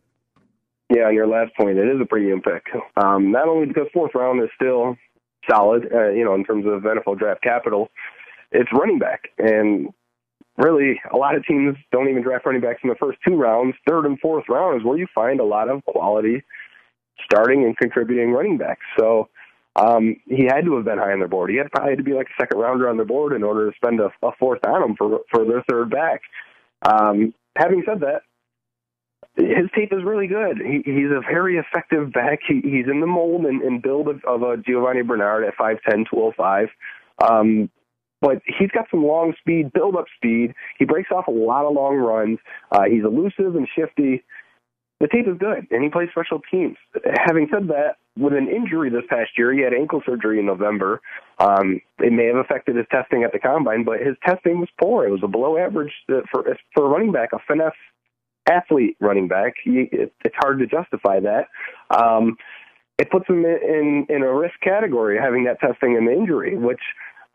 Yeah, 0.93 1.09
your 1.09 1.27
last 1.27 1.55
point, 1.55 1.77
it 1.77 1.87
is 1.87 2.01
a 2.01 2.05
premium 2.05 2.41
pick. 2.41 2.63
Um, 2.97 3.31
not 3.31 3.47
only 3.47 3.67
because 3.67 3.87
fourth 3.93 4.11
round 4.13 4.43
is 4.43 4.49
still 4.55 4.97
solid, 5.49 5.87
uh, 5.93 6.09
you 6.09 6.25
know, 6.25 6.35
in 6.35 6.43
terms 6.43 6.65
of 6.65 6.81
NFL 6.81 7.17
draft 7.17 7.41
capital, 7.41 7.89
it's 8.51 8.69
running 8.73 8.99
back. 8.99 9.29
And 9.37 9.89
really, 10.57 10.99
a 11.11 11.17
lot 11.17 11.35
of 11.35 11.45
teams 11.45 11.75
don't 11.91 12.09
even 12.09 12.23
draft 12.23 12.45
running 12.45 12.61
backs 12.61 12.79
in 12.83 12.89
the 12.89 12.95
first 12.95 13.19
two 13.27 13.35
rounds. 13.35 13.75
Third 13.87 14.05
and 14.05 14.19
fourth 14.19 14.45
round 14.49 14.79
is 14.79 14.85
where 14.85 14.97
you 14.97 15.07
find 15.13 15.39
a 15.39 15.45
lot 15.45 15.69
of 15.69 15.83
quality 15.85 16.43
starting 17.23 17.63
and 17.63 17.77
contributing 17.77 18.31
running 18.31 18.57
backs. 18.57 18.85
So 18.99 19.29
um, 19.75 20.17
he 20.25 20.45
had 20.45 20.65
to 20.65 20.75
have 20.75 20.85
been 20.85 20.97
high 20.97 21.13
on 21.13 21.19
their 21.19 21.27
board. 21.27 21.49
He 21.49 21.57
had 21.57 21.71
probably 21.71 21.91
had 21.91 21.99
to 21.99 22.03
be 22.03 22.13
like 22.13 22.27
a 22.27 22.41
second 22.41 22.59
rounder 22.59 22.89
on 22.89 22.97
their 22.97 23.05
board 23.05 23.33
in 23.33 23.43
order 23.43 23.69
to 23.69 23.75
spend 23.75 23.99
a, 23.99 24.09
a 24.25 24.31
fourth 24.39 24.59
on 24.65 24.83
him 24.83 24.95
for 24.97 25.21
for 25.31 25.45
their 25.45 25.63
third 25.69 25.89
back. 25.89 26.21
Um, 26.83 27.33
having 27.55 27.83
said 27.85 28.01
that, 28.01 28.23
his 29.35 29.69
tape 29.75 29.93
is 29.93 30.03
really 30.03 30.27
good. 30.27 30.57
He, 30.57 30.81
he's 30.83 31.11
a 31.11 31.21
very 31.21 31.57
effective 31.57 32.11
back. 32.11 32.39
He, 32.47 32.61
he's 32.61 32.87
in 32.91 32.99
the 32.99 33.07
mold 33.07 33.45
and, 33.45 33.61
and 33.61 33.81
build 33.81 34.07
of, 34.07 34.21
of 34.25 34.41
a 34.41 34.57
Giovani 34.57 35.03
Bernard 35.03 35.45
at 35.45 35.55
5'10", 35.55 36.09
205. 36.09 36.67
Um, 37.23 37.69
but 38.21 38.41
he's 38.45 38.69
got 38.71 38.85
some 38.91 39.03
long 39.03 39.33
speed, 39.39 39.73
build 39.73 39.95
up 39.95 40.05
speed. 40.15 40.53
He 40.77 40.85
breaks 40.85 41.09
off 41.11 41.27
a 41.27 41.31
lot 41.31 41.65
of 41.65 41.73
long 41.73 41.95
runs. 41.95 42.39
Uh, 42.71 42.83
he's 42.83 43.03
elusive 43.03 43.55
and 43.55 43.67
shifty. 43.75 44.23
The 44.99 45.07
tape 45.07 45.27
is 45.27 45.37
good, 45.39 45.65
and 45.71 45.83
he 45.83 45.89
plays 45.89 46.09
special 46.11 46.41
teams. 46.51 46.77
Having 47.25 47.49
said 47.51 47.67
that, 47.69 47.97
with 48.17 48.33
an 48.33 48.47
injury 48.47 48.91
this 48.91 49.03
past 49.09 49.31
year, 49.35 49.51
he 49.51 49.61
had 49.61 49.73
ankle 49.73 50.03
surgery 50.05 50.39
in 50.39 50.45
November. 50.45 51.01
Um, 51.39 51.81
it 51.97 52.13
may 52.13 52.27
have 52.27 52.35
affected 52.35 52.75
his 52.75 52.85
testing 52.91 53.23
at 53.23 53.31
the 53.31 53.39
combine, 53.39 53.83
but 53.83 53.99
his 53.99 54.15
testing 54.23 54.59
was 54.59 54.69
poor. 54.79 55.07
It 55.07 55.11
was 55.11 55.21
a 55.23 55.27
below 55.27 55.57
average 55.57 55.91
uh, 56.09 56.21
for 56.31 56.45
for 56.75 56.85
a 56.85 56.89
running 56.89 57.11
back, 57.11 57.29
a 57.33 57.39
finesse 57.47 57.73
athlete 58.47 58.95
running 58.99 59.27
back. 59.27 59.53
He, 59.63 59.89
it, 59.91 60.13
it's 60.23 60.35
hard 60.37 60.59
to 60.59 60.67
justify 60.67 61.19
that. 61.21 61.47
Um, 61.89 62.37
it 62.99 63.09
puts 63.09 63.27
him 63.27 63.43
in, 63.45 63.57
in 63.63 64.05
in 64.09 64.21
a 64.21 64.31
risk 64.31 64.59
category 64.61 65.17
having 65.17 65.45
that 65.45 65.59
testing 65.59 65.97
and 65.97 66.07
the 66.07 66.11
injury, 66.11 66.55
which 66.57 66.81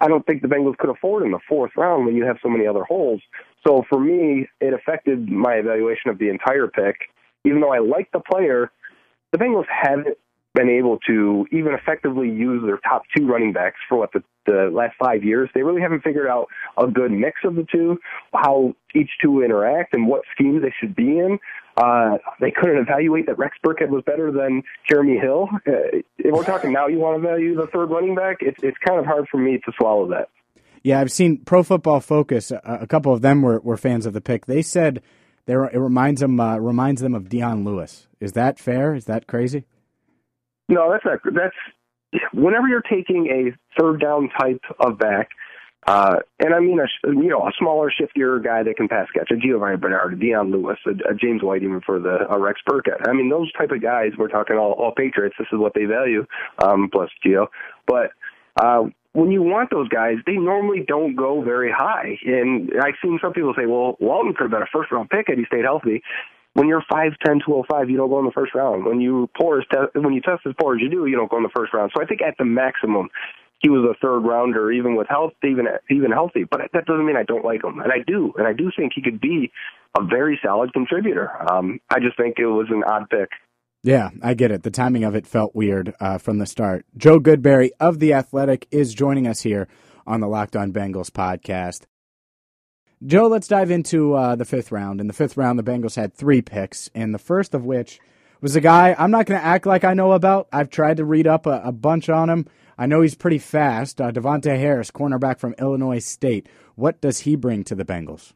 I 0.00 0.08
don't 0.08 0.26
think 0.26 0.42
the 0.42 0.48
Bengals 0.48 0.76
could 0.76 0.90
afford 0.90 1.24
in 1.24 1.32
the 1.32 1.38
fourth 1.48 1.72
round 1.76 2.04
when 2.06 2.14
you 2.14 2.24
have 2.24 2.36
so 2.42 2.48
many 2.48 2.66
other 2.66 2.84
holes. 2.84 3.20
So 3.66 3.82
for 3.88 3.98
me, 3.98 4.46
it 4.60 4.74
affected 4.74 5.28
my 5.28 5.54
evaluation 5.54 6.10
of 6.10 6.18
the 6.18 6.28
entire 6.28 6.66
pick. 6.66 6.96
Even 7.44 7.60
though 7.60 7.72
I 7.72 7.78
like 7.78 8.10
the 8.12 8.20
player, 8.20 8.70
the 9.32 9.38
Bengals 9.38 9.66
haven't 9.68 10.18
been 10.54 10.68
able 10.70 10.98
to 11.06 11.46
even 11.52 11.74
effectively 11.74 12.28
use 12.28 12.62
their 12.64 12.78
top 12.78 13.02
two 13.14 13.26
running 13.26 13.52
backs 13.52 13.76
for 13.88 13.98
what 13.98 14.10
the, 14.12 14.22
the 14.46 14.70
last 14.72 14.96
five 14.98 15.22
years. 15.22 15.50
They 15.54 15.62
really 15.62 15.82
haven't 15.82 16.02
figured 16.02 16.26
out 16.26 16.46
a 16.78 16.86
good 16.86 17.12
mix 17.12 17.40
of 17.44 17.54
the 17.56 17.66
two, 17.70 17.98
how 18.32 18.74
each 18.94 19.10
two 19.22 19.42
interact, 19.42 19.94
and 19.94 20.06
what 20.08 20.22
schemes 20.34 20.62
they 20.62 20.74
should 20.80 20.96
be 20.96 21.18
in. 21.18 21.38
Uh, 21.76 22.16
they 22.40 22.50
couldn't 22.50 22.78
evaluate 22.78 23.26
that 23.26 23.36
Rex 23.38 23.56
Burkhead 23.64 23.90
was 23.90 24.02
better 24.04 24.32
than 24.32 24.62
Jeremy 24.88 25.18
Hill. 25.18 25.48
Uh, 25.66 26.00
if 26.18 26.32
we're 26.32 26.44
talking 26.44 26.72
now, 26.72 26.86
you 26.86 26.98
want 26.98 27.20
to 27.20 27.28
value 27.28 27.54
the 27.54 27.66
third 27.66 27.90
running 27.90 28.14
back. 28.14 28.38
It's 28.40 28.58
it's 28.62 28.78
kind 28.86 28.98
of 28.98 29.04
hard 29.04 29.26
for 29.30 29.38
me 29.38 29.58
to 29.58 29.72
swallow 29.78 30.08
that. 30.08 30.30
Yeah, 30.82 31.00
I've 31.00 31.12
seen 31.12 31.38
Pro 31.38 31.62
Football 31.62 32.00
Focus. 32.00 32.50
A, 32.50 32.60
a 32.64 32.86
couple 32.86 33.12
of 33.12 33.20
them 33.20 33.42
were, 33.42 33.60
were 33.60 33.76
fans 33.76 34.06
of 34.06 34.14
the 34.14 34.20
pick. 34.20 34.46
They 34.46 34.62
said 34.62 35.02
there 35.46 35.64
it 35.64 35.78
reminds 35.78 36.20
them 36.20 36.38
uh, 36.40 36.58
reminds 36.58 37.02
them 37.02 37.14
of 37.14 37.28
Dion 37.28 37.64
Lewis. 37.64 38.06
Is 38.20 38.32
that 38.32 38.58
fair? 38.58 38.94
Is 38.94 39.04
that 39.04 39.26
crazy? 39.26 39.64
No, 40.68 40.90
that's 40.90 41.04
not. 41.04 41.18
That's 41.34 42.22
whenever 42.32 42.68
you're 42.68 42.82
taking 42.82 43.26
a 43.28 43.80
third 43.80 44.00
down 44.00 44.28
type 44.38 44.62
of 44.80 44.98
back, 44.98 45.30
uh, 45.86 46.16
and 46.40 46.54
I 46.54 46.60
mean 46.60 46.80
a 46.80 47.08
you 47.08 47.28
know 47.28 47.46
a 47.46 47.52
smaller, 47.58 47.90
shiftier 47.90 48.42
guy 48.42 48.62
that 48.62 48.76
can 48.76 48.88
pass 48.88 49.06
catch, 49.14 49.30
a 49.30 49.36
Giovani 49.36 49.76
Bernard, 49.76 50.14
a 50.14 50.16
Dion 50.16 50.50
Lewis, 50.50 50.78
a, 50.86 50.90
a 51.10 51.14
James 51.14 51.42
White, 51.42 51.62
even 51.62 51.80
for 51.80 52.00
the 52.00 52.26
a 52.28 52.38
Rex 52.38 52.60
Burkhead. 52.68 53.08
I 53.08 53.12
mean 53.12 53.30
those 53.30 53.52
type 53.52 53.70
of 53.70 53.82
guys. 53.82 54.12
We're 54.18 54.28
talking 54.28 54.56
all, 54.56 54.72
all 54.72 54.92
Patriots. 54.92 55.36
This 55.38 55.48
is 55.52 55.58
what 55.58 55.74
they 55.74 55.84
value, 55.84 56.26
um, 56.58 56.88
plus 56.92 57.10
Gio. 57.24 57.46
But 57.86 58.10
uh, 58.56 58.86
when 59.12 59.30
you 59.30 59.42
want 59.42 59.70
those 59.70 59.88
guys, 59.88 60.16
they 60.26 60.36
normally 60.36 60.84
don't 60.86 61.14
go 61.14 61.40
very 61.40 61.72
high. 61.72 62.18
And 62.26 62.70
I've 62.82 62.94
seen 63.02 63.18
some 63.22 63.32
people 63.32 63.54
say, 63.56 63.64
well, 63.64 63.96
Walton 63.98 64.34
could 64.34 64.44
have 64.44 64.50
been 64.50 64.62
a 64.62 64.68
first 64.72 64.92
round 64.92 65.08
pick 65.08 65.28
had 65.28 65.38
he 65.38 65.44
stayed 65.46 65.64
healthy. 65.64 66.02
When 66.52 66.68
you're 66.68 66.82
5'10", 66.90 67.44
205, 67.44 67.90
you 67.90 67.96
don't 67.96 68.08
go 68.08 68.18
in 68.18 68.24
the 68.26 68.32
first 68.32 68.54
round. 68.54 68.84
When 68.84 69.00
you 69.00 69.28
pour 69.36 69.58
as 69.58 69.66
te- 69.70 70.00
when 70.00 70.14
you 70.14 70.20
test 70.20 70.42
as 70.46 70.54
poor 70.58 70.74
as 70.74 70.82
you 70.82 70.88
do, 70.88 71.06
you 71.06 71.16
don't 71.16 71.30
go 71.30 71.36
in 71.36 71.42
the 71.42 71.52
first 71.54 71.72
round. 71.72 71.92
So 71.94 72.02
I 72.02 72.06
think 72.06 72.22
at 72.22 72.36
the 72.38 72.44
maximum, 72.44 73.08
he 73.60 73.68
was 73.68 73.88
a 73.88 73.98
third 74.00 74.20
rounder, 74.20 74.70
even 74.70 74.96
with 74.96 75.08
health, 75.08 75.32
even 75.42 75.66
even 75.90 76.12
healthy. 76.12 76.44
But 76.44 76.60
that 76.72 76.86
doesn't 76.86 77.06
mean 77.06 77.16
I 77.16 77.22
don't 77.22 77.44
like 77.44 77.64
him, 77.64 77.80
and 77.80 77.92
I 77.92 77.98
do, 78.06 78.32
and 78.36 78.46
I 78.46 78.52
do 78.52 78.70
think 78.76 78.92
he 78.94 79.02
could 79.02 79.20
be 79.20 79.50
a 79.98 80.04
very 80.04 80.38
solid 80.44 80.72
contributor. 80.72 81.30
Um, 81.50 81.80
I 81.90 82.00
just 82.00 82.16
think 82.16 82.38
it 82.38 82.46
was 82.46 82.66
an 82.70 82.84
odd 82.86 83.08
pick. 83.08 83.30
Yeah, 83.82 84.10
I 84.22 84.34
get 84.34 84.50
it. 84.50 84.62
The 84.62 84.70
timing 84.70 85.04
of 85.04 85.14
it 85.14 85.26
felt 85.26 85.54
weird 85.54 85.94
uh, 86.00 86.18
from 86.18 86.38
the 86.38 86.46
start. 86.46 86.84
Joe 86.96 87.20
Goodberry 87.20 87.70
of 87.78 88.00
The 88.00 88.14
Athletic 88.14 88.66
is 88.70 88.92
joining 88.92 89.28
us 89.28 89.42
here 89.42 89.68
on 90.06 90.20
the 90.20 90.26
Locked 90.26 90.56
On 90.56 90.72
Bengals 90.72 91.10
podcast. 91.10 91.82
Joe, 93.04 93.26
let's 93.26 93.46
dive 93.46 93.70
into 93.70 94.14
uh, 94.14 94.36
the 94.36 94.44
fifth 94.44 94.72
round. 94.72 95.00
In 95.00 95.06
the 95.06 95.12
fifth 95.12 95.36
round, 95.36 95.58
the 95.58 95.62
Bengals 95.62 95.96
had 95.96 96.14
three 96.14 96.42
picks, 96.42 96.90
and 96.94 97.14
the 97.14 97.18
first 97.18 97.54
of 97.54 97.64
which 97.64 98.00
was 98.40 98.56
a 98.56 98.60
guy 98.60 98.94
I'm 98.98 99.10
not 99.10 99.26
going 99.26 99.40
to 99.40 99.46
act 99.46 99.66
like 99.66 99.84
I 99.84 99.94
know 99.94 100.12
about. 100.12 100.48
I've 100.52 100.70
tried 100.70 100.96
to 100.96 101.04
read 101.04 101.26
up 101.26 101.46
a, 101.46 101.60
a 101.64 101.72
bunch 101.72 102.08
on 102.08 102.28
him. 102.30 102.46
I 102.78 102.86
know 102.86 103.00
he's 103.00 103.14
pretty 103.14 103.38
fast. 103.38 104.00
Uh, 104.00 104.10
Davontae 104.12 104.58
Harris, 104.58 104.90
cornerback 104.90 105.38
from 105.38 105.54
Illinois 105.58 105.98
State. 105.98 106.48
What 106.74 107.00
does 107.00 107.20
he 107.20 107.36
bring 107.36 107.64
to 107.64 107.74
the 107.74 107.84
Bengals? 107.84 108.32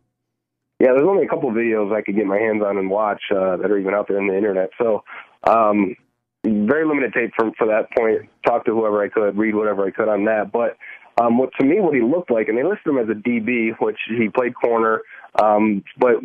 Yeah, 0.79 0.89
there's 0.97 1.07
only 1.07 1.27
a 1.27 1.29
couple 1.29 1.51
videos 1.51 1.95
I 1.95 2.01
could 2.01 2.17
get 2.17 2.25
my 2.25 2.39
hands 2.39 2.63
on 2.65 2.79
and 2.79 2.89
watch 2.89 3.21
uh, 3.31 3.59
that 3.59 3.71
are 3.71 3.79
even 3.79 3.93
out 3.93 4.09
there 4.09 4.19
in 4.19 4.29
the 4.29 4.37
internet. 4.37 4.71
So, 4.79 5.05
um, 5.45 5.95
very 6.43 6.87
limited 6.87 7.13
tape 7.13 7.33
from 7.37 7.53
for 7.59 7.67
that 7.67 7.89
point. 7.95 8.31
Talk 8.47 8.65
to 8.65 8.73
whoever 8.73 9.05
I 9.05 9.11
could, 9.11 9.37
read 9.37 9.55
whatever 9.55 9.87
I 9.87 9.91
could 9.91 10.09
on 10.09 10.25
that. 10.25 10.51
But 10.53 10.79
um, 11.21 11.37
what 11.37 11.51
to 11.61 11.67
me, 11.67 11.81
what 11.81 11.95
he 11.95 12.01
looked 12.01 12.31
like, 12.31 12.49
and 12.49 12.57
they 12.57 12.63
listed 12.63 12.87
him 12.87 12.99
as 12.99 13.09
a 13.11 13.29
DB, 13.29 13.73
which 13.79 13.99
he 14.09 14.31
played 14.31 14.55
corner. 14.55 15.03
Um, 15.41 15.85
but 15.99 16.17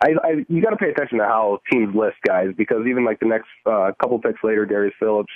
I, 0.00 0.10
I, 0.22 0.30
you 0.48 0.62
got 0.62 0.70
to 0.70 0.76
pay 0.76 0.90
attention 0.90 1.18
to 1.18 1.24
how 1.24 1.58
teams 1.70 1.94
list 1.94 2.16
guys 2.26 2.48
because 2.56 2.86
even 2.88 3.04
like 3.04 3.18
the 3.18 3.26
next 3.26 3.48
uh, 3.66 3.90
couple 4.00 4.20
picks 4.20 4.42
later, 4.44 4.64
Darius 4.64 4.94
Phillips 5.00 5.32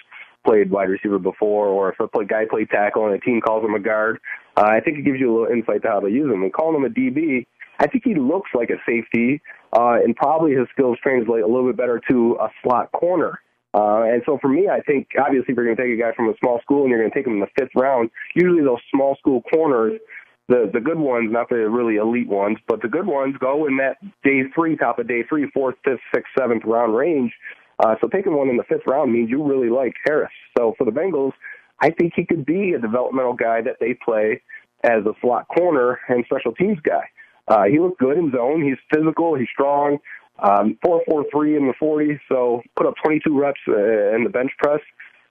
played 0.46 0.70
wide 0.70 0.88
receiver 0.88 1.18
before, 1.18 1.66
or 1.66 1.92
if 1.92 2.00
a 2.00 2.08
play, 2.08 2.24
guy 2.24 2.44
played 2.48 2.70
tackle 2.70 3.06
and 3.06 3.14
a 3.14 3.20
team 3.20 3.40
calls 3.40 3.64
him 3.64 3.74
a 3.74 3.80
guard, 3.80 4.18
uh, 4.56 4.66
I 4.66 4.80
think 4.80 4.98
it 4.98 5.04
gives 5.04 5.20
you 5.20 5.30
a 5.30 5.34
little 5.40 5.54
insight 5.54 5.82
to 5.82 5.88
how 5.88 6.00
to 6.00 6.08
use 6.08 6.32
him. 6.32 6.42
And 6.42 6.52
calling 6.52 6.76
him 6.76 6.84
a 6.84 6.88
DB, 6.88 7.46
I 7.78 7.86
think 7.86 8.04
he 8.04 8.14
looks 8.14 8.50
like 8.54 8.70
a 8.70 8.78
safety, 8.86 9.40
uh, 9.72 9.98
and 10.02 10.16
probably 10.16 10.52
his 10.52 10.66
skills 10.72 10.98
translate 11.02 11.42
a 11.42 11.46
little 11.46 11.66
bit 11.66 11.76
better 11.76 12.00
to 12.10 12.38
a 12.40 12.48
slot 12.62 12.90
corner. 12.92 13.40
Uh, 13.74 14.02
and 14.04 14.22
so 14.24 14.38
for 14.40 14.48
me, 14.48 14.68
I 14.68 14.80
think 14.80 15.08
obviously 15.20 15.52
if 15.52 15.56
you're 15.56 15.64
going 15.66 15.76
to 15.76 15.82
take 15.82 15.92
a 15.92 16.02
guy 16.02 16.12
from 16.16 16.28
a 16.28 16.34
small 16.40 16.58
school 16.62 16.82
and 16.82 16.90
you're 16.90 16.98
going 16.98 17.10
to 17.10 17.14
take 17.14 17.26
him 17.26 17.34
in 17.34 17.40
the 17.40 17.52
fifth 17.58 17.72
round, 17.76 18.10
usually 18.34 18.62
those 18.62 18.80
small 18.92 19.14
school 19.16 19.42
corners, 19.42 20.00
the 20.48 20.70
the 20.72 20.80
good 20.80 20.98
ones, 20.98 21.30
not 21.30 21.50
the 21.50 21.68
really 21.68 21.96
elite 21.96 22.28
ones, 22.28 22.56
but 22.66 22.80
the 22.80 22.88
good 22.88 23.06
ones 23.06 23.36
go 23.38 23.66
in 23.66 23.76
that 23.76 23.98
day 24.24 24.42
three, 24.54 24.76
top 24.76 24.98
of 24.98 25.06
day 25.06 25.22
three, 25.28 25.50
fourth, 25.52 25.76
fifth, 25.84 26.00
sixth, 26.12 26.30
seventh 26.38 26.62
round 26.64 26.96
range. 26.96 27.32
Uh, 27.78 27.94
so 28.00 28.08
taking 28.08 28.36
one 28.36 28.48
in 28.48 28.56
the 28.56 28.64
fifth 28.64 28.86
round 28.86 29.12
means 29.12 29.30
you 29.30 29.42
really 29.42 29.70
like 29.70 29.94
Harris. 30.04 30.32
So 30.56 30.74
for 30.76 30.84
the 30.84 30.90
Bengals, 30.90 31.32
I 31.80 31.90
think 31.90 32.14
he 32.16 32.24
could 32.24 32.44
be 32.44 32.72
a 32.72 32.78
developmental 32.78 33.34
guy 33.34 33.62
that 33.62 33.76
they 33.80 33.94
play 33.94 34.42
as 34.84 35.04
a 35.06 35.12
slot 35.20 35.46
corner 35.48 35.98
and 36.08 36.24
special 36.24 36.52
teams 36.52 36.78
guy. 36.82 37.04
Uh, 37.46 37.64
he 37.64 37.78
looked 37.78 37.98
good 37.98 38.18
in 38.18 38.30
zone. 38.32 38.62
He's 38.62 38.78
physical. 38.92 39.34
He's 39.34 39.48
strong. 39.52 39.98
Um, 40.40 40.78
443 40.84 41.56
in 41.56 41.66
the 41.66 41.74
40, 41.80 42.20
so 42.28 42.62
put 42.76 42.86
up 42.86 42.94
22 43.02 43.36
reps 43.36 43.58
uh, 43.66 44.14
in 44.14 44.22
the 44.22 44.30
bench 44.30 44.52
press. 44.58 44.80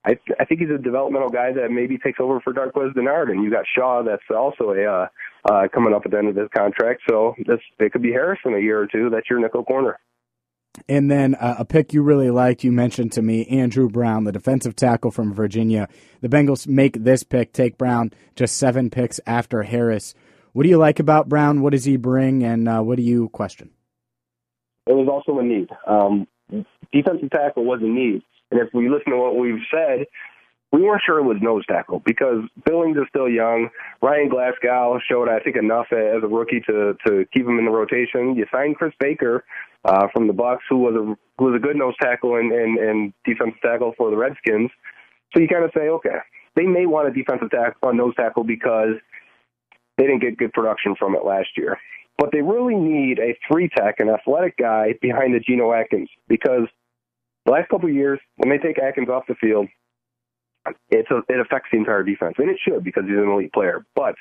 I, 0.06 0.18
I 0.40 0.46
think 0.46 0.60
he's 0.60 0.70
a 0.70 0.78
developmental 0.78 1.30
guy 1.30 1.54
that 1.54 1.72
maybe 1.72 1.98
takes 1.98 2.20
over 2.20 2.42
for 2.42 2.54
Darqueze 2.54 2.94
Dennard, 2.94 3.30
and 3.30 3.42
you 3.44 3.50
got 3.50 3.66
Shaw 3.74 4.04
that's 4.04 4.24
also 4.30 4.72
a 4.72 4.84
uh, 4.84 5.08
uh, 5.50 5.68
coming 5.74 5.94
up 5.94 6.04
at 6.06 6.12
the 6.12 6.18
end 6.18 6.28
of 6.28 6.36
his 6.36 6.50
contract. 6.56 7.02
So 7.10 7.36
this 7.46 7.60
it 7.80 7.92
could 7.94 8.02
be 8.02 8.12
Harris 8.12 8.40
in 8.46 8.54
a 8.54 8.60
year 8.60 8.82
or 8.82 8.88
two. 8.88 9.10
That's 9.10 9.30
your 9.30 9.40
nickel 9.40 9.64
corner. 9.64 10.00
And 10.88 11.10
then 11.12 11.36
uh, 11.36 11.56
a 11.60 11.66
pick 11.66 11.94
you 11.94 12.02
really 12.02 12.30
liked, 12.30 12.64
you 12.64 12.72
mentioned 12.72 13.12
to 13.14 13.22
me, 13.22 13.46
Andrew 13.48 13.90
Brown, 13.90 14.24
the 14.24 14.32
defensive 14.32 14.76
tackle 14.76 15.12
from 15.12 15.34
Virginia. 15.34 15.88
The 16.22 16.30
Bengals 16.30 16.68
make 16.68 17.04
this 17.04 17.24
pick, 17.24 17.54
take 17.54 17.78
Brown 17.78 18.12
just 18.36 18.58
seven 18.58 18.90
picks 18.90 19.20
after 19.26 19.64
Harris. 19.64 20.14
What 20.54 20.64
do 20.64 20.70
you 20.70 20.78
like 20.78 21.00
about 21.00 21.30
Brown? 21.30 21.62
What 21.62 21.72
does 21.72 21.86
he 21.86 21.98
bring, 21.98 22.44
and 22.44 22.68
uh, 22.68 22.82
what 22.82 22.98
do 22.98 23.04
you 23.04 23.30
question? 23.30 23.72
it 24.88 24.94
was 24.94 25.08
also 25.08 25.40
a 25.40 25.44
need. 25.44 25.70
Um, 25.86 26.28
defensive 26.92 27.30
tackle 27.30 27.66
was 27.66 27.82
a 27.82 27.88
need. 27.88 28.24
And 28.52 28.62
if 28.62 28.70
we 28.74 28.90
listen 28.90 29.12
to 29.12 29.18
what 29.18 29.36
we've 29.36 29.62
said, 29.70 30.08
we 30.72 30.82
weren't 30.82 31.02
sure 31.06 31.20
it 31.20 31.24
was 31.24 31.38
nose 31.42 31.66
tackle 31.66 32.02
because 32.06 32.44
Billings 32.66 32.98
is 32.98 33.04
still 33.10 33.30
young. 33.30 33.70
Ryan 34.02 34.30
Glasgow 34.30 35.00
showed, 35.10 35.30
I 35.30 35.40
think, 35.40 35.56
enough 35.56 35.88
as 35.92 36.22
a 36.24 36.28
rookie 36.28 36.62
to 36.70 36.96
to 37.06 37.26
keep 37.34 37.46
him 37.46 37.58
in 37.60 37.66
the 37.66 37.72
rotation. 37.72 38.36
You 38.36 38.46
signed 38.52 38.76
Chris 38.76 38.94
Baker 39.00 39.46
uh, 39.86 40.08
from 40.14 40.28
the 40.28 40.34
Bucks, 40.34 40.64
who 40.70 40.80
was 40.80 40.96
a 40.96 41.16
who 41.38 41.46
was 41.46 41.56
a 41.56 41.60
good 41.60 41.78
nose 41.78 41.96
tackle 42.02 42.36
and, 42.36 42.52
and, 42.52 42.78
and 42.78 43.14
defensive 43.26 43.62
tackle 43.62 43.94
for 43.98 44.12
the 44.12 44.18
Redskins. 44.18 44.72
So 45.34 45.40
you 45.40 45.48
kind 45.48 45.64
of 45.64 45.72
say, 45.76 45.88
okay, 45.90 46.18
they 46.56 46.64
may 46.64 46.86
want 46.86 47.08
a 47.08 47.12
defensive 47.12 47.52
tackle, 47.52 47.90
a 47.90 47.94
nose 47.94 48.16
tackle, 48.16 48.44
because 48.44 48.96
They 49.98 50.06
didn't 50.06 50.22
get 50.22 50.38
good 50.38 50.54
production 50.54 50.96
from 50.98 51.16
it 51.16 51.26
last 51.26 51.50
year. 51.58 51.78
But 52.18 52.32
they 52.32 52.42
really 52.42 52.76
need 52.76 53.20
a 53.20 53.38
three 53.48 53.70
tech, 53.70 53.96
an 54.00 54.10
athletic 54.10 54.58
guy 54.58 54.94
behind 55.02 55.34
the 55.36 55.40
Geno 55.40 55.74
Atkins 55.74 56.10
because 56.28 56.68
the 57.46 57.52
last 57.52 57.70
couple 57.70 57.90
of 57.90 57.96
years, 57.96 58.20
when 58.38 58.50
they 58.50 58.58
take 58.58 58.80
Atkins 58.80 59.10
off 59.10 59.24
the 59.28 59.36
field, 59.36 59.68
it's 60.90 61.10
a, 61.12 61.22
it 61.30 61.40
affects 61.40 61.70
the 61.72 61.78
entire 61.78 62.04
defense, 62.04 62.36
and 62.38 62.50
it 62.50 62.58
should 62.64 62.84
because 62.84 63.04
he's 63.06 63.18
an 63.18 63.30
elite 63.30 63.54
player. 63.54 63.86
But 63.96 64.16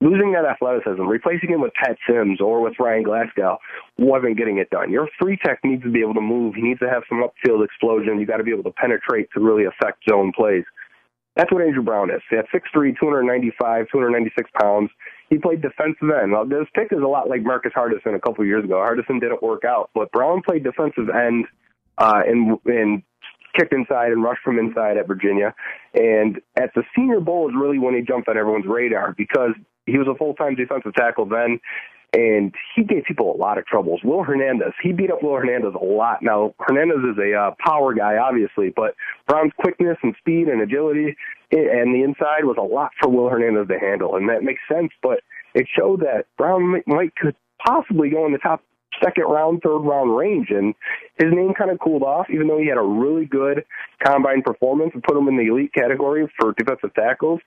losing 0.00 0.32
that 0.32 0.44
athleticism, 0.44 1.02
replacing 1.02 1.50
him 1.50 1.60
with 1.60 1.72
Pat 1.74 1.96
Sims 2.08 2.40
or 2.40 2.60
with 2.60 2.74
Ryan 2.78 3.02
Glasgow 3.02 3.58
wasn't 3.98 4.36
getting 4.36 4.58
it 4.58 4.70
done. 4.70 4.90
Your 4.90 5.08
three 5.20 5.38
tech 5.44 5.60
needs 5.62 5.82
to 5.82 5.90
be 5.90 6.00
able 6.00 6.14
to 6.14 6.20
move. 6.20 6.54
He 6.54 6.62
needs 6.62 6.80
to 6.80 6.88
have 6.88 7.02
some 7.08 7.22
upfield 7.22 7.64
explosion. 7.64 8.18
You 8.18 8.26
got 8.26 8.38
to 8.38 8.44
be 8.44 8.52
able 8.52 8.64
to 8.64 8.72
penetrate 8.72 9.28
to 9.34 9.40
really 9.40 9.64
affect 9.64 10.02
zone 10.08 10.32
plays. 10.34 10.64
That's 11.36 11.52
what 11.52 11.62
Andrew 11.62 11.82
Brown 11.82 12.10
is. 12.10 12.22
At 12.32 12.46
6'3", 12.52 12.98
295, 12.98 13.86
296 13.92 14.50
pounds. 14.60 14.90
He 15.28 15.38
played 15.38 15.62
defensive 15.62 16.10
end. 16.10 16.32
Now, 16.32 16.44
this 16.44 16.66
pick 16.74 16.88
is 16.90 16.98
a 16.98 17.06
lot 17.06 17.28
like 17.28 17.42
Marcus 17.42 17.72
Hardison 17.76 18.16
a 18.16 18.20
couple 18.20 18.44
years 18.44 18.64
ago. 18.64 18.74
Hardison 18.74 19.20
didn't 19.20 19.42
work 19.42 19.64
out, 19.64 19.90
but 19.94 20.10
Brown 20.10 20.42
played 20.42 20.64
defensive 20.64 21.08
end 21.08 21.46
uh, 21.98 22.22
and, 22.26 22.58
and 22.66 23.02
kicked 23.58 23.72
inside 23.72 24.12
and 24.12 24.22
rushed 24.22 24.42
from 24.42 24.58
inside 24.58 24.96
at 24.96 25.06
Virginia. 25.06 25.54
And 25.94 26.40
at 26.56 26.70
the 26.74 26.82
Senior 26.96 27.20
Bowl 27.20 27.48
is 27.48 27.54
really 27.58 27.78
when 27.78 27.94
he 27.94 28.02
jumped 28.02 28.28
on 28.28 28.36
everyone's 28.36 28.66
radar 28.66 29.14
because 29.16 29.52
he 29.86 29.98
was 29.98 30.06
a 30.08 30.14
full-time 30.16 30.54
defensive 30.54 30.94
tackle 30.94 31.26
then 31.26 31.60
and 32.12 32.52
he 32.74 32.82
gave 32.82 33.04
people 33.04 33.32
a 33.32 33.38
lot 33.38 33.56
of 33.56 33.64
troubles. 33.66 34.00
Will 34.02 34.24
Hernandez, 34.24 34.72
he 34.82 34.92
beat 34.92 35.12
up 35.12 35.22
Will 35.22 35.36
Hernandez 35.36 35.74
a 35.80 35.84
lot. 35.84 36.18
Now, 36.22 36.54
Hernandez 36.58 36.98
is 37.12 37.18
a 37.18 37.34
uh, 37.34 37.50
power 37.64 37.94
guy, 37.94 38.16
obviously, 38.16 38.72
but 38.74 38.96
Brown's 39.28 39.52
quickness 39.60 39.96
and 40.02 40.14
speed 40.18 40.48
and 40.48 40.60
agility 40.60 41.16
and 41.52 41.94
the 41.94 42.02
inside 42.04 42.44
was 42.44 42.56
a 42.58 42.62
lot 42.62 42.92
for 43.00 43.10
Will 43.10 43.28
Hernandez 43.28 43.68
to 43.68 43.78
handle, 43.78 44.16
and 44.16 44.28
that 44.28 44.42
makes 44.42 44.60
sense. 44.70 44.90
But 45.02 45.20
it 45.54 45.66
showed 45.76 46.00
that 46.00 46.26
Brown 46.38 46.82
might 46.86 47.14
could 47.16 47.34
possibly 47.64 48.10
go 48.10 48.24
in 48.26 48.32
the 48.32 48.38
top 48.38 48.62
second 49.02 49.24
round, 49.24 49.60
third 49.62 49.80
round 49.80 50.16
range, 50.16 50.48
and 50.50 50.74
his 51.18 51.32
name 51.32 51.54
kind 51.54 51.70
of 51.70 51.78
cooled 51.80 52.02
off, 52.02 52.26
even 52.32 52.48
though 52.48 52.58
he 52.58 52.66
had 52.66 52.78
a 52.78 52.82
really 52.82 53.26
good 53.26 53.64
combine 54.04 54.42
performance 54.42 54.90
and 54.94 55.02
put 55.02 55.16
him 55.16 55.28
in 55.28 55.36
the 55.36 55.46
elite 55.46 55.72
category 55.74 56.30
for 56.38 56.52
defensive 56.58 56.94
tackles. 56.94 57.40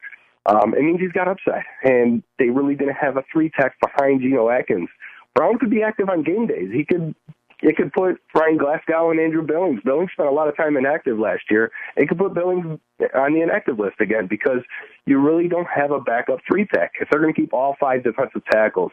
Um, 0.46 0.74
it 0.74 0.82
means 0.82 1.00
he's 1.00 1.12
got 1.12 1.28
upside, 1.28 1.64
and 1.84 2.22
they 2.38 2.50
really 2.50 2.76
didn't 2.76 2.96
have 2.96 3.18
a 3.18 3.24
three 3.32 3.50
tech 3.58 3.76
behind 3.82 4.22
Geno 4.22 4.50
Atkins. 4.50 4.90
Brown 5.36 5.58
could 5.58 5.70
be 5.70 5.82
active 5.82 6.10
on 6.10 6.24
game 6.24 6.48
days. 6.48 6.70
He 6.72 6.86
could 6.86 7.16
it 7.64 7.78
could 7.78 7.94
put 7.94 8.20
Ryan 8.36 8.58
Glasgow 8.58 9.10
and 9.10 9.20
Andrew 9.22 9.42
Billings. 9.42 9.80
Billings 9.86 10.12
spent 10.12 10.28
a 10.28 10.32
lot 10.32 10.50
of 10.50 10.58
time 10.58 10.76
inactive 10.76 11.18
last 11.18 11.44
year. 11.50 11.72
It 11.96 12.10
could 12.10 12.18
put 12.18 12.34
Billings 12.34 12.78
on 13.16 13.34
the 13.34 13.42
inactive 13.42 13.80
list 13.80 14.02
again 14.02 14.28
because 14.30 14.60
you 15.06 15.18
really 15.18 15.48
don't 15.48 15.68
have 15.74 15.92
a 15.92 16.00
backup 16.02 16.40
three 16.46 16.68
tech. 16.74 16.92
If 17.00 17.08
they're 17.10 17.22
going 17.22 17.34
to 17.34 17.40
keep 17.40 17.54
all 17.54 17.78
five 17.80 18.04
defensive 18.04 18.44
tackles, 18.52 18.92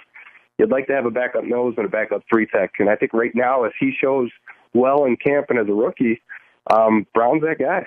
you'd 0.60 0.70
like 0.70 0.86
to 0.86 0.92
have 0.92 1.06
a 1.06 1.10
backup 1.10 1.44
nose 1.44 1.74
and 1.78 1.86
a 1.86 1.88
backup 1.88 2.22
three 2.28 2.46
tech. 2.46 2.72
And 2.78 2.90
I 2.90 2.94
think 2.94 3.14
right 3.14 3.34
now, 3.34 3.64
as 3.64 3.72
he 3.80 3.92
shows 3.98 4.30
well 4.74 5.06
in 5.06 5.16
camp 5.16 5.46
and 5.48 5.58
as 5.58 5.66
a 5.66 5.72
rookie, 5.72 6.20
um, 6.70 7.06
Brown's 7.14 7.40
that 7.42 7.58
guy. 7.58 7.86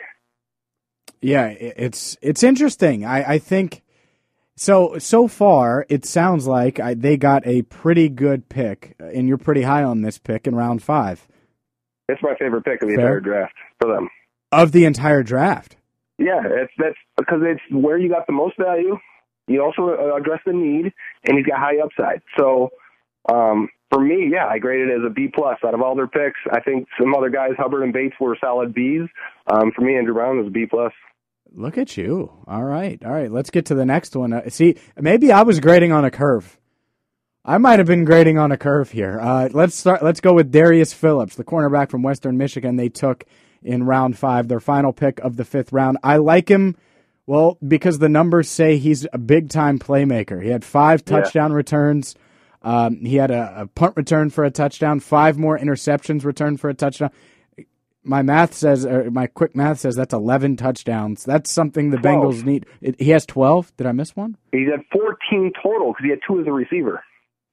Yeah, 1.21 1.47
it's 1.47 2.17
it's 2.21 2.41
interesting. 2.43 3.05
I, 3.05 3.33
I 3.33 3.37
think 3.37 3.83
so. 4.57 4.97
So 4.97 5.27
far, 5.27 5.85
it 5.87 6.03
sounds 6.03 6.47
like 6.47 6.79
I, 6.79 6.95
they 6.95 7.15
got 7.15 7.45
a 7.45 7.61
pretty 7.61 8.09
good 8.09 8.49
pick, 8.49 8.95
and 8.99 9.27
you're 9.27 9.37
pretty 9.37 9.61
high 9.61 9.83
on 9.83 10.01
this 10.01 10.17
pick 10.17 10.47
in 10.47 10.55
round 10.55 10.81
five. 10.83 11.27
It's 12.09 12.21
my 12.23 12.35
favorite 12.37 12.65
pick 12.65 12.81
of 12.81 12.89
the 12.89 12.95
Fair. 12.95 13.05
entire 13.05 13.19
draft 13.21 13.53
for 13.79 13.93
them. 13.93 14.09
Of 14.51 14.71
the 14.71 14.83
entire 14.83 15.23
draft. 15.23 15.77
Yeah, 16.17 16.41
it's 16.43 16.73
that's 16.77 16.97
because 17.17 17.41
it's 17.43 17.61
where 17.71 17.97
you 17.97 18.09
got 18.09 18.27
the 18.27 18.33
most 18.33 18.57
value. 18.57 18.97
You 19.47 19.61
also 19.61 19.89
uh, 19.89 20.15
address 20.15 20.39
the 20.45 20.53
need, 20.53 20.93
and 21.25 21.37
he's 21.37 21.45
got 21.45 21.59
high 21.59 21.79
upside. 21.83 22.21
So 22.37 22.69
um, 23.31 23.69
for 23.91 24.01
me, 24.01 24.29
yeah, 24.31 24.47
I 24.47 24.59
graded 24.59 24.89
it 24.89 24.99
as 24.99 25.05
a 25.05 25.09
B 25.09 25.29
plus 25.33 25.57
out 25.65 25.73
of 25.73 25.81
all 25.81 25.95
their 25.95 26.07
picks. 26.07 26.39
I 26.51 26.59
think 26.61 26.87
some 26.99 27.13
other 27.13 27.29
guys, 27.29 27.51
Hubbard 27.57 27.83
and 27.83 27.93
Bates, 27.93 28.15
were 28.19 28.37
solid 28.39 28.73
Bs. 28.73 29.07
Um, 29.47 29.71
for 29.75 29.81
me, 29.81 29.97
Andrew 29.97 30.13
Brown 30.13 30.37
was 30.37 30.47
a 30.47 30.51
B 30.51 30.65
plus. 30.65 30.93
Look 31.55 31.77
at 31.77 31.97
you. 31.97 32.31
All 32.47 32.63
right. 32.63 33.03
All 33.05 33.11
right. 33.11 33.31
Let's 33.31 33.51
get 33.51 33.67
to 33.67 33.75
the 33.75 33.85
next 33.85 34.15
one. 34.15 34.33
Uh, 34.33 34.49
see, 34.49 34.75
maybe 34.99 35.31
I 35.31 35.43
was 35.43 35.59
grading 35.59 35.91
on 35.91 36.03
a 36.03 36.09
curve. 36.09 36.59
I 37.45 37.57
might 37.57 37.79
have 37.79 37.87
been 37.87 38.05
grading 38.05 38.37
on 38.37 38.51
a 38.51 38.57
curve 38.57 38.91
here. 38.91 39.19
Uh, 39.19 39.49
let's 39.51 39.75
start. 39.75 40.01
Let's 40.01 40.21
go 40.21 40.33
with 40.33 40.51
Darius 40.51 40.93
Phillips, 40.93 41.35
the 41.35 41.43
cornerback 41.43 41.91
from 41.91 42.01
Western 42.01 42.37
Michigan. 42.37 42.77
They 42.77 42.89
took 42.89 43.25
in 43.61 43.83
round 43.83 44.17
five, 44.17 44.47
their 44.47 44.61
final 44.61 44.93
pick 44.93 45.19
of 45.19 45.35
the 45.35 45.45
fifth 45.45 45.73
round. 45.73 45.97
I 46.03 46.17
like 46.17 46.49
him, 46.49 46.77
well, 47.25 47.57
because 47.65 47.99
the 47.99 48.09
numbers 48.09 48.49
say 48.49 48.77
he's 48.77 49.07
a 49.13 49.17
big 49.17 49.49
time 49.49 49.79
playmaker. 49.79 50.41
He 50.41 50.49
had 50.49 50.65
five 50.65 51.05
touchdown 51.05 51.51
yeah. 51.51 51.57
returns. 51.57 52.15
Um, 52.61 53.03
he 53.03 53.17
had 53.17 53.31
a, 53.31 53.61
a, 53.61 53.67
punt 53.67 53.97
return 53.97 54.29
for 54.29 54.45
a 54.45 54.51
touchdown, 54.51 55.01
five 55.01 55.37
more 55.37 55.59
interceptions 55.59 56.23
returned 56.23 56.61
for 56.61 56.69
a 56.69 56.73
touchdown 56.73 57.11
my 58.03 58.21
math 58.21 58.53
says, 58.53 58.85
or 58.85 59.09
my 59.11 59.27
quick 59.27 59.55
math 59.55 59.79
says 59.79 59.95
that's 59.95 60.13
11 60.13 60.57
touchdowns. 60.57 61.23
That's 61.23 61.51
something 61.51 61.89
the 61.89 61.97
12. 61.97 62.15
Bengals 62.15 62.43
need. 62.43 62.65
It, 62.81 62.99
he 62.99 63.11
has 63.11 63.25
12. 63.25 63.75
Did 63.77 63.87
I 63.87 63.91
miss 63.91 64.15
one? 64.15 64.37
He's 64.51 64.69
had 64.69 64.81
14 64.91 65.51
total 65.61 65.93
because 65.93 66.03
he 66.03 66.09
had 66.09 66.19
two 66.27 66.39
as 66.39 66.47
a 66.47 66.51
receiver. 66.51 67.03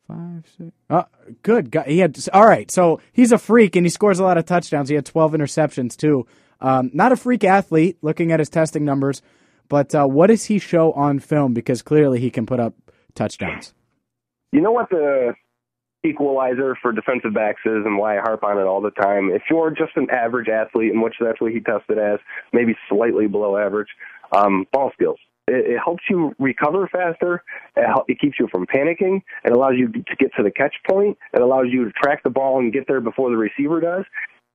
Five, 0.09 0.45
six. 0.59 0.71
Oh, 0.89 1.05
good. 1.43 1.75
He 1.87 1.99
had. 1.99 2.19
All 2.33 2.47
right. 2.47 2.71
So 2.71 3.01
he's 3.13 3.31
a 3.31 3.39
freak 3.39 3.77
and 3.77 3.87
he 3.87 3.91
scores 3.91 4.19
a 4.19 4.25
lot 4.25 4.39
of 4.39 4.45
touchdowns. 4.45 4.89
He 4.89 4.97
had 4.97 5.07
12 5.07 5.33
interceptions 5.33 5.97
too. 5.97 6.27
Um, 6.61 6.91
not 6.93 7.13
a 7.13 7.17
freak 7.17 7.45
athlete 7.45 7.99
looking 8.03 8.33
at 8.33 8.41
his 8.41 8.49
testing 8.49 8.85
numbers, 8.85 9.23
but 9.71 9.95
uh, 9.95 10.05
what 10.05 10.27
does 10.27 10.45
he 10.45 10.59
show 10.59 10.93
on 10.93 11.21
film? 11.21 11.55
Because 11.55 11.81
clearly 11.81 12.21
he 12.21 12.31
can 12.31 12.45
put 12.45 12.61
up 12.61 12.75
touchdowns. 13.15 13.73
You 14.53 14.61
know 14.61 14.73
what 14.73 14.91
the 14.91 15.35
equalizer 16.05 16.77
for 16.83 16.93
defensive 16.93 17.33
backs 17.33 17.61
is 17.65 17.85
and 17.87 17.97
why 17.97 18.19
I 18.19 18.21
harp 18.21 18.43
on 18.43 18.59
it 18.59 18.65
all 18.65 18.81
the 18.81 18.91
time. 18.91 19.31
If 19.31 19.43
you're 19.49 19.71
just 19.71 19.93
an 19.97 20.09
average 20.11 20.49
athlete, 20.49 20.93
in 20.93 21.01
which 21.01 21.15
that's 21.21 21.41
what 21.41 21.53
he 21.53 21.61
tested 21.61 21.99
as, 21.99 22.19
maybe 22.53 22.77
slightly 22.89 23.29
below 23.29 23.57
average, 23.57 23.89
um, 24.33 24.67
ball 24.73 24.91
skills. 24.93 25.19
It, 25.47 25.79
helps 25.85 26.05
you 26.09 26.33
recover 26.39 26.89
faster. 26.91 27.43
It 27.77 28.21
keeps 28.21 28.39
you 28.39 28.49
from 28.53 28.67
panicking. 28.67 29.23
It 29.45 29.53
allows 29.53 29.75
you 29.77 29.89
to 29.89 30.17
get 30.19 30.31
to 30.37 30.45
the 30.45 30.51
catch 30.51 30.75
point. 30.89 31.19
It 31.33 31.41
allows 31.41 31.67
you 31.71 31.85
to 31.85 31.91
track 31.91 32.23
the 32.23 32.31
ball 32.31 32.61
and 32.61 32.73
get 32.73 32.87
there 32.87 33.01
before 33.01 33.31
the 33.31 33.37
receiver 33.37 33.81
does. 33.81 34.05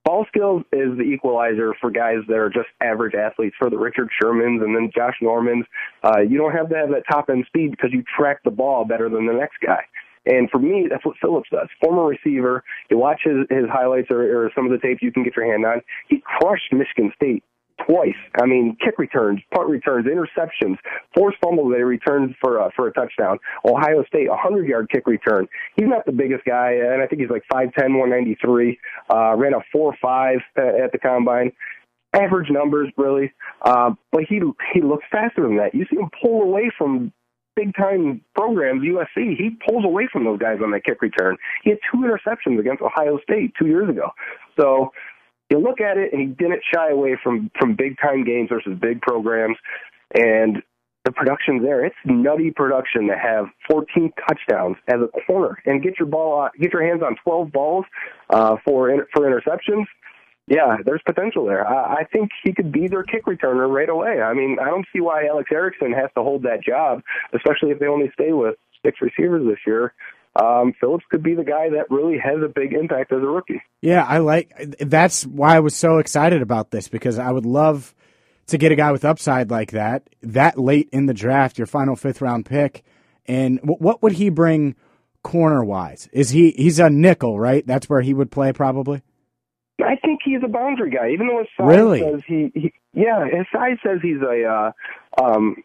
Ball 0.05 0.23
skills 0.27 0.61
is 0.71 0.95
the 0.97 1.03
equalizer 1.03 1.73
for 1.81 1.89
guys 1.89 2.19
that 2.27 2.37
are 2.37 2.49
just 2.49 2.67
average 2.79 3.15
athletes, 3.15 3.55
for 3.57 3.71
the 3.71 3.77
Richard 3.77 4.09
Shermans 4.21 4.63
and 4.63 4.75
then 4.75 4.91
Josh 4.95 5.15
Normans. 5.19 5.65
Uh, 6.03 6.21
you 6.21 6.37
don't 6.37 6.53
have 6.53 6.69
to 6.69 6.75
have 6.75 6.89
that 6.89 7.03
top 7.11 7.29
end 7.29 7.43
speed 7.47 7.71
because 7.71 7.89
you 7.91 8.03
track 8.15 8.41
the 8.45 8.51
ball 8.51 8.85
better 8.85 9.09
than 9.09 9.25
the 9.25 9.33
next 9.33 9.57
guy. 9.65 9.81
And 10.27 10.49
for 10.49 10.59
me, 10.59 10.87
that's 10.89 11.03
what 11.05 11.15
Phillips 11.19 11.49
does. 11.51 11.67
Former 11.83 12.05
receiver. 12.05 12.63
You 12.89 12.97
watch 12.99 13.21
his, 13.23 13.47
his 13.49 13.65
highlights 13.71 14.07
or, 14.11 14.45
or 14.45 14.51
some 14.55 14.65
of 14.65 14.71
the 14.71 14.77
tapes 14.77 15.01
you 15.01 15.11
can 15.11 15.23
get 15.23 15.35
your 15.35 15.51
hand 15.51 15.65
on. 15.65 15.81
He 16.07 16.21
crushed 16.23 16.71
Michigan 16.71 17.11
State 17.15 17.43
twice. 17.85 18.15
I 18.41 18.45
mean, 18.45 18.77
kick 18.83 18.97
returns, 18.97 19.41
punt 19.53 19.69
returns, 19.69 20.05
interceptions, 20.05 20.77
forced 21.15 21.37
fumble 21.43 21.69
that 21.69 21.77
he 21.77 21.83
returned 21.83 22.35
for 22.41 22.57
a, 22.57 22.71
for 22.75 22.87
a 22.87 22.93
touchdown. 22.93 23.39
Ohio 23.65 24.03
State, 24.05 24.27
a 24.29 24.35
hundred 24.35 24.67
yard 24.67 24.89
kick 24.91 25.07
return. 25.07 25.47
He's 25.75 25.87
not 25.87 26.05
the 26.05 26.11
biggest 26.11 26.45
guy, 26.45 26.73
and 26.73 27.01
I 27.01 27.07
think 27.07 27.21
he's 27.21 27.29
like 27.29 27.43
five 27.51 27.69
ten, 27.77 27.97
one 27.97 28.09
ninety 28.09 28.37
three. 28.43 28.79
Uh, 29.13 29.35
ran 29.35 29.53
a 29.53 29.59
four 29.71 29.95
five 30.01 30.39
at 30.57 30.91
the 30.91 30.99
combine. 31.01 31.51
Average 32.13 32.49
numbers, 32.49 32.89
really, 32.97 33.33
uh, 33.63 33.91
but 34.11 34.21
he 34.29 34.39
he 34.73 34.81
looks 34.81 35.03
faster 35.11 35.41
than 35.41 35.57
that. 35.57 35.75
You 35.75 35.85
see 35.89 35.97
him 35.97 36.09
pull 36.21 36.43
away 36.43 36.71
from 36.77 37.11
big 37.55 37.73
time 37.75 38.21
programs, 38.35 38.83
USC, 38.83 39.35
he 39.37 39.57
pulls 39.65 39.85
away 39.85 40.07
from 40.11 40.25
those 40.25 40.39
guys 40.39 40.57
on 40.63 40.71
that 40.71 40.83
kick 40.83 41.01
return. 41.01 41.37
He 41.63 41.71
had 41.71 41.79
two 41.91 41.99
interceptions 41.99 42.59
against 42.59 42.81
Ohio 42.81 43.17
State 43.23 43.53
two 43.57 43.67
years 43.67 43.89
ago. 43.89 44.09
So 44.59 44.91
you 45.49 45.59
look 45.59 45.81
at 45.81 45.97
it, 45.97 46.11
and 46.11 46.21
he 46.21 46.27
didn't 46.27 46.61
shy 46.73 46.89
away 46.89 47.17
from 47.21 47.51
from 47.59 47.75
big 47.75 47.97
time 48.01 48.23
games 48.23 48.49
versus 48.49 48.77
big 48.79 49.01
programs, 49.01 49.57
and 50.13 50.61
the 51.03 51.11
production 51.11 51.61
there. 51.61 51.85
It's 51.85 51.95
nutty 52.05 52.51
production 52.51 53.07
to 53.07 53.15
have 53.15 53.45
14 53.69 54.11
touchdowns 54.27 54.77
as 54.87 54.95
a 55.01 55.07
corner 55.27 55.61
and 55.65 55.83
get 55.83 55.99
your 55.99 56.07
ball, 56.07 56.49
get 56.59 56.73
your 56.73 56.83
hands 56.83 57.03
on 57.03 57.15
12 57.23 57.51
balls 57.51 57.85
uh, 58.31 58.55
for 58.65 59.07
for 59.13 59.21
interceptions 59.21 59.85
yeah, 60.47 60.77
there's 60.85 61.01
potential 61.05 61.45
there. 61.45 61.67
I, 61.67 62.01
I 62.01 62.03
think 62.11 62.29
he 62.43 62.53
could 62.53 62.71
be 62.71 62.87
their 62.87 63.03
kick 63.03 63.25
returner 63.25 63.67
right 63.67 63.89
away. 63.89 64.21
I 64.21 64.33
mean, 64.33 64.57
I 64.61 64.65
don't 64.65 64.85
see 64.93 65.01
why 65.01 65.25
Alex 65.25 65.49
Erickson 65.51 65.91
has 65.93 66.09
to 66.15 66.23
hold 66.23 66.43
that 66.43 66.63
job, 66.63 67.01
especially 67.33 67.71
if 67.71 67.79
they 67.79 67.87
only 67.87 68.11
stay 68.13 68.31
with 68.31 68.55
six 68.85 68.99
receivers 69.01 69.45
this 69.47 69.59
year. 69.65 69.93
Um, 70.35 70.73
Phillips 70.79 71.05
could 71.09 71.23
be 71.23 71.33
the 71.33 71.45
guy 71.45 71.69
that 71.69 71.89
really 71.89 72.17
has 72.17 72.41
a 72.43 72.49
big 72.49 72.73
impact 72.73 73.13
as 73.13 73.19
a 73.19 73.25
rookie. 73.25 73.61
Yeah, 73.81 74.03
I 74.03 74.17
like. 74.17 74.75
That's 74.79 75.25
why 75.25 75.55
I 75.55 75.59
was 75.59 75.75
so 75.75 75.99
excited 75.99 76.41
about 76.41 76.71
this 76.71 76.87
because 76.89 77.17
I 77.17 77.31
would 77.31 77.45
love 77.45 77.95
to 78.47 78.57
get 78.57 78.71
a 78.71 78.75
guy 78.75 78.91
with 78.91 79.05
upside 79.05 79.49
like 79.49 79.71
that 79.71 80.09
that 80.21 80.59
late 80.59 80.89
in 80.91 81.05
the 81.05 81.13
draft, 81.13 81.57
your 81.57 81.67
final 81.67 81.95
fifth 81.95 82.21
round 82.21 82.45
pick. 82.45 82.83
And 83.27 83.59
what 83.63 84.03
would 84.03 84.13
he 84.13 84.29
bring 84.29 84.75
corner 85.23 85.63
wise? 85.63 86.09
Is 86.11 86.29
he 86.29 86.51
he's 86.51 86.79
a 86.79 86.89
nickel, 86.89 87.39
right? 87.39 87.65
That's 87.65 87.89
where 87.89 88.01
he 88.01 88.13
would 88.13 88.29
play 88.29 88.51
probably. 88.53 89.01
I 89.83 89.95
think 89.95 90.21
he's 90.23 90.41
a 90.43 90.47
boundary 90.47 90.89
guy, 90.89 91.11
even 91.11 91.27
though 91.27 91.39
his 91.39 91.47
size 91.57 91.67
really? 91.67 91.99
says 91.99 92.21
he, 92.27 92.51
he 92.53 92.73
yeah, 92.93 93.25
his 93.25 93.45
size 93.51 93.77
says 93.83 93.99
he's 94.01 94.21
a 94.21 94.45
uh, 94.45 94.71
um, 95.21 95.57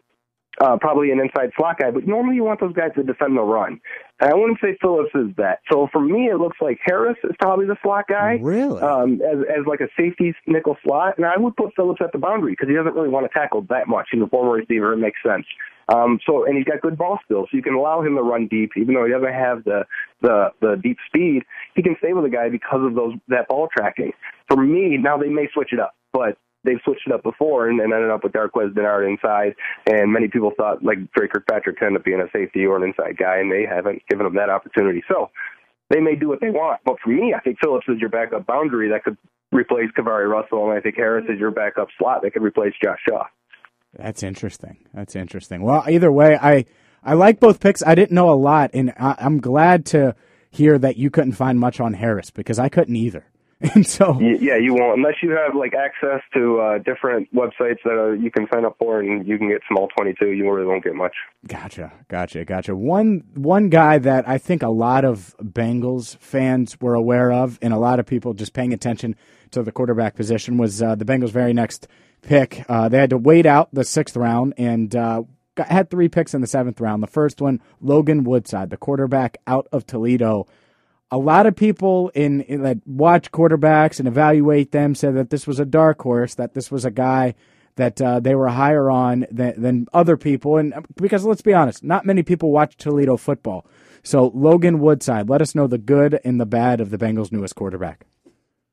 uh, 0.61 0.77
probably 0.79 1.11
an 1.11 1.19
inside 1.19 1.49
slot 1.57 1.79
guy, 1.79 1.89
but 1.89 2.05
normally 2.05 2.35
you 2.35 2.43
want 2.43 2.59
those 2.59 2.73
guys 2.73 2.91
to 2.95 3.03
defend 3.03 3.35
the 3.35 3.41
run. 3.41 3.81
And 4.19 4.31
I 4.31 4.35
wouldn't 4.35 4.59
say 4.61 4.77
Phillips 4.79 5.09
is 5.15 5.35
that. 5.37 5.59
So 5.71 5.87
for 5.91 5.99
me, 5.99 6.27
it 6.27 6.37
looks 6.37 6.57
like 6.61 6.79
Harris 6.85 7.17
is 7.23 7.35
probably 7.39 7.65
the 7.65 7.77
slot 7.81 8.05
guy. 8.07 8.37
Really? 8.39 8.79
Um, 8.79 9.21
as, 9.21 9.39
as 9.49 9.65
like 9.65 9.79
a 9.81 9.87
safety 9.97 10.35
nickel 10.45 10.77
slot. 10.83 11.17
And 11.17 11.25
I 11.25 11.37
would 11.37 11.55
put 11.55 11.73
Phillips 11.75 12.01
at 12.03 12.11
the 12.11 12.19
boundary 12.19 12.51
because 12.53 12.69
he 12.69 12.75
doesn't 12.75 12.93
really 12.93 13.09
want 13.09 13.25
to 13.25 13.33
tackle 13.37 13.65
that 13.69 13.87
much. 13.87 14.09
He's 14.11 14.21
a 14.21 14.27
former 14.27 14.51
receiver. 14.51 14.93
It 14.93 14.97
makes 14.97 15.19
sense. 15.25 15.45
Um, 15.91 16.19
so, 16.25 16.45
and 16.45 16.55
he's 16.55 16.65
got 16.65 16.79
good 16.81 16.97
ball 16.97 17.19
skills, 17.25 17.49
so 17.51 17.57
you 17.57 17.63
can 17.63 17.73
allow 17.73 18.01
him 18.01 18.15
to 18.15 18.21
run 18.21 18.47
deep, 18.47 18.71
even 18.77 18.93
though 18.93 19.05
he 19.05 19.11
doesn't 19.11 19.33
have 19.33 19.63
the 19.63 19.83
the 20.21 20.49
the 20.61 20.79
deep 20.81 20.97
speed. 21.07 21.43
He 21.75 21.81
can 21.81 21.95
stay 21.97 22.13
with 22.13 22.23
a 22.23 22.29
guy 22.29 22.49
because 22.49 22.85
of 22.85 22.95
those 22.95 23.15
that 23.27 23.47
ball 23.49 23.67
tracking. 23.75 24.13
For 24.47 24.61
me, 24.61 24.97
now 24.97 25.17
they 25.17 25.27
may 25.27 25.49
switch 25.53 25.73
it 25.73 25.79
up, 25.79 25.95
but 26.13 26.37
they've 26.63 26.79
switched 26.83 27.07
it 27.07 27.13
up 27.13 27.23
before 27.23 27.67
and, 27.67 27.79
and 27.79 27.93
ended 27.93 28.11
up 28.11 28.23
with 28.23 28.33
Darqueze 28.33 28.73
Dennard 28.73 29.09
inside. 29.09 29.55
And 29.87 30.11
many 30.11 30.27
people 30.27 30.51
thought 30.55 30.83
like 30.83 30.99
Dre 31.13 31.27
Kirkpatrick 31.27 31.81
ended 31.81 32.01
up 32.01 32.05
being 32.05 32.21
a 32.21 32.29
safety 32.31 32.65
or 32.65 32.77
an 32.77 32.83
inside 32.83 33.17
guy, 33.17 33.37
and 33.37 33.51
they 33.51 33.65
haven't 33.65 34.01
given 34.09 34.25
him 34.25 34.35
that 34.35 34.49
opportunity. 34.49 35.03
So 35.07 35.29
they 35.89 35.99
may 35.99 36.15
do 36.15 36.29
what 36.29 36.39
they 36.41 36.49
want. 36.49 36.81
But 36.85 36.97
for 37.03 37.09
me, 37.09 37.33
I 37.35 37.41
think 37.41 37.57
Phillips 37.61 37.87
is 37.87 37.99
your 37.99 38.09
backup 38.09 38.45
boundary 38.45 38.89
that 38.89 39.03
could 39.03 39.17
replace 39.51 39.89
KeiVarae 39.97 40.29
Russell, 40.29 40.69
and 40.69 40.77
I 40.77 40.81
think 40.81 40.95
Harris 40.95 41.25
is 41.29 41.39
your 41.39 41.51
backup 41.51 41.89
slot 41.97 42.21
that 42.23 42.31
could 42.31 42.43
replace 42.43 42.73
Josh 42.81 42.99
Shaw. 43.07 43.25
That's 43.93 44.23
interesting. 44.23 44.77
That's 44.93 45.15
interesting. 45.15 45.63
Well, 45.63 45.83
either 45.89 46.11
way, 46.11 46.37
I 46.41 46.65
I 47.03 47.13
like 47.13 47.39
both 47.39 47.59
picks. 47.59 47.83
I 47.83 47.95
didn't 47.95 48.15
know 48.15 48.29
a 48.29 48.35
lot, 48.35 48.71
and 48.73 48.93
I, 48.97 49.15
I'm 49.19 49.39
glad 49.39 49.85
to 49.87 50.15
hear 50.49 50.77
that 50.79 50.97
you 50.97 51.09
couldn't 51.09 51.33
find 51.33 51.59
much 51.59 51.79
on 51.79 51.93
Harris 51.93 52.29
because 52.29 52.59
I 52.59 52.69
couldn't 52.69 52.95
either. 52.95 53.25
And 53.75 53.85
so, 53.85 54.19
yeah, 54.19 54.57
you 54.57 54.73
won't 54.73 54.97
unless 54.97 55.15
you 55.21 55.31
have 55.31 55.55
like 55.55 55.73
access 55.75 56.21
to 56.33 56.59
uh, 56.59 56.77
different 56.79 57.31
websites 57.33 57.77
that 57.85 57.95
uh, 57.95 58.11
you 58.11 58.31
can 58.31 58.47
sign 58.51 58.65
up 58.65 58.75
for, 58.79 58.99
and 58.99 59.25
you 59.27 59.37
can 59.37 59.49
get 59.49 59.61
small 59.69 59.87
twenty 59.95 60.15
two. 60.19 60.31
You 60.31 60.51
really 60.51 60.65
won't 60.65 60.83
get 60.83 60.95
much. 60.95 61.13
Gotcha, 61.45 61.91
gotcha, 62.07 62.43
gotcha. 62.43 62.75
One 62.75 63.23
one 63.35 63.69
guy 63.69 63.99
that 63.99 64.27
I 64.27 64.39
think 64.39 64.63
a 64.63 64.69
lot 64.69 65.05
of 65.05 65.35
Bengals 65.39 66.17
fans 66.17 66.81
were 66.81 66.95
aware 66.95 67.31
of, 67.31 67.59
and 67.61 67.71
a 67.71 67.77
lot 67.77 67.99
of 67.99 68.07
people 68.07 68.33
just 68.33 68.53
paying 68.53 68.73
attention 68.73 69.15
to 69.51 69.61
the 69.61 69.71
quarterback 69.71 70.15
position 70.15 70.57
was 70.57 70.81
uh, 70.81 70.95
the 70.95 71.05
Bengals' 71.05 71.29
very 71.29 71.53
next 71.53 71.87
pick. 72.23 72.65
Uh, 72.67 72.89
they 72.89 72.97
had 72.97 73.11
to 73.11 73.17
wait 73.17 73.45
out 73.45 73.69
the 73.73 73.83
sixth 73.83 74.17
round 74.17 74.55
and 74.57 74.95
uh, 74.95 75.21
got, 75.55 75.67
had 75.67 75.89
three 75.89 76.09
picks 76.09 76.33
in 76.33 76.41
the 76.41 76.47
seventh 76.47 76.81
round. 76.81 77.03
The 77.03 77.07
first 77.07 77.41
one, 77.41 77.61
Logan 77.79 78.23
Woodside, 78.23 78.69
the 78.69 78.77
quarterback 78.77 79.37
out 79.45 79.67
of 79.71 79.85
Toledo. 79.85 80.47
A 81.13 81.17
lot 81.17 81.45
of 81.45 81.55
people 81.55 82.09
in, 82.15 82.41
in 82.41 82.63
that 82.63 82.77
watch 82.85 83.31
quarterbacks 83.31 83.99
and 83.99 84.07
evaluate 84.07 84.71
them 84.71 84.95
said 84.95 85.15
that 85.15 85.29
this 85.29 85.45
was 85.45 85.59
a 85.59 85.65
dark 85.65 86.01
horse, 86.01 86.35
that 86.35 86.53
this 86.53 86.71
was 86.71 86.85
a 86.85 86.91
guy 86.91 87.35
that 87.75 88.01
uh, 88.01 88.19
they 88.19 88.35
were 88.35 88.47
higher 88.47 88.89
on 88.89 89.25
than, 89.29 89.61
than 89.61 89.87
other 89.93 90.15
people. 90.15 90.57
And 90.57 90.73
because 90.95 91.25
let's 91.25 91.41
be 91.41 91.53
honest, 91.53 91.83
not 91.83 92.05
many 92.05 92.23
people 92.23 92.51
watch 92.51 92.77
Toledo 92.77 93.17
football. 93.17 93.65
So 94.03 94.31
Logan 94.33 94.79
Woodside, 94.79 95.29
let 95.29 95.41
us 95.41 95.53
know 95.53 95.67
the 95.67 95.77
good 95.77 96.19
and 96.23 96.39
the 96.39 96.45
bad 96.45 96.81
of 96.81 96.89
the 96.89 96.97
Bengals' 96.97 97.31
newest 97.31 97.55
quarterback. 97.55 98.05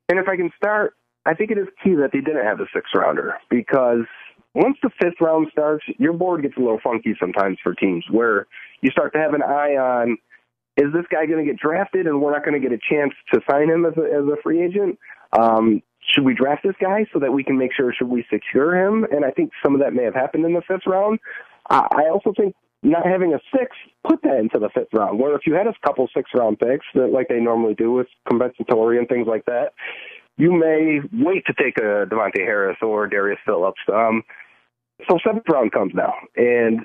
And 0.09 0.19
if 0.19 0.29
I 0.29 0.37
can 0.37 0.51
start, 0.57 0.95
I 1.27 1.35
think 1.35 1.51
it 1.51 1.59
is 1.59 1.67
key 1.83 1.95
that 1.97 2.11
they 2.13 2.21
didn't 2.21 2.45
have 2.45 2.61
a 2.61 2.67
sixth 2.73 2.95
rounder 2.95 3.35
because 3.51 4.07
once 4.55 4.79
the 4.83 4.91
fifth 5.01 5.21
round 5.21 5.49
starts, 5.53 5.85
your 5.99 6.13
board 6.13 6.43
gets 6.43 6.57
a 6.57 6.61
little 6.61 6.81
funky 6.83 7.15
sometimes 7.21 7.59
for 7.63 7.75
teams 7.75 8.05
where 8.11 8.47
you 8.81 8.91
start 8.91 9.13
to 9.13 9.19
have 9.19 9.35
an 9.35 9.43
eye 9.43 9.77
on 9.77 10.17
is 10.79 10.93
this 10.93 11.05
guy 11.11 11.27
going 11.27 11.45
to 11.45 11.51
get 11.51 11.61
drafted 11.61 12.07
and 12.07 12.23
we're 12.23 12.33
not 12.33 12.45
going 12.45 12.61
to 12.61 12.67
get 12.67 12.73
a 12.73 12.81
chance 12.91 13.13
to 13.35 13.41
sign 13.51 13.69
him 13.69 13.85
as 13.85 13.95
a, 13.97 14.03
as 14.03 14.25
a 14.25 14.41
free 14.43 14.63
agent? 14.63 14.99
Um, 15.39 15.83
should 16.15 16.25
we 16.25 16.35
draft 16.35 16.63
this 16.63 16.77
guy 16.81 17.05
so 17.13 17.19
that 17.19 17.33
we 17.33 17.45
can 17.45 17.59
make 17.59 17.73
sure 17.77 17.93
should 17.93 18.09
we 18.09 18.25
secure 18.33 18.79
him? 18.79 19.05
And 19.11 19.25
I 19.25 19.31
think 19.31 19.51
some 19.63 19.75
of 19.75 19.81
that 19.81 19.93
may 19.93 20.05
have 20.05 20.15
happened 20.15 20.45
in 20.45 20.55
the 20.55 20.63
fifth 20.67 20.87
round. 20.87 21.19
I 21.69 22.09
also 22.11 22.33
think 22.35 22.55
not 22.83 23.05
having 23.05 23.35
a 23.35 23.41
six 23.53 23.77
put 24.07 24.23
that 24.23 24.39
into 24.39 24.59
the 24.59 24.71
fifth 24.73 24.89
round. 24.93 25.19
Where 25.19 25.35
if 25.35 25.43
you 25.47 25.55
had 25.55 25.67
a 25.67 25.75
couple 25.85 26.09
six 26.15 26.31
round 26.35 26.59
picks 26.59 26.87
that 26.95 27.11
like 27.13 27.29
they 27.29 27.41
normally 27.41 27.75
do 27.75 27.93
with 27.93 28.07
compensatory 28.29 28.99
and 28.99 29.09
things 29.09 29.27
like 29.27 29.45
that, 29.47 29.73
you 30.37 30.53
may 30.53 31.01
wait 31.13 31.45
to 31.47 31.55
take 31.61 31.77
a 31.79 32.07
Davontae 32.07 32.45
Harris 32.45 32.79
or 32.81 33.07
Darius 33.09 33.41
Phillips. 33.45 33.81
Um, 33.93 34.23
so 35.09 35.19
seventh 35.27 35.45
round 35.53 35.73
comes 35.73 35.93
now, 35.95 36.15
and 36.37 36.81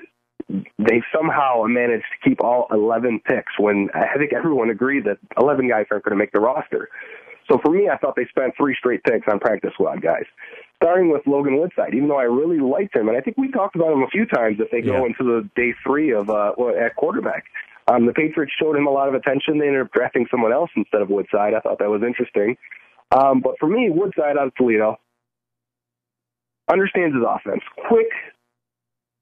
they 0.48 1.02
somehow 1.14 1.64
managed 1.66 2.04
to 2.04 2.28
keep 2.28 2.42
all 2.42 2.66
11 2.70 3.20
picks 3.26 3.58
when 3.58 3.88
I 3.94 4.18
think 4.18 4.32
everyone 4.32 4.70
agreed 4.70 5.04
that 5.04 5.18
11 5.38 5.68
guys 5.68 5.86
aren't 5.90 6.04
going 6.04 6.16
to 6.16 6.18
make 6.18 6.32
the 6.32 6.40
roster. 6.40 6.88
So 7.50 7.58
for 7.62 7.70
me, 7.70 7.88
I 7.88 7.96
thought 7.98 8.16
they 8.16 8.26
spent 8.26 8.54
three 8.56 8.74
straight 8.78 9.02
picks 9.04 9.26
on 9.30 9.38
practice 9.38 9.72
squad 9.74 10.00
guys. 10.00 10.24
Starting 10.82 11.10
with 11.10 11.22
Logan 11.26 11.58
Woodside, 11.58 11.94
even 11.94 12.08
though 12.08 12.18
I 12.18 12.24
really 12.24 12.58
liked 12.58 12.96
him, 12.96 13.08
and 13.08 13.16
I 13.16 13.20
think 13.20 13.36
we 13.38 13.50
talked 13.50 13.76
about 13.76 13.92
him 13.92 14.02
a 14.02 14.08
few 14.08 14.26
times 14.26 14.56
if 14.60 14.70
they 14.70 14.82
go 14.82 15.06
into 15.06 15.24
the 15.24 15.48
day 15.56 15.74
three 15.86 16.12
of 16.12 16.28
uh, 16.28 16.52
at 16.78 16.96
quarterback. 16.96 17.44
Um, 17.86 18.06
the 18.06 18.12
Patriots 18.12 18.52
showed 18.60 18.76
him 18.76 18.86
a 18.86 18.90
lot 18.90 19.08
of 19.08 19.14
attention. 19.14 19.58
They 19.58 19.66
ended 19.66 19.82
up 19.82 19.92
drafting 19.92 20.26
someone 20.30 20.52
else 20.52 20.70
instead 20.76 21.02
of 21.02 21.10
Woodside. 21.10 21.54
I 21.54 21.60
thought 21.60 21.78
that 21.78 21.88
was 21.88 22.02
interesting. 22.02 22.56
Um, 23.12 23.40
but 23.40 23.54
for 23.60 23.68
me, 23.68 23.90
Woodside 23.90 24.36
out 24.38 24.48
of 24.48 24.54
Toledo 24.56 24.98
understands 26.70 27.14
his 27.14 27.24
offense. 27.26 27.62
Quick 27.88 28.08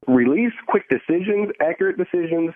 release, 0.07 0.53
quick 0.67 0.85
decisions, 0.89 1.51
accurate 1.61 1.97
decisions. 1.97 2.53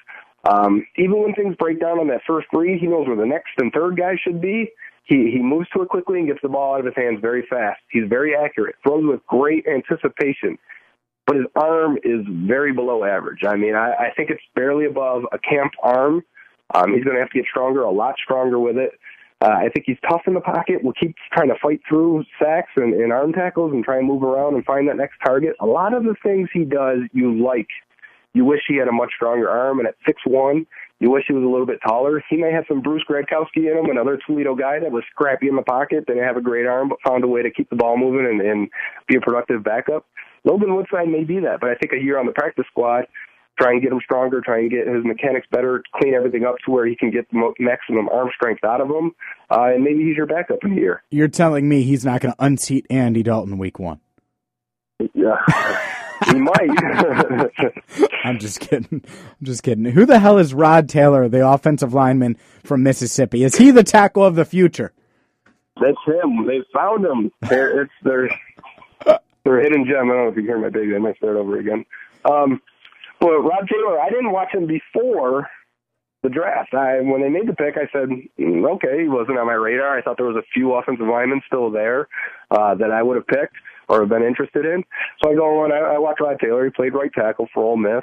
Um, 0.48 0.86
even 0.96 1.22
when 1.22 1.34
things 1.34 1.56
break 1.58 1.80
down 1.80 1.98
on 1.98 2.08
that 2.08 2.20
first 2.26 2.46
read, 2.52 2.78
he 2.80 2.86
knows 2.86 3.06
where 3.06 3.16
the 3.16 3.26
next 3.26 3.50
and 3.58 3.72
third 3.72 3.96
guy 3.96 4.16
should 4.22 4.40
be. 4.40 4.70
He 5.04 5.30
he 5.30 5.38
moves 5.40 5.68
to 5.70 5.82
it 5.82 5.88
quickly 5.88 6.18
and 6.18 6.26
gets 6.26 6.40
the 6.42 6.48
ball 6.48 6.74
out 6.74 6.80
of 6.80 6.86
his 6.86 6.94
hands 6.96 7.20
very 7.20 7.46
fast. 7.48 7.80
He's 7.90 8.08
very 8.08 8.34
accurate, 8.34 8.74
throws 8.82 9.04
with 9.04 9.24
great 9.26 9.64
anticipation, 9.66 10.58
but 11.26 11.36
his 11.36 11.46
arm 11.54 11.98
is 12.02 12.26
very 12.28 12.72
below 12.72 13.04
average. 13.04 13.44
I 13.46 13.56
mean, 13.56 13.74
I, 13.74 13.92
I 13.92 14.10
think 14.16 14.30
it's 14.30 14.42
barely 14.54 14.86
above 14.86 15.22
a 15.32 15.38
camp 15.38 15.72
arm. 15.82 16.24
Um, 16.74 16.92
he's 16.92 17.04
going 17.04 17.14
to 17.14 17.20
have 17.20 17.30
to 17.30 17.38
get 17.38 17.46
stronger, 17.48 17.82
a 17.82 17.90
lot 17.90 18.16
stronger 18.22 18.58
with 18.58 18.76
it. 18.76 18.92
Uh, 19.42 19.48
I 19.48 19.68
think 19.68 19.84
he's 19.86 19.98
tough 20.08 20.22
in 20.26 20.34
the 20.34 20.40
pocket. 20.40 20.82
Will 20.82 20.94
keep 20.94 21.14
trying 21.32 21.48
to 21.48 21.56
fight 21.62 21.80
through 21.88 22.24
sacks 22.42 22.70
and, 22.76 22.94
and 22.94 23.12
arm 23.12 23.32
tackles 23.32 23.72
and 23.72 23.84
try 23.84 23.98
and 23.98 24.06
move 24.06 24.22
around 24.22 24.54
and 24.54 24.64
find 24.64 24.88
that 24.88 24.96
next 24.96 25.18
target. 25.24 25.54
A 25.60 25.66
lot 25.66 25.92
of 25.92 26.04
the 26.04 26.14
things 26.22 26.48
he 26.52 26.64
does, 26.64 27.00
you 27.12 27.42
like. 27.42 27.68
You 28.32 28.44
wish 28.44 28.60
he 28.68 28.76
had 28.76 28.88
a 28.88 28.92
much 28.92 29.12
stronger 29.16 29.48
arm, 29.48 29.78
and 29.78 29.88
at 29.88 29.94
six 30.06 30.20
one, 30.26 30.66
you 31.00 31.10
wish 31.10 31.24
he 31.26 31.34
was 31.34 31.42
a 31.42 31.46
little 31.46 31.66
bit 31.66 31.78
taller. 31.86 32.22
He 32.28 32.36
may 32.36 32.52
have 32.52 32.64
some 32.68 32.80
Bruce 32.80 33.02
Gradkowski 33.08 33.70
in 33.70 33.78
him, 33.78 33.90
another 33.90 34.18
Toledo 34.26 34.54
guy 34.54 34.78
that 34.78 34.92
was 34.92 35.04
scrappy 35.10 35.48
in 35.48 35.56
the 35.56 35.62
pocket, 35.62 36.06
didn't 36.06 36.24
have 36.24 36.36
a 36.36 36.42
great 36.42 36.66
arm, 36.66 36.88
but 36.88 36.98
found 37.06 37.24
a 37.24 37.28
way 37.28 37.42
to 37.42 37.50
keep 37.50 37.68
the 37.70 37.76
ball 37.76 37.96
moving 37.98 38.26
and, 38.26 38.40
and 38.40 38.68
be 39.08 39.16
a 39.16 39.20
productive 39.20 39.62
backup. 39.62 40.06
Logan 40.44 40.74
Woodside 40.74 41.08
may 41.08 41.24
be 41.24 41.40
that, 41.40 41.60
but 41.60 41.70
I 41.70 41.74
think 41.74 41.92
a 41.92 42.02
year 42.02 42.18
on 42.18 42.26
the 42.26 42.32
practice 42.32 42.66
squad, 42.70 43.06
try 43.58 43.72
and 43.72 43.82
get 43.82 43.92
him 43.92 44.00
stronger, 44.04 44.40
try 44.40 44.60
and 44.60 44.70
get 44.70 44.86
his 44.86 45.04
mechanics 45.04 45.46
better, 45.50 45.82
clean 45.94 46.14
everything 46.14 46.44
up 46.44 46.56
to 46.64 46.70
where 46.70 46.86
he 46.86 46.96
can 46.96 47.10
get 47.10 47.28
the 47.30 47.52
maximum 47.58 48.08
arm 48.08 48.30
strength 48.34 48.64
out 48.64 48.80
of 48.80 48.88
him, 48.88 49.12
uh, 49.50 49.70
and 49.74 49.82
maybe 49.82 50.04
he's 50.04 50.16
your 50.16 50.26
backup 50.26 50.58
in 50.64 50.72
a 50.72 50.76
year. 50.76 51.02
You're 51.10 51.28
telling 51.28 51.68
me 51.68 51.82
he's 51.82 52.04
not 52.04 52.20
going 52.20 52.34
to 52.34 52.44
unseat 52.44 52.86
Andy 52.90 53.22
Dalton 53.22 53.58
week 53.58 53.78
one? 53.78 54.00
Yeah, 55.14 55.36
he 56.26 56.38
might. 56.38 57.72
I'm 58.24 58.38
just 58.38 58.60
kidding. 58.60 59.02
I'm 59.02 59.44
just 59.44 59.62
kidding. 59.62 59.84
Who 59.84 60.06
the 60.06 60.18
hell 60.18 60.38
is 60.38 60.54
Rod 60.54 60.88
Taylor, 60.88 61.28
the 61.28 61.46
offensive 61.46 61.92
lineman 61.92 62.36
from 62.64 62.82
Mississippi? 62.82 63.44
Is 63.44 63.56
he 63.56 63.70
the 63.70 63.84
tackle 63.84 64.24
of 64.24 64.34
the 64.34 64.44
future? 64.44 64.92
That's 65.80 65.98
him. 66.06 66.46
They 66.46 66.60
found 66.74 67.04
him. 67.04 67.30
They're, 67.42 67.82
it's 67.82 67.92
their 68.02 68.30
their 69.44 69.60
hidden 69.62 69.84
gem. 69.84 70.10
I 70.10 70.14
don't 70.14 70.24
know 70.24 70.28
if 70.28 70.36
you 70.36 70.42
hear 70.42 70.58
my 70.58 70.70
baby. 70.70 70.94
I 70.94 70.98
might 70.98 71.16
start 71.16 71.36
over 71.36 71.58
again. 71.58 71.84
Um, 72.24 72.60
but 73.20 73.38
Rod 73.40 73.68
Taylor, 73.70 74.00
I 74.00 74.08
didn't 74.08 74.32
watch 74.32 74.52
him 74.52 74.66
before 74.66 75.48
the 76.22 76.28
draft. 76.28 76.74
I 76.74 77.00
when 77.00 77.22
they 77.22 77.28
made 77.28 77.46
the 77.46 77.54
pick, 77.54 77.76
I 77.76 77.88
said, 77.92 78.08
mm, 78.38 78.74
okay, 78.76 79.02
he 79.02 79.08
wasn't 79.08 79.38
on 79.38 79.46
my 79.46 79.54
radar. 79.54 79.96
I 79.96 80.02
thought 80.02 80.16
there 80.16 80.26
was 80.26 80.36
a 80.36 80.46
few 80.52 80.74
offensive 80.74 81.06
linemen 81.06 81.40
still 81.46 81.70
there 81.70 82.08
uh, 82.50 82.74
that 82.74 82.90
I 82.90 83.02
would 83.02 83.16
have 83.16 83.26
picked 83.26 83.56
or 83.88 84.00
have 84.00 84.08
been 84.08 84.24
interested 84.24 84.66
in. 84.66 84.82
So 85.22 85.30
I 85.30 85.34
go 85.34 85.62
on. 85.62 85.72
I, 85.72 85.94
I 85.94 85.98
watch 85.98 86.18
Rod 86.20 86.38
Taylor. 86.40 86.64
He 86.64 86.70
played 86.70 86.94
right 86.94 87.12
tackle 87.12 87.48
for 87.54 87.62
Ole 87.62 87.76
Miss. 87.76 88.02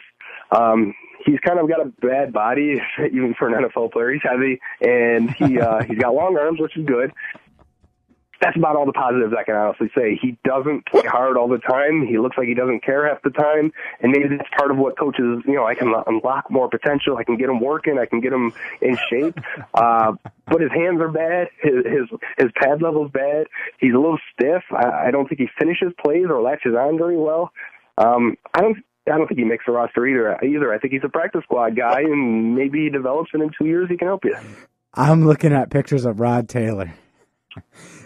Um, 0.51 0.93
he's 1.26 1.39
kind 1.39 1.59
of 1.59 1.68
got 1.68 1.82
a 1.82 1.91
bad 2.01 2.32
body, 2.32 2.82
even 2.99 3.36
for 3.38 3.47
an 3.47 3.66
NFL 3.66 3.91
player. 3.91 4.11
He's 4.11 4.22
heavy 4.24 4.59
and 4.82 5.30
he 5.32 5.59
uh, 5.59 5.84
he's 5.84 5.97
got 5.97 6.14
long 6.14 6.38
arms, 6.38 6.59
which 6.59 6.78
is 6.78 6.86
good 6.86 7.11
that's 8.44 8.58
about 8.58 8.76
all 8.76 8.86
the 8.86 8.91
positives 8.91 9.34
I 9.38 9.44
can 9.44 9.56
honestly 9.56 9.89
say. 9.96 10.20
He 10.22 10.38
doesn't 10.44 10.86
play 10.88 11.06
hard 11.06 11.38
all 11.38 11.48
the 11.48 11.60
time. 11.60 12.06
He 12.06 12.18
looks 12.18 12.38
like 12.38 12.48
he 12.48 12.54
doesn't 12.54 12.84
care 12.84 13.08
half 13.08 13.22
the 13.24 13.30
time, 13.30 13.72
and 14.02 14.12
maybe 14.12 14.36
that's 14.36 14.50
part 14.58 14.70
of 14.70 14.78
what 14.78 15.00
coaches, 15.00 15.41
you 15.46 15.54
know, 15.54 15.66
I 15.66 15.76
can 15.76 15.94
unlock 16.08 16.52
more 16.52 16.70
potential. 16.70 17.16
I 17.16 17.24
can 17.24 17.38
get 17.38 17.48
him 17.48 17.62
working. 17.62 17.98
I 17.98 18.06
can 18.06 18.20
get 18.20 18.34
him 18.34 18.54
in 18.82 18.98
shape. 19.10 19.38
Uh, 19.74 20.14
but 20.46 20.62
his 20.62 20.72
hands 20.72 21.02
are 21.02 21.10
bad. 21.10 21.48
His 21.62 21.86
his 21.86 22.20
his 22.38 22.52
pad 22.56 22.82
level's 22.82 23.12
bad. 23.12 23.48
He's 23.80 23.94
a 23.94 23.98
little 23.98 24.20
stiff. 24.34 24.62
I, 24.72 25.08
I 25.08 25.12
don't 25.12 25.28
think 25.28 25.39
he 25.39 25.48
finishes 25.58 25.94
plays 26.04 26.26
or 26.30 26.41
latches 26.41 26.76
on 26.76 26.98
very 26.98 27.18
well. 27.18 27.52
Um, 27.98 28.36
I 28.54 28.62
don't. 28.62 28.78
I 29.08 29.18
don't 29.18 29.28
think 29.28 29.39
he 29.39 29.46
makes 29.46 29.66
the 29.66 29.72
roster 29.72 30.06
either. 30.06 30.38
Either 30.44 30.74
I 30.74 30.80
think 30.80 30.94
he's 30.94 31.04
a 31.04 31.10
practice 31.10 31.41
squad 31.44 31.76
guy, 31.76 32.02
and 32.02 32.56
maybe 32.56 32.84
he 32.84 32.89
develops, 32.89 33.32
and 33.34 33.41
in 33.41 33.52
two 33.58 33.66
years 33.66 33.89
he 33.89 33.98
can 33.98 34.08
help 34.08 34.26
you. 34.26 34.36
I'm 34.94 35.26
looking 35.26 35.54
at 35.54 35.70
pictures 35.70 36.06
of 36.06 36.20
Rod 36.20 36.50
Taylor. 36.50 36.94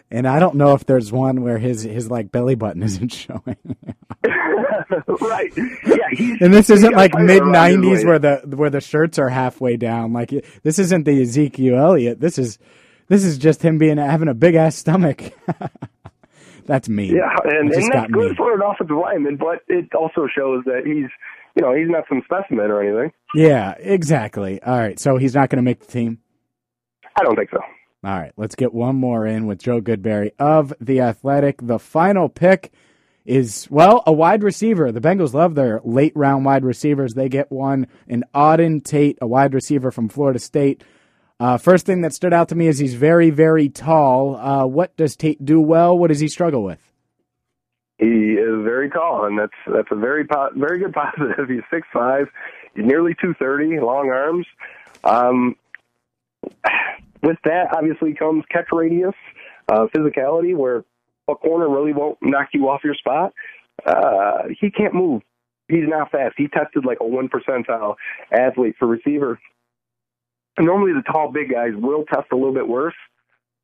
And 0.10 0.28
I 0.28 0.40
don't 0.40 0.56
know 0.56 0.74
if 0.74 0.86
there's 0.86 1.12
one 1.12 1.42
where 1.42 1.58
his 1.58 1.84
his 1.84 2.10
like 2.10 2.32
belly 2.32 2.56
button 2.56 2.84
isn't 2.88 3.12
showing. 3.12 3.58
right. 5.22 5.52
Yeah. 5.86 6.36
and 6.42 6.54
this 6.54 6.70
isn't 6.70 6.94
like 6.94 7.14
mid 7.16 7.44
'90s 7.44 8.06
where 8.06 8.20
the 8.20 8.42
where 8.56 8.70
the 8.70 8.82
shirts 8.82 9.20
are 9.20 9.30
halfway 9.30 9.78
down. 9.78 10.14
Like 10.14 10.32
this 10.64 10.80
isn't 10.80 11.04
the 11.04 11.22
Ezekiel 11.22 11.78
Elliott. 11.78 12.20
This 12.20 12.38
is 12.38 12.58
this 13.08 13.24
is 13.24 13.38
just 13.38 13.62
him 13.62 13.78
being 13.78 13.98
having 13.98 14.28
a 14.28 14.34
big 14.34 14.56
ass 14.56 14.76
stomach. 14.76 15.24
that's 16.66 16.90
me. 16.90 17.14
Yeah, 17.14 17.36
and, 17.44 17.72
and 17.74 17.94
that's 17.94 18.12
good 18.12 18.36
for 18.38 18.54
an 18.54 18.62
offensive 18.62 18.96
lineman, 18.96 19.38
but 19.38 19.60
it 19.68 19.94
also 19.94 20.28
shows 20.28 20.64
that 20.66 20.84
he's 20.86 21.10
you 21.56 21.62
know 21.62 21.74
he's 21.74 21.90
not 21.90 22.06
some 22.08 22.22
specimen 22.26 22.72
or 22.72 22.82
anything. 22.82 23.12
Yeah, 23.36 23.74
exactly. 23.80 24.62
All 24.62 24.78
right, 24.78 25.00
so 25.00 25.18
he's 25.18 25.36
not 25.36 25.50
going 25.50 25.58
to 25.58 25.64
make 25.64 25.80
the 25.80 25.92
team. 25.92 26.20
I 27.20 27.24
don't 27.24 27.36
think 27.36 27.50
so. 27.50 27.60
All 28.08 28.18
right, 28.18 28.32
let's 28.38 28.56
get 28.56 28.74
one 28.74 28.96
more 28.96 29.28
in 29.28 29.48
with 29.48 29.60
Joe 29.60 29.82
Goodberry 29.82 30.32
of 30.40 30.74
The 30.80 31.02
Athletic. 31.02 31.58
The 31.62 31.78
final 31.78 32.30
pick 32.30 32.72
is, 33.26 33.68
well, 33.70 34.02
a 34.08 34.14
wide 34.14 34.44
receiver. 34.44 34.94
The 34.94 35.02
Bengals 35.02 35.34
love 35.34 35.56
their 35.56 35.82
late 35.84 36.14
round 36.16 36.46
wide 36.46 36.64
receivers. 36.64 37.16
They 37.16 37.28
get 37.28 37.52
one, 37.52 37.88
an 38.08 38.24
Auden 38.34 38.82
Tate, 38.82 39.18
a 39.22 39.28
wide 39.28 39.54
receiver 39.54 39.92
from 39.92 40.08
Florida 40.08 40.40
State. 40.40 40.86
Uh, 41.42 41.58
first 41.58 41.86
thing 41.86 42.00
that 42.04 42.14
stood 42.14 42.32
out 42.32 42.48
to 42.48 42.56
me 42.56 42.68
is 42.68 42.80
he's 42.80 42.94
very, 42.94 43.30
very 43.30 43.68
tall. 43.68 44.38
Uh, 44.38 44.66
what 44.66 44.96
does 44.96 45.18
Tate 45.18 45.44
do 45.44 45.60
well? 45.60 45.98
What 45.98 46.08
does 46.08 46.22
he 46.22 46.30
struggle 46.30 46.64
with? 46.64 46.80
He 47.98 48.06
is 48.36 48.64
very 48.64 48.90
tall, 48.90 49.26
and 49.26 49.38
that's 49.38 49.52
that's 49.68 49.90
a 49.92 49.96
very 49.96 50.26
po- 50.26 50.52
very 50.56 50.80
good 50.80 50.94
positive. 50.94 51.50
He's 51.50 51.60
six 51.70 51.86
five, 51.92 52.30
nearly 52.74 53.18
two 53.20 53.34
thirty, 53.34 53.82
long 53.82 54.10
arms. 54.12 54.46
Um, 55.04 55.58
with 57.22 57.38
that, 57.44 57.76
obviously 57.76 58.14
comes 58.14 58.44
catch 58.52 58.68
radius, 58.72 59.16
uh, 59.72 59.88
physicality, 59.96 60.56
where 60.56 60.84
a 61.28 61.36
corner 61.36 61.70
really 61.70 61.94
won't 61.94 62.18
knock 62.22 62.50
you 62.54 62.70
off 62.70 62.82
your 62.84 62.96
spot. 62.96 63.34
Uh, 63.86 64.44
he 64.60 64.72
can't 64.72 64.94
move. 64.94 65.22
He's 65.68 65.88
not 65.88 66.12
fast. 66.12 66.36
He 66.38 66.48
tested 66.48 66.86
like 66.86 67.00
a 67.02 67.06
one 67.06 67.30
percentile 67.30 67.96
athlete 68.32 68.76
for 68.80 68.88
receiver. 68.88 69.40
Normally 70.60 70.94
the 70.94 71.04
tall 71.04 71.32
big 71.32 71.52
guys 71.52 71.72
will 71.76 72.04
test 72.06 72.28
a 72.32 72.36
little 72.36 72.54
bit 72.54 72.68
worse, 72.68 72.96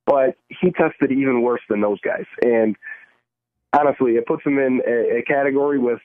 but 0.05 0.35
he 0.49 0.71
tested 0.71 1.11
even 1.11 1.41
worse 1.41 1.61
than 1.69 1.81
those 1.81 1.99
guys. 2.01 2.25
And 2.43 2.75
honestly, 3.71 4.13
it 4.13 4.27
puts 4.27 4.45
him 4.45 4.59
in 4.59 4.81
a, 4.85 5.19
a 5.19 5.21
category 5.23 5.79
with 5.79 5.99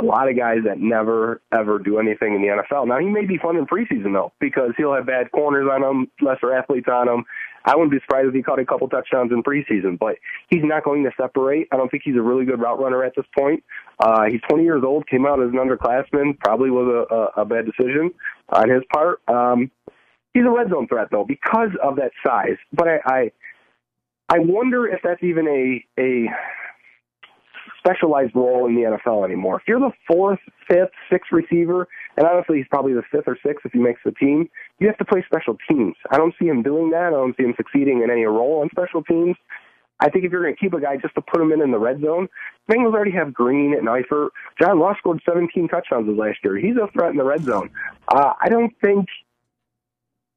a 0.00 0.04
lot 0.04 0.28
of 0.28 0.36
guys 0.36 0.58
that 0.64 0.78
never 0.78 1.40
ever 1.52 1.78
do 1.78 1.98
anything 1.98 2.34
in 2.34 2.42
the 2.42 2.48
NFL. 2.48 2.86
Now 2.86 2.98
he 2.98 3.06
may 3.06 3.26
be 3.26 3.38
fun 3.38 3.56
in 3.56 3.66
preseason 3.66 4.12
though, 4.12 4.32
because 4.40 4.70
he'll 4.76 4.94
have 4.94 5.06
bad 5.06 5.30
corners 5.32 5.68
on 5.70 5.82
him, 5.82 6.10
lesser 6.20 6.52
athletes 6.52 6.88
on 6.90 7.08
him. 7.08 7.24
I 7.64 7.76
wouldn't 7.76 7.90
be 7.90 8.00
surprised 8.00 8.28
if 8.28 8.34
he 8.34 8.42
caught 8.42 8.58
a 8.58 8.64
couple 8.64 8.88
touchdowns 8.88 9.32
in 9.32 9.42
preseason, 9.42 9.98
but 9.98 10.16
he's 10.48 10.64
not 10.64 10.82
going 10.82 11.04
to 11.04 11.10
separate. 11.20 11.68
I 11.70 11.76
don't 11.76 11.90
think 11.90 12.02
he's 12.04 12.16
a 12.16 12.22
really 12.22 12.46
good 12.46 12.58
route 12.58 12.80
runner 12.80 13.04
at 13.04 13.12
this 13.14 13.26
point. 13.36 13.62
Uh, 13.98 14.24
he's 14.30 14.40
20 14.48 14.64
years 14.64 14.82
old, 14.82 15.06
came 15.06 15.26
out 15.26 15.42
as 15.42 15.50
an 15.50 15.58
underclassman, 15.58 16.38
probably 16.38 16.70
was 16.70 17.06
a, 17.10 17.14
a, 17.14 17.42
a 17.42 17.44
bad 17.44 17.66
decision 17.66 18.12
on 18.48 18.70
his 18.70 18.82
part. 18.90 19.20
Um, 19.28 19.70
he's 20.32 20.44
a 20.44 20.50
red 20.50 20.70
zone 20.70 20.88
threat 20.88 21.08
though 21.10 21.24
because 21.24 21.70
of 21.82 21.96
that 21.96 22.12
size. 22.26 22.56
But 22.72 22.88
I, 22.88 23.00
I, 23.04 23.32
I 24.30 24.38
wonder 24.38 24.86
if 24.86 25.00
that's 25.04 25.22
even 25.22 25.46
a 25.46 26.00
a 26.00 26.28
specialized 27.80 28.34
role 28.34 28.66
in 28.66 28.74
the 28.74 28.82
NFL 28.82 29.24
anymore. 29.24 29.56
If 29.56 29.62
you're 29.66 29.80
the 29.80 29.92
fourth, 30.06 30.38
fifth, 30.68 30.92
sixth 31.10 31.32
receiver, 31.32 31.88
and 32.16 32.26
honestly, 32.26 32.58
he's 32.58 32.68
probably 32.68 32.92
the 32.92 33.02
fifth 33.10 33.26
or 33.26 33.38
sixth 33.44 33.66
if 33.66 33.72
he 33.72 33.78
makes 33.78 34.00
the 34.04 34.12
team, 34.12 34.48
you 34.78 34.86
have 34.86 34.98
to 34.98 35.04
play 35.04 35.24
special 35.26 35.56
teams. 35.68 35.96
I 36.10 36.18
don't 36.18 36.34
see 36.38 36.46
him 36.46 36.62
doing 36.62 36.90
that. 36.90 37.08
I 37.08 37.10
don't 37.10 37.36
see 37.36 37.44
him 37.44 37.54
succeeding 37.56 38.02
in 38.02 38.10
any 38.10 38.24
role 38.24 38.60
on 38.60 38.68
special 38.70 39.02
teams. 39.02 39.36
I 40.00 40.08
think 40.08 40.24
if 40.24 40.32
you're 40.32 40.42
going 40.42 40.54
to 40.54 40.60
keep 40.60 40.72
a 40.72 40.80
guy 40.80 40.96
just 40.96 41.14
to 41.14 41.20
put 41.20 41.40
him 41.40 41.52
in 41.52 41.60
in 41.60 41.72
the 41.72 41.78
red 41.78 42.00
zone, 42.00 42.28
Bengals 42.70 42.94
already 42.94 43.10
have 43.12 43.34
Green 43.34 43.74
and 43.74 43.86
Eifert. 43.86 44.30
John 44.60 44.78
Ross 44.78 44.96
scored 44.98 45.20
17 45.28 45.68
touchdowns 45.68 46.08
last 46.18 46.38
year. 46.42 46.56
He's 46.56 46.76
a 46.76 46.90
threat 46.92 47.10
in 47.10 47.16
the 47.16 47.24
red 47.24 47.44
zone. 47.44 47.70
Uh, 48.08 48.32
I 48.40 48.48
don't 48.48 48.72
think 48.82 49.06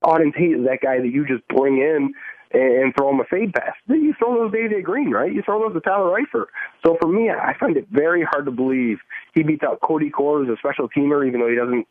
Auden 0.04 0.36
Tate 0.36 0.58
is 0.58 0.66
that 0.66 0.80
guy 0.82 1.00
that 1.00 1.08
you 1.08 1.26
just 1.26 1.48
bring 1.48 1.78
in 1.78 2.14
and 2.54 2.94
throw 2.96 3.10
him 3.10 3.20
a 3.20 3.26
fade 3.26 3.54
pass. 3.54 3.74
Then 3.88 4.04
you 4.04 4.14
throw 4.18 4.36
those 4.38 4.52
to 4.52 4.58
AJ 4.58 4.84
Green, 4.84 5.12
right? 5.12 5.34
You 5.34 5.42
throw 5.42 5.60
those 5.60 5.74
to 5.74 5.82
Tyler 5.82 6.18
Eifert. 6.20 6.46
So 6.86 6.98
for 7.02 7.08
me, 7.08 7.30
I 7.30 7.56
find 7.60 7.78
it 7.78 7.88
very 7.92 8.24
hard 8.24 8.46
to 8.46 8.52
believe 8.52 9.00
he 9.34 9.44
beats 9.44 9.64
out 9.64 9.82
Cody 9.82 10.10
Core 10.10 10.44
as 10.44 10.50
a 10.50 10.58
special 10.58 10.88
teamer, 10.90 11.28
even 11.28 11.40
though 11.40 11.50
he 11.50 11.56
doesn't 11.56 11.88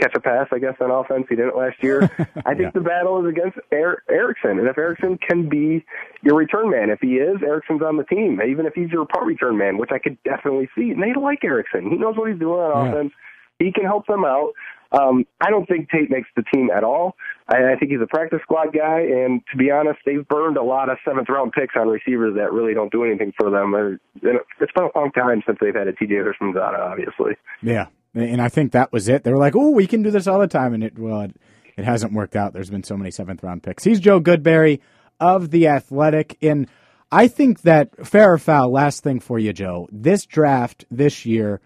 catch 0.00 0.14
a 0.16 0.20
pass, 0.20 0.48
I 0.50 0.58
guess, 0.58 0.74
on 0.80 0.90
offense. 0.90 1.26
He 1.28 1.36
didn't 1.36 1.56
last 1.56 1.82
year. 1.82 2.02
I 2.44 2.54
think 2.54 2.60
yeah. 2.60 2.70
the 2.74 2.80
battle 2.80 3.24
is 3.24 3.30
against 3.30 3.58
er- 3.72 4.02
Erickson. 4.10 4.58
And 4.58 4.66
if 4.66 4.76
Erickson 4.76 5.18
can 5.18 5.48
be 5.48 5.84
your 6.22 6.36
return 6.36 6.70
man, 6.70 6.90
if 6.90 7.00
he 7.00 7.14
is, 7.16 7.36
Erickson's 7.42 7.82
on 7.82 7.96
the 7.96 8.04
team. 8.04 8.40
Even 8.42 8.66
if 8.66 8.74
he's 8.74 8.90
your 8.90 9.06
part 9.06 9.24
return 9.24 9.56
man, 9.56 9.78
which 9.78 9.90
I 9.92 9.98
could 9.98 10.18
definitely 10.24 10.68
see. 10.76 10.90
And 10.90 11.02
they 11.02 11.12
like 11.18 11.44
Erickson. 11.44 11.90
He 11.90 11.96
knows 11.96 12.16
what 12.16 12.30
he's 12.30 12.40
doing 12.40 12.60
on 12.60 12.86
yeah. 12.86 12.92
offense. 12.92 13.12
He 13.58 13.70
can 13.70 13.84
help 13.84 14.06
them 14.06 14.24
out. 14.24 14.52
Um, 14.92 15.24
I 15.40 15.50
don't 15.50 15.66
think 15.66 15.90
Tate 15.90 16.10
makes 16.10 16.28
the 16.36 16.42
team 16.52 16.70
at 16.70 16.84
all. 16.84 17.16
I, 17.48 17.72
I 17.72 17.76
think 17.76 17.92
he's 17.92 18.00
a 18.02 18.06
practice 18.06 18.40
squad 18.42 18.74
guy, 18.74 19.00
and 19.00 19.40
to 19.50 19.56
be 19.56 19.70
honest, 19.70 20.00
they've 20.04 20.26
burned 20.28 20.56
a 20.56 20.62
lot 20.62 20.90
of 20.90 20.98
seventh 21.04 21.28
round 21.28 21.52
picks 21.52 21.74
on 21.76 21.88
receivers 21.88 22.34
that 22.36 22.52
really 22.52 22.74
don't 22.74 22.92
do 22.92 23.04
anything 23.04 23.32
for 23.38 23.50
them. 23.50 23.98
It's 24.16 24.72
been 24.72 24.84
a 24.84 24.98
long 24.98 25.10
time 25.12 25.42
since 25.46 25.58
they've 25.60 25.74
had 25.74 25.88
a 25.88 25.92
TJ 25.92 26.22
Houshmandzadeh, 26.22 26.78
obviously. 26.78 27.32
Yeah, 27.62 27.86
and 28.14 28.42
I 28.42 28.48
think 28.48 28.72
that 28.72 28.92
was 28.92 29.08
it. 29.08 29.24
They 29.24 29.32
were 29.32 29.38
like, 29.38 29.56
"Oh, 29.56 29.70
we 29.70 29.86
can 29.86 30.02
do 30.02 30.10
this 30.10 30.26
all 30.26 30.38
the 30.38 30.46
time," 30.46 30.74
and 30.74 30.84
it 30.84 30.98
well, 30.98 31.22
it, 31.22 31.36
it 31.76 31.84
hasn't 31.84 32.12
worked 32.12 32.36
out. 32.36 32.52
There's 32.52 32.70
been 32.70 32.84
so 32.84 32.96
many 32.96 33.10
seventh 33.10 33.42
round 33.42 33.62
picks. 33.62 33.84
He's 33.84 34.00
Joe 34.00 34.20
Goodberry 34.20 34.80
of 35.18 35.50
the 35.50 35.68
Athletic, 35.68 36.36
and 36.42 36.68
I 37.10 37.28
think 37.28 37.62
that 37.62 38.06
fair 38.06 38.34
or 38.34 38.38
foul. 38.38 38.70
Last 38.70 39.02
thing 39.02 39.20
for 39.20 39.38
you, 39.38 39.54
Joe. 39.54 39.88
This 39.90 40.26
draft 40.26 40.84
this 40.90 41.24
year, 41.24 41.60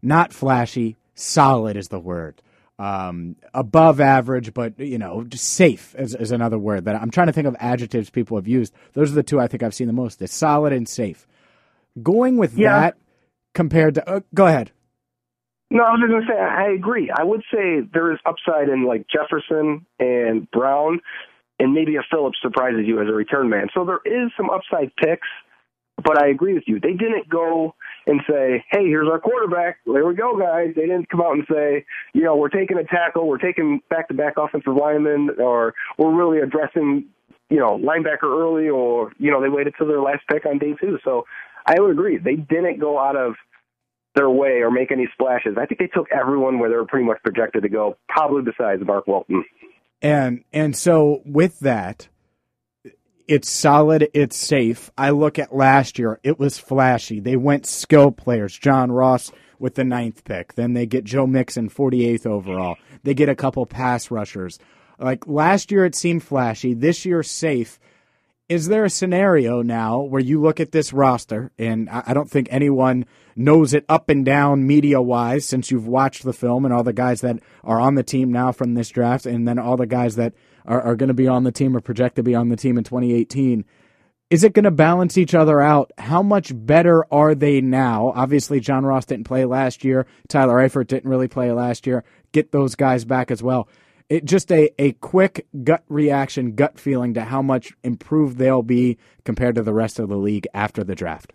not 0.00 0.32
flashy, 0.32 0.96
solid 1.14 1.76
is 1.76 1.88
the 1.88 1.98
word 1.98 2.40
um, 2.78 3.36
above 3.54 4.00
average, 4.00 4.54
but 4.54 4.78
you 4.78 4.98
know, 4.98 5.26
safe 5.34 5.94
is, 5.98 6.14
is 6.14 6.30
another 6.30 6.58
word 6.58 6.84
that 6.84 6.94
I'm 6.94 7.10
trying 7.10 7.26
to 7.26 7.32
think 7.32 7.46
of 7.46 7.56
adjectives 7.58 8.10
people 8.10 8.36
have 8.36 8.46
used. 8.46 8.72
Those 8.92 9.10
are 9.10 9.14
the 9.14 9.22
two 9.22 9.40
I 9.40 9.48
think 9.48 9.62
I've 9.62 9.74
seen 9.74 9.88
the 9.88 9.92
most: 9.92 10.22
is 10.22 10.32
solid 10.32 10.72
and 10.72 10.88
safe. 10.88 11.26
Going 12.02 12.36
with 12.36 12.56
yeah. 12.56 12.80
that 12.80 12.96
compared 13.54 13.94
to, 13.96 14.08
uh, 14.08 14.20
go 14.32 14.46
ahead. 14.46 14.70
No, 15.70 15.82
I 15.82 15.90
was 15.90 16.00
just 16.00 16.12
gonna 16.12 16.26
say 16.26 16.40
I 16.40 16.72
agree. 16.72 17.10
I 17.10 17.24
would 17.24 17.42
say 17.52 17.80
there 17.92 18.12
is 18.12 18.18
upside 18.24 18.68
in 18.68 18.86
like 18.86 19.06
Jefferson 19.12 19.84
and 19.98 20.50
Brown, 20.50 21.00
and 21.58 21.74
maybe 21.74 21.96
a 21.96 22.02
Phillips 22.10 22.38
surprises 22.40 22.82
you 22.86 23.02
as 23.02 23.08
a 23.08 23.12
return 23.12 23.50
man. 23.50 23.68
So 23.74 23.84
there 23.84 24.00
is 24.04 24.30
some 24.36 24.48
upside 24.50 24.94
picks, 24.96 25.28
but 26.02 26.16
I 26.22 26.28
agree 26.28 26.54
with 26.54 26.64
you. 26.66 26.78
They 26.80 26.92
didn't 26.92 27.28
go 27.28 27.74
and 28.08 28.22
say, 28.28 28.64
hey, 28.70 28.86
here's 28.86 29.08
our 29.08 29.20
quarterback. 29.20 29.78
There 29.86 30.06
we 30.06 30.14
go, 30.14 30.36
guys. 30.38 30.72
They 30.74 30.86
didn't 30.86 31.10
come 31.10 31.20
out 31.20 31.34
and 31.34 31.44
say, 31.48 31.84
you 32.14 32.22
know, 32.22 32.34
we're 32.34 32.48
taking 32.48 32.78
a 32.78 32.84
tackle, 32.84 33.28
we're 33.28 33.38
taking 33.38 33.80
back 33.90 34.08
to 34.08 34.14
back 34.14 34.34
offensive 34.38 34.74
linemen, 34.74 35.30
or 35.38 35.74
we're 35.98 36.16
really 36.16 36.38
addressing, 36.38 37.04
you 37.50 37.58
know, 37.58 37.78
linebacker 37.78 38.24
early, 38.24 38.68
or, 38.68 39.12
you 39.18 39.30
know, 39.30 39.42
they 39.42 39.50
waited 39.50 39.74
till 39.76 39.86
their 39.86 40.00
last 40.00 40.22
pick 40.30 40.46
on 40.46 40.58
day 40.58 40.74
two. 40.80 40.98
So 41.04 41.26
I 41.66 41.78
would 41.78 41.90
agree. 41.90 42.16
They 42.16 42.36
didn't 42.36 42.80
go 42.80 42.98
out 42.98 43.14
of 43.14 43.34
their 44.14 44.30
way 44.30 44.62
or 44.62 44.70
make 44.70 44.90
any 44.90 45.06
splashes. 45.12 45.56
I 45.60 45.66
think 45.66 45.78
they 45.78 45.86
took 45.86 46.06
everyone 46.10 46.58
where 46.58 46.70
they 46.70 46.76
were 46.76 46.86
pretty 46.86 47.06
much 47.06 47.18
projected 47.22 47.62
to 47.62 47.68
go, 47.68 47.98
probably 48.08 48.42
besides 48.42 48.82
Mark 48.84 49.06
Walton. 49.06 49.44
And 50.00 50.44
and 50.52 50.74
so 50.74 51.20
with 51.26 51.60
that, 51.60 52.08
it's 53.28 53.50
solid. 53.50 54.08
It's 54.14 54.36
safe. 54.36 54.90
I 54.96 55.10
look 55.10 55.38
at 55.38 55.54
last 55.54 55.98
year. 55.98 56.18
It 56.22 56.38
was 56.38 56.58
flashy. 56.58 57.20
They 57.20 57.36
went 57.36 57.66
skill 57.66 58.10
players. 58.10 58.58
John 58.58 58.90
Ross 58.90 59.30
with 59.58 59.74
the 59.74 59.84
ninth 59.84 60.24
pick. 60.24 60.54
Then 60.54 60.72
they 60.72 60.86
get 60.86 61.04
Joe 61.04 61.26
Mixon, 61.26 61.68
48th 61.68 62.26
overall. 62.26 62.76
They 63.02 63.14
get 63.14 63.28
a 63.28 63.36
couple 63.36 63.66
pass 63.66 64.10
rushers. 64.10 64.58
Like 64.98 65.26
last 65.26 65.70
year, 65.70 65.84
it 65.84 65.94
seemed 65.94 66.22
flashy. 66.24 66.74
This 66.74 67.04
year, 67.04 67.22
safe. 67.22 67.78
Is 68.48 68.68
there 68.68 68.84
a 68.84 68.90
scenario 68.90 69.60
now 69.60 70.00
where 70.00 70.22
you 70.22 70.40
look 70.40 70.58
at 70.58 70.72
this 70.72 70.94
roster, 70.94 71.52
and 71.58 71.90
I 71.90 72.14
don't 72.14 72.30
think 72.30 72.48
anyone 72.50 73.04
knows 73.36 73.74
it 73.74 73.84
up 73.90 74.08
and 74.08 74.24
down 74.24 74.66
media 74.66 75.02
wise 75.02 75.44
since 75.44 75.70
you've 75.70 75.86
watched 75.86 76.24
the 76.24 76.32
film 76.32 76.64
and 76.64 76.72
all 76.72 76.82
the 76.82 76.94
guys 76.94 77.20
that 77.20 77.40
are 77.62 77.78
on 77.78 77.94
the 77.94 78.02
team 78.02 78.32
now 78.32 78.52
from 78.52 78.72
this 78.72 78.88
draft, 78.88 79.26
and 79.26 79.46
then 79.46 79.58
all 79.58 79.76
the 79.76 79.86
guys 79.86 80.16
that 80.16 80.32
are, 80.64 80.80
are 80.80 80.96
going 80.96 81.08
to 81.08 81.14
be 81.14 81.28
on 81.28 81.44
the 81.44 81.52
team 81.52 81.76
or 81.76 81.80
project 81.80 82.16
to 82.16 82.22
be 82.22 82.34
on 82.34 82.48
the 82.48 82.56
team 82.56 82.78
in 82.78 82.84
2018. 82.84 83.64
Is 84.30 84.44
it 84.44 84.52
going 84.52 84.64
to 84.64 84.70
balance 84.70 85.16
each 85.16 85.34
other 85.34 85.60
out? 85.60 85.90
How 85.96 86.22
much 86.22 86.52
better 86.54 87.06
are 87.10 87.34
they 87.34 87.62
now? 87.62 88.12
Obviously, 88.14 88.60
John 88.60 88.84
Ross 88.84 89.06
didn't 89.06 89.24
play 89.24 89.46
last 89.46 89.84
year. 89.84 90.06
Tyler 90.28 90.56
Eifert 90.56 90.86
didn't 90.86 91.08
really 91.08 91.28
play 91.28 91.50
last 91.50 91.86
year. 91.86 92.04
Get 92.32 92.52
those 92.52 92.74
guys 92.74 93.06
back 93.06 93.30
as 93.30 93.42
well. 93.42 93.68
It 94.10 94.24
just 94.24 94.50
a, 94.52 94.70
a 94.78 94.92
quick 94.92 95.46
gut 95.64 95.82
reaction, 95.88 96.54
gut 96.54 96.78
feeling 96.78 97.14
to 97.14 97.24
how 97.24 97.42
much 97.42 97.72
improved 97.82 98.36
they'll 98.36 98.62
be 98.62 98.98
compared 99.24 99.54
to 99.54 99.62
the 99.62 99.74
rest 99.74 99.98
of 99.98 100.08
the 100.08 100.16
league 100.16 100.46
after 100.52 100.84
the 100.84 100.94
draft. 100.94 101.32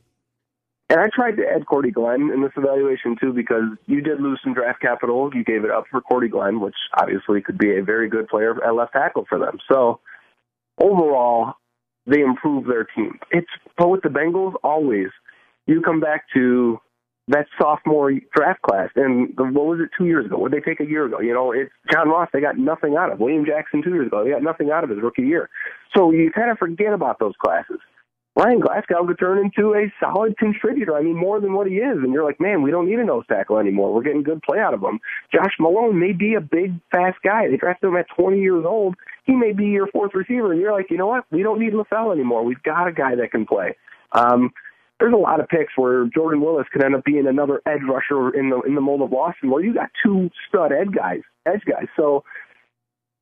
And 0.90 1.00
I 1.00 1.08
tried 1.14 1.38
to 1.38 1.44
add 1.48 1.66
Cordy 1.66 1.92
Glenn 1.92 2.30
in 2.34 2.42
this 2.42 2.52
evaluation 2.56 3.16
too 3.20 3.34
because 3.34 3.64
you 3.88 4.02
did 4.02 4.20
lose 4.22 4.40
some 4.44 4.54
draft 4.54 4.82
capital. 4.82 5.32
You 5.34 5.44
gave 5.44 5.64
it 5.64 5.72
up 5.72 5.86
for 5.90 6.02
Cordy 6.02 6.28
Glenn, 6.28 6.60
which 6.60 6.76
obviously 7.00 7.42
could 7.42 7.58
be 7.58 7.78
a 7.78 7.84
very 7.84 8.10
good 8.10 8.28
player 8.28 8.64
at 8.64 8.76
left 8.76 8.94
tackle 8.94 9.26
for 9.28 9.40
them. 9.40 9.58
So 9.72 10.00
overall, 10.80 11.54
they 12.06 12.22
improve 12.22 12.68
their 12.68 12.84
team. 12.84 13.20
It's 13.32 13.48
but 13.78 13.90
with 13.90 14.02
the 14.02 14.10
Bengals, 14.10 14.54
always 14.64 15.08
you 15.68 15.82
come 15.82 16.00
back 16.00 16.26
to 16.36 16.80
that 17.30 17.46
sophomore 17.60 18.12
draft 18.36 18.62
class. 18.62 18.90
And 18.96 19.34
the, 19.38 19.44
what 19.46 19.66
was 19.66 19.80
it 19.80 19.90
two 19.98 20.06
years 20.06 20.26
ago? 20.26 20.38
What 20.38 20.52
they 20.52 20.60
take 20.60 20.82
a 20.82 20.86
year 20.86 21.06
ago? 21.06 21.22
You 21.22 21.34
know, 21.34 21.52
it's 21.54 21.72
John 21.92 22.10
Ross. 22.10 22.30
They 22.34 22.42
got 22.42 22.58
nothing 22.58 22.98
out 22.98 23.12
of 23.12 23.20
William 23.20 23.46
Jackson 23.46 23.82
two 23.82 23.94
years 23.94 24.08
ago. 24.08 24.24
They 24.24 24.32
got 24.32 24.44
nothing 24.44 24.72
out 24.72 24.84
of 24.84 24.90
his 24.90 25.02
rookie 25.02 25.24
year. 25.24 25.50
So 25.96 26.12
you 26.12 26.32
kind 26.32 26.52
of 26.52 26.58
forget 26.58 26.94
about 26.94 27.20
those 27.20 27.34
classes. 27.44 27.80
Ryan 28.36 28.60
Glasgow 28.60 29.06
could 29.06 29.20
turn 29.20 29.38
into 29.38 29.76
a 29.76 29.94
solid 30.00 30.38
contributor. 30.38 30.96
I 30.96 31.04
mean, 31.04 31.16
more 31.16 31.40
than 31.40 31.54
what 31.54 31.68
he 31.68 31.76
is. 31.76 31.98
And 32.02 32.12
you're 32.12 32.24
like, 32.24 32.42
man, 32.42 32.64
we 32.64 32.72
don't 32.72 32.90
need 32.90 32.98
a 32.98 33.06
nose 33.06 33.26
tackle 33.28 33.60
anymore. 33.60 33.94
We're 33.94 34.02
getting 34.02 34.24
good 34.24 34.42
play 34.42 34.60
out 34.60 34.74
of 34.74 34.82
him. 34.82 35.00
Josh 35.32 35.54
Malone 35.60 36.00
may 36.00 36.14
be 36.14 36.34
a 36.34 36.42
big, 36.42 36.74
fast 36.92 37.18
guy. 37.24 37.48
They 37.48 37.58
drafted 37.58 37.90
him 37.90 37.98
at 37.98 38.08
20 38.18 38.40
years 38.40 38.66
old. 38.66 38.96
He 39.26 39.34
may 39.34 39.54
be 39.54 39.66
your 39.66 39.88
fourth 39.88 40.16
receiver. 40.16 40.52
And 40.52 40.60
you're 40.60 40.72
like, 40.74 40.90
you 40.90 40.98
know 40.98 41.08
what? 41.08 41.26
We 41.32 41.44
don't 41.44 41.60
need 41.60 41.74
LaFell 41.74 42.12
anymore. 42.12 42.44
We've 42.44 42.64
got 42.64 42.88
a 42.88 42.92
guy 42.92 43.16
that 43.16 43.32
can 43.32 43.46
play. 43.46 43.76
Um, 44.14 44.52
there's 45.00 45.14
a 45.14 45.18
lot 45.18 45.40
of 45.40 45.48
picks 45.48 45.74
where 45.76 46.06
Jordan 46.06 46.42
Willis 46.42 46.68
could 46.72 46.84
end 46.84 46.96
up 46.96 47.04
being 47.04 47.28
another 47.28 47.62
edge 47.66 47.82
rusher 47.88 48.30
in 48.30 48.50
the 48.50 48.62
in 48.62 48.76
the 48.76 48.82
mold 48.82 49.02
of 49.02 49.12
Lawson, 49.12 49.50
where 49.50 49.62
you 49.62 49.74
got 49.74 49.90
two 50.04 50.30
stud 50.48 50.72
edge 50.72 50.94
guys, 50.96 51.22
edge 51.46 51.62
guys. 51.70 51.88
So 51.98 52.24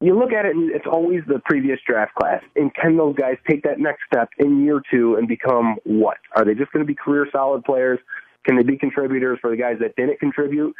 you 0.02 0.18
look 0.18 0.34
at 0.34 0.46
it, 0.46 0.56
and 0.56 0.72
it's 0.72 0.88
always 0.92 1.22
the 1.28 1.40
previous 1.46 1.80
draft 1.86 2.16
class. 2.16 2.44
And 2.56 2.74
can 2.74 2.98
those 2.98 3.16
guys 3.16 3.38
take 3.48 3.64
that 3.64 3.80
next 3.80 4.02
step 4.12 4.30
in 4.38 4.64
year 4.64 4.82
two 4.92 5.16
and 5.16 5.28
become 5.28 5.78
what? 5.84 6.18
Are 6.36 6.44
they 6.44 6.56
just 6.56 6.72
going 6.72 6.84
to 6.84 6.88
be 6.88 6.96
career 6.96 7.28
solid 7.32 7.64
players? 7.64 8.00
Can 8.46 8.58
they 8.58 8.64
be 8.64 8.78
contributors 8.78 9.38
for 9.40 9.52
the 9.52 9.58
guys 9.58 9.78
that 9.80 9.96
didn't 9.96 10.20
contribute? 10.20 10.76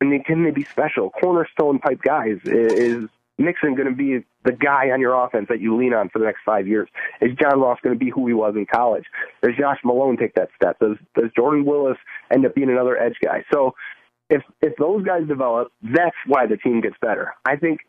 And 0.00 0.12
then 0.12 0.22
can 0.22 0.44
they 0.44 0.50
be 0.50 0.64
special 0.64 1.10
cornerstone 1.10 1.80
type 1.80 2.00
guys? 2.02 2.38
Is 2.44 3.08
Mixon 3.38 3.74
going 3.74 3.88
to 3.88 3.94
be 3.94 4.24
the 4.44 4.52
guy 4.52 4.90
on 4.90 5.00
your 5.00 5.14
offense 5.14 5.46
that 5.48 5.60
you 5.60 5.76
lean 5.76 5.94
on 5.94 6.10
for 6.10 6.18
the 6.18 6.26
next 6.26 6.40
five 6.44 6.68
years? 6.68 6.88
Is 7.20 7.30
John 7.40 7.60
Ross 7.60 7.78
going 7.82 7.98
to 7.98 8.04
be 8.04 8.10
who 8.10 8.26
he 8.26 8.34
was 8.34 8.54
in 8.54 8.66
college? 8.66 9.04
Does 9.42 9.52
Josh 9.58 9.78
Malone 9.82 10.16
take 10.18 10.34
that 10.34 10.50
step? 10.54 10.78
Does 10.78 10.98
Does 11.16 11.30
Jordan 11.34 11.64
Willis 11.64 11.98
end 12.30 12.44
up 12.44 12.54
being 12.54 12.70
another 12.70 13.00
edge 13.00 13.16
guy? 13.24 13.44
So 13.52 13.74
if 14.28 14.42
if 14.60 14.76
those 14.76 15.04
guys 15.04 15.26
develop, 15.26 15.72
that's 15.82 16.16
why 16.26 16.46
the 16.46 16.58
team 16.58 16.80
gets 16.80 16.96
better. 17.00 17.34
I 17.46 17.56
think 17.56 17.80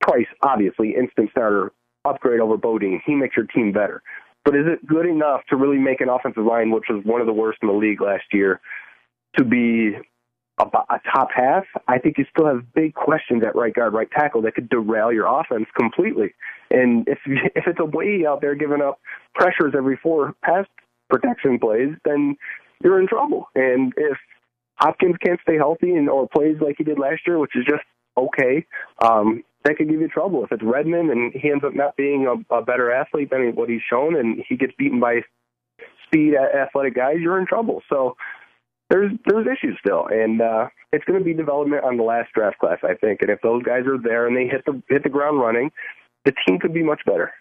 Price, 0.00 0.26
obviously, 0.42 0.94
instant 0.94 1.30
starter, 1.30 1.72
upgrade 2.04 2.40
over 2.40 2.56
Bodine. 2.56 3.00
He 3.04 3.14
makes 3.14 3.36
your 3.36 3.46
team 3.46 3.72
better. 3.72 4.02
But 4.44 4.54
is 4.54 4.64
it 4.66 4.86
good 4.86 5.06
enough 5.06 5.42
to 5.50 5.56
really 5.56 5.78
make 5.78 6.00
an 6.00 6.08
offensive 6.08 6.44
line, 6.44 6.70
which 6.70 6.84
was 6.88 7.04
one 7.04 7.20
of 7.20 7.26
the 7.26 7.32
worst 7.32 7.58
in 7.62 7.68
the 7.68 7.74
league 7.74 8.00
last 8.00 8.24
year, 8.32 8.60
to 9.36 9.44
be 9.44 9.92
a, 10.58 10.64
a 10.64 11.00
top 11.14 11.28
half? 11.34 11.64
I 11.88 11.98
think 11.98 12.16
you 12.16 12.24
still 12.34 12.46
have 12.46 12.72
big 12.74 12.94
questions 12.94 13.42
at 13.46 13.54
right 13.54 13.74
guard, 13.74 13.92
right 13.92 14.10
tackle 14.10 14.42
that 14.42 14.54
could 14.54 14.70
derail 14.70 15.12
your 15.12 15.26
offense 15.26 15.66
completely. 15.78 16.34
And 16.70 17.06
if 17.06 17.18
if 17.26 17.64
it's 17.66 17.80
a 17.80 17.84
way 17.84 18.24
out 18.26 18.40
there 18.40 18.54
giving 18.54 18.80
up 18.80 18.98
pressures 19.34 19.74
every 19.76 19.98
four 20.02 20.34
pass 20.42 20.64
protection 21.10 21.58
plays, 21.58 21.90
then 22.04 22.36
you're 22.82 23.00
in 23.00 23.08
trouble. 23.08 23.48
And 23.54 23.92
if 23.96 24.16
Hopkins 24.76 25.16
can't 25.24 25.40
stay 25.42 25.56
healthy 25.58 25.90
and 25.90 26.08
or 26.08 26.26
plays 26.28 26.56
like 26.62 26.76
he 26.78 26.84
did 26.84 26.98
last 26.98 27.20
year, 27.26 27.38
which 27.38 27.54
is 27.54 27.64
just 27.68 27.82
okay, 28.16 28.66
um, 29.04 29.42
that 29.64 29.76
could 29.76 29.88
give 29.88 30.00
you 30.00 30.08
trouble. 30.08 30.44
If 30.44 30.52
it's 30.52 30.62
Redmond 30.62 31.10
and 31.10 31.32
he 31.32 31.50
ends 31.50 31.64
up 31.64 31.74
not 31.74 31.96
being 31.96 32.26
a, 32.26 32.54
a 32.54 32.62
better 32.62 32.90
athlete 32.90 33.30
than 33.30 33.54
what 33.54 33.68
he's 33.68 33.82
shown, 33.88 34.16
and 34.16 34.42
he 34.48 34.56
gets 34.56 34.72
beaten 34.78 35.00
by 35.00 35.20
speed 36.06 36.34
athletic 36.34 36.94
guys, 36.94 37.16
you're 37.20 37.38
in 37.38 37.46
trouble. 37.46 37.82
So 37.88 38.16
there's 38.88 39.12
there's 39.26 39.46
issues 39.46 39.78
still, 39.84 40.06
and 40.10 40.40
uh, 40.40 40.68
it's 40.92 41.04
going 41.04 41.18
to 41.18 41.24
be 41.24 41.34
development 41.34 41.84
on 41.84 41.96
the 41.96 42.02
last 42.02 42.32
draft 42.34 42.58
class, 42.58 42.78
I 42.82 42.94
think. 42.94 43.20
And 43.20 43.30
if 43.30 43.40
those 43.42 43.62
guys 43.62 43.86
are 43.86 43.98
there 43.98 44.26
and 44.26 44.36
they 44.36 44.46
hit 44.46 44.64
the 44.64 44.82
hit 44.88 45.02
the 45.02 45.10
ground 45.10 45.40
running, 45.40 45.70
the 46.24 46.32
team 46.46 46.58
could 46.58 46.72
be 46.72 46.82
much 46.82 47.02
better. 47.04 47.32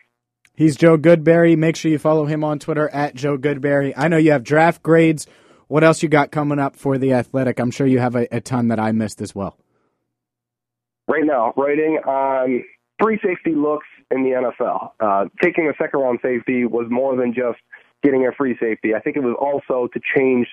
He's 0.55 0.75
Joe 0.75 0.97
Goodberry. 0.97 1.57
Make 1.57 1.77
sure 1.77 1.89
you 1.89 1.97
follow 1.97 2.25
him 2.25 2.43
on 2.43 2.59
Twitter 2.59 2.89
at 2.89 3.15
Joe 3.15 3.37
Goodberry. 3.37 3.93
I 3.95 4.09
know 4.09 4.17
you 4.17 4.31
have 4.31 4.43
draft 4.43 4.83
grades. 4.83 5.25
What 5.67 5.85
else 5.85 6.03
you 6.03 6.09
got 6.09 6.31
coming 6.31 6.59
up 6.59 6.75
for 6.75 6.97
the 6.97 7.13
Athletic? 7.13 7.59
I'm 7.59 7.71
sure 7.71 7.87
you 7.87 7.99
have 7.99 8.15
a, 8.15 8.27
a 8.35 8.41
ton 8.41 8.67
that 8.69 8.79
I 8.79 8.91
missed 8.91 9.21
as 9.21 9.33
well 9.33 9.57
right 11.09 11.25
now 11.25 11.53
writing 11.57 11.99
on 12.05 12.63
three 13.01 13.19
safety 13.23 13.55
looks 13.55 13.87
in 14.11 14.23
the 14.23 14.29
NFL. 14.29 14.91
Uh, 14.99 15.25
taking 15.41 15.67
a 15.67 15.73
second 15.81 15.99
round 15.99 16.19
safety 16.21 16.65
was 16.65 16.87
more 16.89 17.17
than 17.17 17.33
just 17.33 17.59
getting 18.03 18.25
a 18.27 18.31
free 18.31 18.55
safety. 18.61 18.93
I 18.95 18.99
think 18.99 19.17
it 19.17 19.23
was 19.23 19.35
also 19.39 19.89
to 19.93 19.99
change 20.15 20.47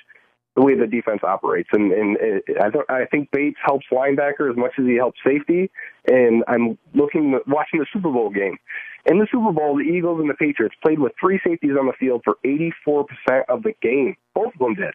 the 0.57 0.63
way 0.63 0.75
the 0.75 0.87
defense 0.87 1.21
operates. 1.23 1.69
And, 1.73 1.93
and 1.93 2.17
it, 2.19 2.45
I, 2.61 2.71
th- 2.71 2.85
I 2.89 3.05
think 3.11 3.31
Bates 3.31 3.59
helps 3.65 3.85
linebacker 3.93 4.51
as 4.51 4.57
much 4.57 4.73
as 4.79 4.87
he 4.87 4.97
helps 4.97 5.19
safety. 5.25 5.71
And 6.09 6.43
I'm 6.49 6.79
looking, 6.95 7.39
watching 7.47 7.79
the 7.79 7.87
Super 7.93 8.11
Bowl 8.11 8.31
game. 8.31 8.57
In 9.05 9.19
the 9.19 9.29
Super 9.31 9.53
Bowl, 9.53 9.77
the 9.77 9.85
Eagles 9.85 10.19
and 10.19 10.29
the 10.29 10.35
Patriots 10.35 10.75
played 10.83 10.99
with 10.99 11.13
three 11.21 11.39
safeties 11.47 11.77
on 11.79 11.87
the 11.87 11.93
field 12.01 12.23
for 12.25 12.39
84% 12.45 13.05
of 13.49 13.63
the 13.63 13.73
game. 13.83 14.17
Both 14.35 14.55
of 14.55 14.59
them 14.59 14.75
did. 14.75 14.95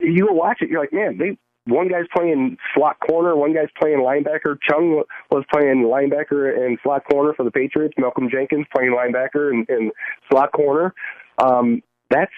You 0.00 0.26
go 0.26 0.32
watch 0.34 0.58
it, 0.60 0.68
you're 0.68 0.80
like, 0.80 0.92
man, 0.92 1.16
they 1.16 1.38
one 1.66 1.88
guy's 1.88 2.06
playing 2.16 2.56
slot 2.74 2.96
corner, 3.00 3.36
one 3.36 3.52
guy's 3.52 3.68
playing 3.80 3.98
linebacker. 3.98 4.56
Chung 4.68 5.02
was 5.30 5.44
playing 5.52 5.82
linebacker 5.84 6.56
and 6.64 6.78
slot 6.82 7.02
corner 7.10 7.34
for 7.34 7.44
the 7.44 7.50
Patriots. 7.50 7.94
Malcolm 7.98 8.28
Jenkins 8.30 8.66
playing 8.74 8.92
linebacker 8.92 9.50
and, 9.50 9.68
and 9.68 9.92
slot 10.30 10.52
corner. 10.52 10.94
Um, 11.38 11.82
that's 12.10 12.32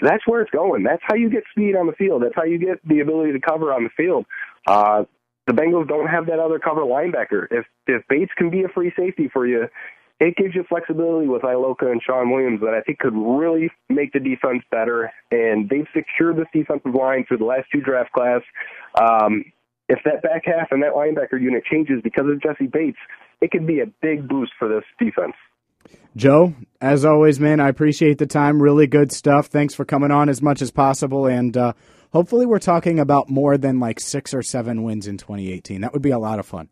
that's 0.00 0.26
where 0.26 0.40
it's 0.40 0.50
going. 0.50 0.82
That's 0.82 1.02
how 1.02 1.16
you 1.16 1.30
get 1.30 1.42
speed 1.50 1.76
on 1.76 1.86
the 1.86 1.92
field. 1.92 2.22
That's 2.22 2.34
how 2.34 2.44
you 2.44 2.58
get 2.58 2.80
the 2.86 3.00
ability 3.00 3.32
to 3.32 3.40
cover 3.40 3.72
on 3.72 3.84
the 3.84 3.90
field. 3.96 4.24
Uh, 4.66 5.04
the 5.46 5.52
Bengals 5.52 5.88
don't 5.88 6.06
have 6.06 6.26
that 6.26 6.38
other 6.38 6.58
cover 6.58 6.82
linebacker. 6.82 7.46
If 7.50 7.66
if 7.86 8.02
Bates 8.08 8.32
can 8.36 8.50
be 8.50 8.62
a 8.62 8.68
free 8.68 8.92
safety 8.96 9.28
for 9.32 9.46
you, 9.46 9.66
it 10.20 10.36
gives 10.36 10.54
you 10.54 10.64
flexibility 10.68 11.26
with 11.26 11.42
Iloka 11.42 11.90
and 11.90 12.00
Shawn 12.02 12.30
Williams 12.30 12.60
that 12.60 12.74
I 12.74 12.82
think 12.82 12.98
could 12.98 13.16
really 13.16 13.70
make 13.88 14.12
the 14.12 14.20
defense 14.20 14.62
better. 14.70 15.10
And 15.30 15.68
they've 15.68 15.88
secured 15.94 16.36
this 16.36 16.46
defensive 16.52 16.94
line 16.94 17.24
through 17.26 17.38
the 17.38 17.46
last 17.46 17.66
two 17.72 17.80
draft 17.80 18.12
class. 18.12 18.42
Um, 19.00 19.44
if 19.88 19.98
that 20.04 20.22
back 20.22 20.42
half 20.44 20.68
and 20.70 20.82
that 20.82 20.92
linebacker 20.92 21.40
unit 21.40 21.64
changes 21.64 22.00
because 22.04 22.26
of 22.30 22.40
Jessie 22.42 22.68
Bates, 22.70 22.98
it 23.40 23.50
could 23.50 23.66
be 23.66 23.80
a 23.80 23.86
big 24.02 24.28
boost 24.28 24.52
for 24.58 24.68
this 24.68 24.84
defense. 24.98 25.34
Joe, 26.14 26.54
as 26.82 27.06
always, 27.06 27.40
man, 27.40 27.58
I 27.58 27.68
appreciate 27.68 28.18
the 28.18 28.26
time. 28.26 28.62
Really 28.62 28.86
good 28.86 29.12
stuff. 29.12 29.46
Thanks 29.46 29.74
for 29.74 29.86
coming 29.86 30.10
on 30.10 30.28
as 30.28 30.42
much 30.42 30.60
as 30.60 30.70
possible. 30.70 31.26
And 31.26 31.56
uh, 31.56 31.72
hopefully, 32.12 32.44
we're 32.44 32.58
talking 32.58 33.00
about 33.00 33.30
more 33.30 33.56
than 33.56 33.80
like 33.80 33.98
six 33.98 34.34
or 34.34 34.42
seven 34.42 34.82
wins 34.82 35.06
in 35.06 35.16
2018. 35.16 35.80
That 35.80 35.94
would 35.94 36.02
be 36.02 36.10
a 36.10 36.18
lot 36.18 36.38
of 36.38 36.46
fun. 36.46 36.68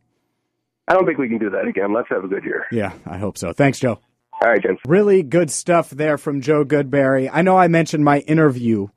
I 0.88 0.94
don't 0.94 1.04
think 1.04 1.18
we 1.18 1.28
can 1.28 1.38
do 1.38 1.50
that 1.50 1.66
again. 1.66 1.92
Let's 1.92 2.08
have 2.08 2.24
a 2.24 2.28
good 2.28 2.44
year. 2.44 2.66
Yeah, 2.72 2.92
I 3.06 3.18
hope 3.18 3.36
so. 3.36 3.52
Thanks, 3.52 3.78
Joe. 3.78 4.00
All 4.40 4.48
right, 4.48 4.62
James. 4.62 4.78
Really 4.86 5.22
good 5.22 5.50
stuff 5.50 5.90
there 5.90 6.16
from 6.16 6.40
Joe 6.40 6.64
Goodberry. 6.64 7.28
I 7.30 7.42
know 7.42 7.56
I 7.56 7.68
mentioned 7.68 8.04
my 8.04 8.20
interview, 8.20 8.88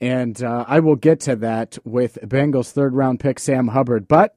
and 0.00 0.42
uh, 0.42 0.64
I 0.66 0.80
will 0.80 0.96
get 0.96 1.20
to 1.20 1.36
that 1.36 1.78
with 1.84 2.18
Bengals 2.22 2.72
third 2.72 2.94
round 2.94 3.20
pick 3.20 3.38
Sam 3.38 3.68
Hubbard, 3.68 4.08
but 4.08 4.36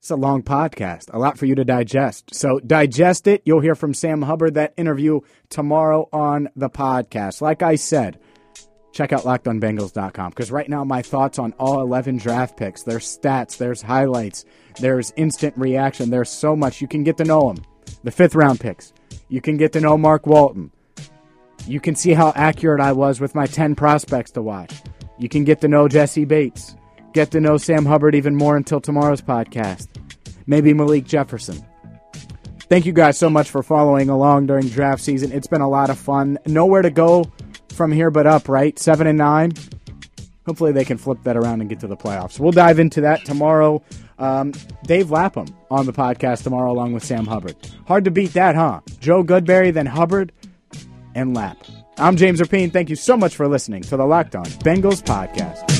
it's 0.00 0.10
a 0.10 0.16
long 0.16 0.42
podcast, 0.42 1.12
a 1.12 1.18
lot 1.18 1.38
for 1.38 1.46
you 1.46 1.54
to 1.54 1.64
digest. 1.64 2.34
So 2.34 2.58
digest 2.58 3.26
it. 3.26 3.42
You'll 3.44 3.60
hear 3.60 3.74
from 3.74 3.94
Sam 3.94 4.22
Hubbard 4.22 4.54
that 4.54 4.74
interview 4.76 5.20
tomorrow 5.50 6.08
on 6.12 6.48
the 6.56 6.70
podcast. 6.70 7.40
Like 7.40 7.62
I 7.62 7.76
said, 7.76 8.18
check 8.92 9.12
out 9.12 9.22
lockedonbengals.com 9.22 10.30
because 10.30 10.50
right 10.50 10.68
now 10.68 10.84
my 10.84 11.02
thoughts 11.02 11.38
on 11.38 11.52
all 11.58 11.80
11 11.80 12.18
draft 12.18 12.56
picks, 12.56 12.82
there's 12.82 13.18
stats, 13.18 13.56
there's 13.56 13.82
highlights, 13.82 14.44
there's 14.78 15.12
instant 15.16 15.54
reaction, 15.56 16.10
there's 16.10 16.30
so 16.30 16.56
much. 16.56 16.80
You 16.80 16.88
can 16.88 17.04
get 17.04 17.16
to 17.18 17.24
know 17.24 17.52
them. 17.52 17.64
The 18.04 18.10
fifth 18.10 18.34
round 18.34 18.60
picks. 18.60 18.92
You 19.28 19.40
can 19.40 19.56
get 19.56 19.72
to 19.72 19.80
know 19.80 19.96
Mark 19.96 20.26
Walton. 20.26 20.70
You 21.66 21.80
can 21.80 21.94
see 21.94 22.12
how 22.12 22.32
accurate 22.34 22.80
I 22.80 22.92
was 22.92 23.20
with 23.20 23.34
my 23.34 23.46
10 23.46 23.74
prospects 23.74 24.30
to 24.32 24.42
watch. 24.42 24.74
You 25.18 25.28
can 25.28 25.44
get 25.44 25.60
to 25.60 25.68
know 25.68 25.88
Jessie 25.88 26.24
Bates. 26.24 26.74
Get 27.12 27.30
to 27.32 27.40
know 27.40 27.56
Sam 27.56 27.84
Hubbard 27.84 28.14
even 28.14 28.34
more 28.34 28.56
until 28.56 28.80
tomorrow's 28.80 29.20
podcast. 29.20 29.88
Maybe 30.46 30.72
Malik 30.72 31.04
Jefferson. 31.04 31.64
Thank 32.68 32.86
you 32.86 32.92
guys 32.92 33.18
so 33.18 33.28
much 33.28 33.50
for 33.50 33.62
following 33.62 34.08
along 34.08 34.46
during 34.46 34.68
draft 34.68 35.02
season. 35.02 35.32
It's 35.32 35.48
been 35.48 35.60
a 35.60 35.68
lot 35.68 35.90
of 35.90 35.98
fun. 35.98 36.38
Nowhere 36.46 36.82
to 36.82 36.90
go 36.90 37.30
from 37.72 37.92
here 37.92 38.10
but 38.10 38.26
up, 38.26 38.48
right? 38.48 38.78
Seven 38.78 39.06
and 39.06 39.18
nine. 39.18 39.52
Hopefully 40.46 40.72
they 40.72 40.84
can 40.84 40.98
flip 40.98 41.18
that 41.24 41.36
around 41.36 41.60
and 41.60 41.68
get 41.68 41.80
to 41.80 41.86
the 41.86 41.96
playoffs. 41.96 42.40
We'll 42.40 42.52
dive 42.52 42.78
into 42.78 43.02
that 43.02 43.24
tomorrow. 43.24 43.82
Um, 44.18 44.52
Dave 44.84 45.10
Lapham 45.10 45.46
on 45.70 45.86
the 45.86 45.92
podcast 45.92 46.42
tomorrow 46.42 46.72
along 46.72 46.92
with 46.92 47.04
Sam 47.04 47.26
Hubbard. 47.26 47.56
Hard 47.86 48.04
to 48.04 48.10
beat 48.10 48.32
that, 48.34 48.54
huh? 48.54 48.80
Joe 49.00 49.22
Goodberry, 49.22 49.72
then 49.72 49.86
Hubbard, 49.86 50.32
and 51.14 51.34
Lap. 51.34 51.56
I'm 51.98 52.16
James 52.16 52.40
Rapien. 52.40 52.72
Thank 52.72 52.90
you 52.90 52.96
so 52.96 53.16
much 53.16 53.36
for 53.36 53.46
listening 53.48 53.82
to 53.82 53.96
the 53.96 54.04
Locked 54.04 54.34
On 54.34 54.44
Bengals 54.46 55.02
podcast. 55.02 55.79